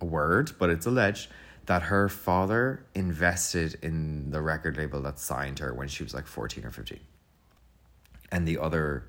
word 0.00 0.52
but 0.58 0.70
it's 0.70 0.86
alleged 0.86 1.28
that 1.66 1.82
her 1.82 2.08
father 2.08 2.84
invested 2.94 3.78
in 3.82 4.30
the 4.30 4.40
record 4.40 4.76
label 4.76 5.00
that 5.00 5.18
signed 5.18 5.58
her 5.58 5.72
when 5.72 5.88
she 5.88 6.02
was 6.02 6.12
like 6.12 6.26
14 6.26 6.64
or 6.64 6.70
15 6.70 7.00
and 8.30 8.46
the 8.48 8.58
other 8.58 9.08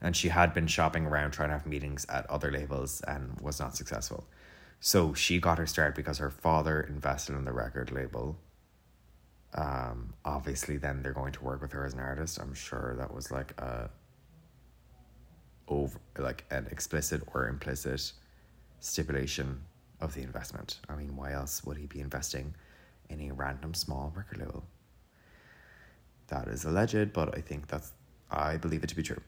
and 0.00 0.14
she 0.14 0.28
had 0.28 0.52
been 0.52 0.66
shopping 0.66 1.06
around 1.06 1.30
trying 1.30 1.48
to 1.48 1.54
have 1.54 1.66
meetings 1.66 2.06
at 2.08 2.28
other 2.30 2.50
labels 2.50 3.00
and 3.08 3.40
was 3.40 3.58
not 3.58 3.74
successful. 3.74 4.28
So 4.78 5.14
she 5.14 5.40
got 5.40 5.58
her 5.58 5.66
start 5.66 5.94
because 5.94 6.18
her 6.18 6.30
father 6.30 6.82
invested 6.82 7.34
in 7.34 7.44
the 7.44 7.52
record 7.52 7.90
label. 7.90 8.38
Um 9.54 10.12
obviously 10.24 10.76
then 10.76 11.02
they're 11.02 11.12
going 11.12 11.32
to 11.32 11.44
work 11.44 11.62
with 11.62 11.72
her 11.72 11.86
as 11.86 11.94
an 11.94 12.00
artist. 12.00 12.38
I'm 12.38 12.54
sure 12.54 12.94
that 12.98 13.14
was 13.14 13.30
like 13.30 13.58
a 13.58 13.90
over 15.68 15.98
like 16.18 16.44
an 16.50 16.66
explicit 16.70 17.22
or 17.34 17.48
implicit 17.48 18.12
stipulation 18.80 19.60
of 20.00 20.14
the 20.14 20.22
investment. 20.22 20.80
I 20.88 20.94
mean, 20.94 21.16
why 21.16 21.32
else 21.32 21.64
would 21.64 21.76
he 21.76 21.86
be 21.86 22.00
investing 22.00 22.54
in 23.08 23.20
a 23.20 23.34
random 23.34 23.74
small 23.74 24.12
record 24.14 24.38
label? 24.38 24.64
That 26.28 26.48
is 26.48 26.64
alleged, 26.64 27.12
but 27.12 27.36
I 27.36 27.40
think 27.40 27.68
that's 27.68 27.92
I 28.30 28.56
believe 28.56 28.82
it 28.82 28.88
to 28.88 28.96
be 28.96 29.02
true. 29.02 29.20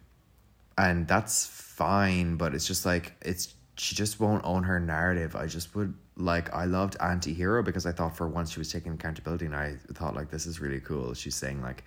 And 0.76 1.06
that's 1.06 1.46
fine, 1.46 2.36
but 2.36 2.54
it's 2.54 2.66
just 2.66 2.84
like 2.84 3.14
it's 3.22 3.54
she 3.76 3.94
just 3.94 4.18
won't 4.18 4.44
own 4.44 4.64
her 4.64 4.80
narrative. 4.80 5.36
I 5.36 5.46
just 5.46 5.74
would 5.74 5.94
like 6.16 6.52
I 6.52 6.64
loved 6.64 6.96
anti-hero 7.00 7.62
because 7.62 7.86
I 7.86 7.92
thought 7.92 8.16
for 8.16 8.28
once 8.28 8.50
she 8.50 8.58
was 8.58 8.72
taking 8.72 8.92
accountability 8.92 9.46
and 9.46 9.54
I 9.54 9.76
thought 9.94 10.14
like 10.16 10.30
this 10.30 10.46
is 10.46 10.60
really 10.60 10.80
cool. 10.80 11.14
She's 11.14 11.36
saying 11.36 11.62
like 11.62 11.84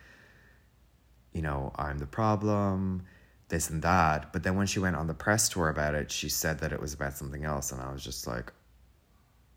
you 1.34 1.42
know, 1.42 1.72
I'm 1.76 1.98
the 1.98 2.06
problem 2.06 3.06
this 3.52 3.70
and 3.70 3.84
that. 3.84 4.34
But 4.34 4.42
then 4.42 4.56
when 4.56 4.66
she 4.66 4.80
went 4.80 4.96
on 4.96 5.06
the 5.06 5.14
press 5.14 5.50
tour 5.50 5.70
about 5.70 5.94
it, 5.94 6.12
she 6.12 6.30
said 6.30 6.60
that 6.60 6.72
it 6.72 6.82
was 6.82 6.96
about 6.96 7.16
something 7.16 7.46
else. 7.46 7.72
And 7.72 7.80
I 7.80 7.92
was 7.92 8.04
just 8.04 8.26
like, 8.26 8.52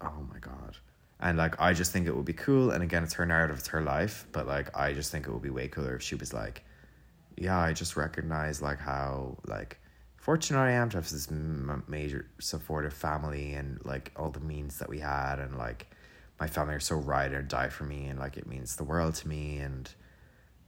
oh 0.02 0.26
my 0.30 0.38
God. 0.38 0.76
And 1.20 1.38
like, 1.38 1.58
I 1.58 1.72
just 1.72 1.92
think 1.92 2.06
it 2.06 2.14
would 2.14 2.26
be 2.26 2.34
cool. 2.34 2.72
And 2.72 2.82
again, 2.82 3.02
it's 3.04 3.14
her 3.14 3.24
narrative, 3.24 3.56
it's 3.58 3.68
her 3.68 3.80
life. 3.80 4.26
But 4.32 4.46
like, 4.46 4.76
I 4.76 4.92
just 4.92 5.10
think 5.10 5.26
it 5.26 5.32
would 5.32 5.42
be 5.42 5.48
way 5.48 5.68
cooler 5.68 5.94
if 5.96 6.02
she 6.02 6.16
was 6.16 6.34
like, 6.34 6.64
yeah, 7.38 7.58
I 7.58 7.72
just 7.72 7.96
recognize 7.96 8.60
like 8.60 8.78
how 8.78 9.38
like 9.46 9.80
fortunate 10.16 10.60
I 10.60 10.72
am 10.72 10.90
to 10.90 10.98
have 10.98 11.08
this 11.08 11.30
major 11.88 12.26
supportive 12.40 12.92
family 12.92 13.54
and 13.54 13.80
like 13.84 14.12
all 14.16 14.30
the 14.30 14.40
means 14.40 14.78
that 14.80 14.90
we 14.90 14.98
had. 14.98 15.38
And 15.38 15.56
like, 15.56 15.86
my 16.40 16.48
family 16.48 16.74
are 16.74 16.80
so 16.80 16.96
ride 16.96 17.32
or 17.32 17.42
die 17.42 17.68
for 17.68 17.84
me. 17.84 18.06
And 18.06 18.18
like, 18.18 18.36
it 18.36 18.46
means 18.46 18.76
the 18.76 18.84
world 18.84 19.14
to 19.14 19.28
me. 19.28 19.58
And, 19.58 19.88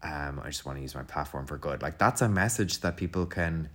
um, 0.06 0.40
I 0.42 0.46
just 0.48 0.64
want 0.64 0.78
to 0.78 0.82
use 0.82 0.94
my 0.94 1.02
platform 1.02 1.46
for 1.46 1.58
good. 1.58 1.82
Like 1.82 1.98
that's 1.98 2.22
a 2.22 2.28
message 2.28 2.80
that 2.80 2.96
people 2.96 3.26
can 3.26 3.68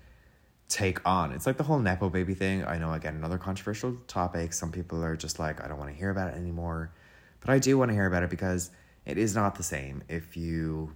take 0.70 1.06
on. 1.06 1.34
It's 1.34 1.46
like 1.46 1.58
the 1.58 1.64
whole 1.64 1.80
nepo 1.80 2.10
baby 2.10 2.34
thing. 2.34 2.64
I 2.64 2.78
know 2.78 2.94
again 2.94 3.16
another 3.16 3.38
controversial 3.38 3.98
topic. 4.08 4.54
Some 4.54 4.72
people 4.72 5.04
are 5.04 5.18
just 5.18 5.40
like 5.40 5.64
I 5.64 5.68
don't 5.68 5.78
want 5.78 5.92
to 5.92 5.98
hear 5.98 6.10
about 6.10 6.34
it 6.34 6.38
anymore, 6.38 6.94
but 7.42 7.50
I 7.50 7.60
do 7.60 7.78
want 7.78 7.90
to 7.90 7.96
hear 7.96 8.06
about 8.06 8.24
it 8.24 8.30
because 8.30 8.72
it 9.06 9.18
is 9.18 9.36
not 9.36 9.56
the 9.56 9.64
same. 9.64 10.04
If 10.08 10.38
you, 10.38 10.96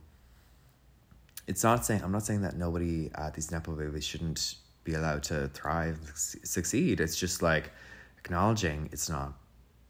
it's 1.48 1.64
not 1.64 1.86
saying 1.86 2.02
I'm 2.02 2.14
not 2.14 2.24
saying 2.24 2.42
that 2.44 2.56
nobody 2.56 3.12
at 3.16 3.34
these 3.34 3.52
nepo 3.52 3.74
babies 3.74 4.06
shouldn't 4.06 4.56
be 4.86 4.94
allowed 4.94 5.24
to 5.24 5.50
thrive, 5.50 6.00
succeed. 6.16 7.02
It's 7.02 7.18
just 7.18 7.42
like 7.42 7.72
acknowledging 8.20 8.88
it's 8.94 9.10
not 9.10 9.34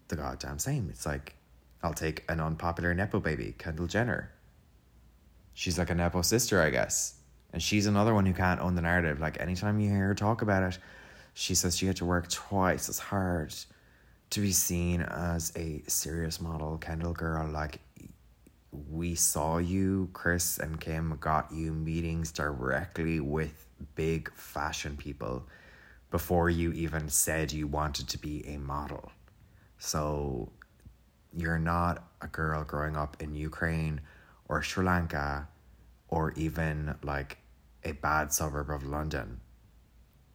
the 0.08 0.16
goddamn 0.16 0.58
same. 0.58 0.88
It's 0.90 1.06
like 1.06 1.36
I'll 1.84 1.94
take 1.94 2.24
an 2.30 2.40
unpopular 2.40 2.96
nepo 2.96 3.20
baby, 3.20 3.54
Kendall 3.60 3.86
Jenner 3.86 4.32
she's 5.56 5.80
like 5.80 5.90
a 5.90 5.96
Nepo 5.96 6.22
sister, 6.22 6.62
I 6.62 6.70
guess. 6.70 7.16
And 7.52 7.64
she's 7.64 7.88
another 7.88 8.14
one 8.14 8.26
who 8.28 8.34
can't 8.34 8.60
own 8.60 8.76
the 8.76 8.82
narrative. 8.82 9.20
Like 9.20 9.40
anytime 9.40 9.80
you 9.80 9.90
hear 9.90 10.08
her 10.08 10.14
talk 10.16 10.44
about 10.44 10.62
it, 10.62 10.78
she 11.34 11.56
says 11.56 11.76
she 11.76 11.88
had 11.88 11.96
to 11.96 12.06
work 12.06 12.30
twice 12.30 12.88
as 12.90 13.00
hard 13.00 13.56
to 14.30 14.42
be 14.42 14.52
seen 14.52 15.02
as 15.02 15.52
a 15.56 15.82
serious 15.88 16.40
model, 16.40 16.78
Kendall 16.78 17.14
girl. 17.14 17.48
Like 17.50 17.80
we 18.92 19.16
saw 19.16 19.58
you, 19.58 20.10
Kris 20.14 20.60
and 20.60 20.80
Kim 20.80 21.18
got 21.20 21.52
you 21.52 21.72
meetings 21.72 22.32
directly 22.32 23.22
with 23.22 23.66
big 23.96 24.32
fashion 24.34 24.98
people 24.98 25.48
before 26.12 26.50
you 26.50 26.74
even 26.74 27.08
said 27.10 27.52
you 27.52 27.68
wanted 27.68 28.10
to 28.10 28.18
be 28.18 28.46
a 28.48 28.58
model. 28.58 29.12
So 29.78 30.52
you're 31.34 31.60
not 31.60 32.04
a 32.22 32.28
girl 32.28 32.64
growing 32.64 32.98
up 32.98 33.22
in 33.22 33.36
Ukraine 33.36 34.02
or 34.48 34.62
Sri 34.62 34.86
Lanka 34.86 35.48
or 36.08 36.34
even 36.34 36.96
like 37.04 37.38
a 37.84 37.94
bad 37.94 38.34
suburb 38.34 38.70
of 38.70 38.86
London 38.86 39.42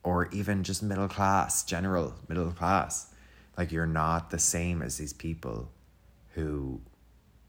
or 0.02 0.28
even 0.32 0.64
just 0.64 0.82
middle 0.82 1.08
class, 1.08 1.62
general 1.64 2.14
middle 2.28 2.50
class. 2.52 3.12
Like 3.56 3.72
you're 3.72 3.86
not 3.86 4.30
the 4.30 4.38
same 4.38 4.82
as 4.82 4.96
these 4.96 5.12
people 5.12 5.70
who 6.30 6.80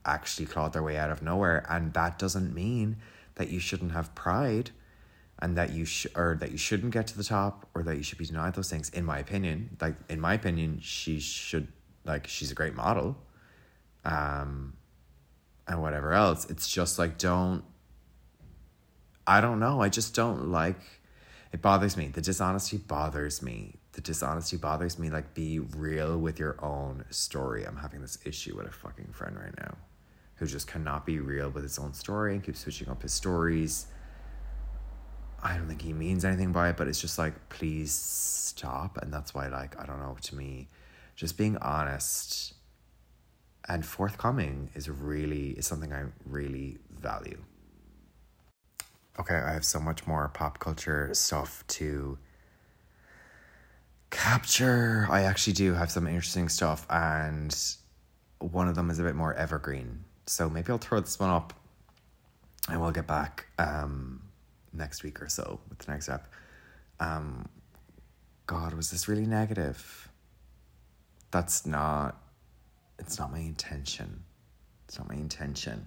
actually 0.04 0.46
clawed 0.46 0.72
their 0.72 0.82
way 0.82 0.96
out 0.96 1.10
of 1.10 1.22
nowhere 1.22 1.64
and 1.68 1.94
that 1.94 2.18
doesn't 2.18 2.54
mean 2.54 2.96
that 3.36 3.48
you 3.48 3.60
shouldn't 3.60 3.92
have 3.92 4.14
pride 4.14 4.70
and 5.38 5.56
that 5.56 5.70
you 5.72 5.84
should 5.84 6.10
or 6.16 6.36
that 6.40 6.50
you 6.50 6.58
shouldn't 6.58 6.92
get 6.92 7.06
to 7.06 7.16
the 7.16 7.24
top 7.24 7.68
or 7.74 7.82
that 7.82 7.96
you 7.96 8.02
should 8.02 8.18
be 8.18 8.26
denied 8.26 8.54
those 8.54 8.68
things 8.68 8.88
in 8.90 9.04
my 9.04 9.18
opinion 9.18 9.76
like 9.80 9.94
in 10.08 10.20
my 10.20 10.34
opinion 10.34 10.78
she 10.82 11.20
should 11.20 11.68
like 12.04 12.26
she's 12.26 12.50
a 12.50 12.54
great 12.54 12.74
model 12.74 13.16
um 14.04 14.72
and 15.72 15.82
whatever 15.82 16.12
else. 16.12 16.48
It's 16.50 16.68
just 16.68 16.98
like, 16.98 17.18
don't, 17.18 17.64
I 19.26 19.40
don't 19.40 19.58
know. 19.58 19.80
I 19.80 19.88
just 19.88 20.14
don't 20.14 20.48
like, 20.48 20.80
it 21.52 21.62
bothers 21.62 21.96
me. 21.96 22.08
The 22.08 22.20
dishonesty 22.20 22.76
bothers 22.76 23.42
me. 23.42 23.76
The 23.92 24.00
dishonesty 24.00 24.56
bothers 24.56 24.98
me. 24.98 25.10
Like, 25.10 25.34
be 25.34 25.58
real 25.58 26.18
with 26.18 26.38
your 26.38 26.62
own 26.64 27.04
story. 27.10 27.64
I'm 27.64 27.76
having 27.76 28.02
this 28.02 28.18
issue 28.24 28.56
with 28.56 28.66
a 28.66 28.70
fucking 28.70 29.12
friend 29.12 29.36
right 29.36 29.56
now 29.58 29.76
who 30.36 30.46
just 30.46 30.66
cannot 30.66 31.06
be 31.06 31.18
real 31.20 31.50
with 31.50 31.62
his 31.62 31.78
own 31.78 31.94
story 31.94 32.34
and 32.34 32.42
keeps 32.42 32.60
switching 32.60 32.88
up 32.88 33.02
his 33.02 33.12
stories. 33.12 33.86
I 35.42 35.56
don't 35.56 35.68
think 35.68 35.82
he 35.82 35.92
means 35.92 36.24
anything 36.24 36.52
by 36.52 36.70
it, 36.70 36.76
but 36.76 36.86
it's 36.86 37.00
just 37.00 37.18
like, 37.18 37.48
please 37.48 37.92
stop. 37.92 38.98
And 38.98 39.12
that's 39.12 39.34
why, 39.34 39.48
like, 39.48 39.80
I 39.80 39.86
don't 39.86 39.98
know, 39.98 40.16
to 40.20 40.34
me, 40.34 40.68
just 41.16 41.36
being 41.36 41.56
honest 41.58 42.54
and 43.68 43.84
forthcoming 43.84 44.70
is 44.74 44.88
really 44.88 45.50
is 45.50 45.66
something 45.66 45.92
I 45.92 46.04
really 46.26 46.78
value. 47.00 47.38
Okay, 49.18 49.36
I 49.36 49.52
have 49.52 49.64
so 49.64 49.78
much 49.78 50.06
more 50.06 50.28
pop 50.28 50.58
culture 50.58 51.10
stuff 51.12 51.64
to 51.68 52.18
capture. 54.10 55.06
I 55.10 55.22
actually 55.22 55.52
do 55.54 55.74
have 55.74 55.90
some 55.90 56.06
interesting 56.06 56.48
stuff, 56.48 56.86
and 56.88 57.54
one 58.38 58.68
of 58.68 58.74
them 58.74 58.90
is 58.90 58.98
a 58.98 59.02
bit 59.02 59.14
more 59.14 59.34
evergreen. 59.34 60.04
So 60.26 60.48
maybe 60.48 60.70
I'll 60.70 60.78
throw 60.78 61.00
this 61.00 61.18
one 61.18 61.30
up 61.30 61.52
and 62.68 62.80
we'll 62.80 62.92
get 62.92 63.06
back 63.06 63.46
um, 63.58 64.22
next 64.72 65.02
week 65.02 65.20
or 65.20 65.28
so 65.28 65.60
with 65.68 65.78
the 65.78 65.92
next 65.92 66.08
app. 66.08 66.28
Um, 67.00 67.48
God, 68.46 68.74
was 68.74 68.90
this 68.90 69.08
really 69.08 69.26
negative? 69.26 70.08
That's 71.30 71.66
not, 71.66 72.21
it's 73.02 73.18
not 73.18 73.32
my 73.32 73.40
intention. 73.40 74.22
It's 74.86 74.96
not 74.98 75.08
my 75.08 75.16
intention. 75.16 75.84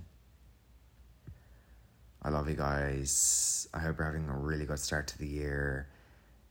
I 2.21 2.29
love 2.29 2.49
you 2.49 2.55
guys. 2.55 3.69
I 3.73 3.79
hope 3.79 3.97
you're 3.97 4.05
having 4.05 4.27
a 4.27 4.37
really 4.37 4.65
good 4.65 4.79
start 4.79 5.07
to 5.07 5.17
the 5.17 5.27
year. 5.27 5.87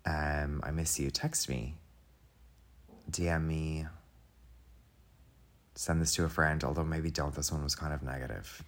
Um, 0.06 0.62
I 0.64 0.70
miss 0.70 0.98
you. 0.98 1.10
Text 1.10 1.48
me, 1.48 1.74
DM 3.10 3.46
me, 3.46 3.86
send 5.74 6.00
this 6.00 6.14
to 6.14 6.24
a 6.24 6.28
friend, 6.28 6.64
although 6.64 6.84
maybe 6.84 7.10
don't. 7.10 7.34
This 7.34 7.52
one 7.52 7.62
was 7.62 7.74
kind 7.74 7.92
of 7.92 8.02
negative. 8.02 8.64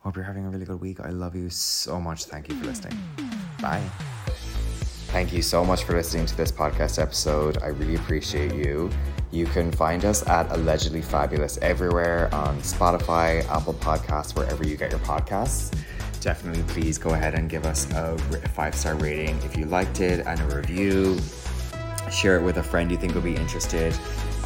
Hope 0.00 0.16
you're 0.16 0.24
having 0.24 0.44
a 0.44 0.50
really 0.50 0.64
good 0.64 0.80
week. 0.80 0.98
I 0.98 1.10
love 1.10 1.36
you 1.36 1.50
so 1.50 2.00
much. 2.00 2.24
Thank 2.24 2.48
you 2.48 2.56
for 2.56 2.66
listening. 2.66 2.98
Bye. 3.60 3.88
Thank 5.12 5.34
you 5.34 5.42
so 5.42 5.62
much 5.62 5.84
for 5.84 5.92
listening 5.92 6.24
to 6.24 6.34
this 6.38 6.50
podcast 6.50 6.98
episode. 6.98 7.62
I 7.62 7.66
really 7.66 7.96
appreciate 7.96 8.54
you. 8.54 8.88
You 9.30 9.44
can 9.44 9.70
find 9.70 10.06
us 10.06 10.26
at 10.26 10.50
Allegedly 10.50 11.02
Fabulous 11.02 11.58
everywhere 11.58 12.34
on 12.34 12.58
Spotify, 12.60 13.46
Apple 13.50 13.74
Podcasts, 13.74 14.34
wherever 14.34 14.66
you 14.66 14.74
get 14.74 14.90
your 14.90 15.00
podcasts. 15.00 15.78
Definitely, 16.22 16.62
please 16.62 16.96
go 16.96 17.10
ahead 17.10 17.34
and 17.34 17.50
give 17.50 17.66
us 17.66 17.90
a 17.92 18.16
five 18.54 18.74
star 18.74 18.94
rating 18.94 19.36
if 19.42 19.54
you 19.54 19.66
liked 19.66 20.00
it 20.00 20.26
and 20.26 20.40
a 20.40 20.56
review. 20.56 21.18
Share 22.10 22.38
it 22.38 22.42
with 22.42 22.56
a 22.56 22.62
friend 22.62 22.90
you 22.90 22.96
think 22.96 23.14
will 23.14 23.20
be 23.20 23.36
interested. 23.36 23.94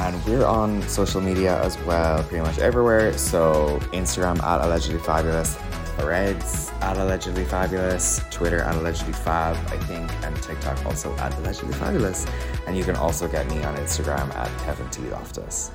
And 0.00 0.22
we're 0.24 0.44
on 0.44 0.82
social 0.88 1.20
media 1.20 1.62
as 1.62 1.78
well, 1.84 2.24
pretty 2.24 2.44
much 2.44 2.58
everywhere. 2.58 3.16
So, 3.16 3.78
Instagram 3.92 4.42
at 4.42 4.64
Allegedly 4.64 4.98
Fabulous, 4.98 5.56
Threads 5.98 6.70
at 6.80 6.96
Allegedly 6.96 7.44
Fabulous, 7.44 8.20
Twitter 8.30 8.60
at 8.60 8.74
Allegedly 8.74 9.12
Fab, 9.12 9.56
I 9.68 9.78
think, 9.84 10.10
and 10.24 10.36
TikTok 10.42 10.84
also 10.86 11.14
at 11.16 11.34
Allegedly 11.38 11.74
Fabulous. 11.74 12.26
And 12.66 12.76
you 12.76 12.84
can 12.84 12.96
also 12.96 13.28
get 13.28 13.48
me 13.48 13.62
on 13.64 13.76
Instagram 13.76 14.34
at 14.34 14.48
Kevin 14.60 14.88
T. 14.90 15.02
Loftus. 15.02 15.70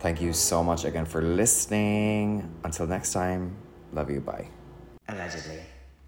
Thank 0.00 0.20
you 0.20 0.32
so 0.32 0.62
much 0.62 0.84
again 0.84 1.06
for 1.06 1.22
listening. 1.22 2.48
Until 2.64 2.86
next 2.86 3.12
time, 3.12 3.56
love 3.92 4.10
you. 4.10 4.20
Bye. 4.20 4.48
Allegedly. 5.08 5.60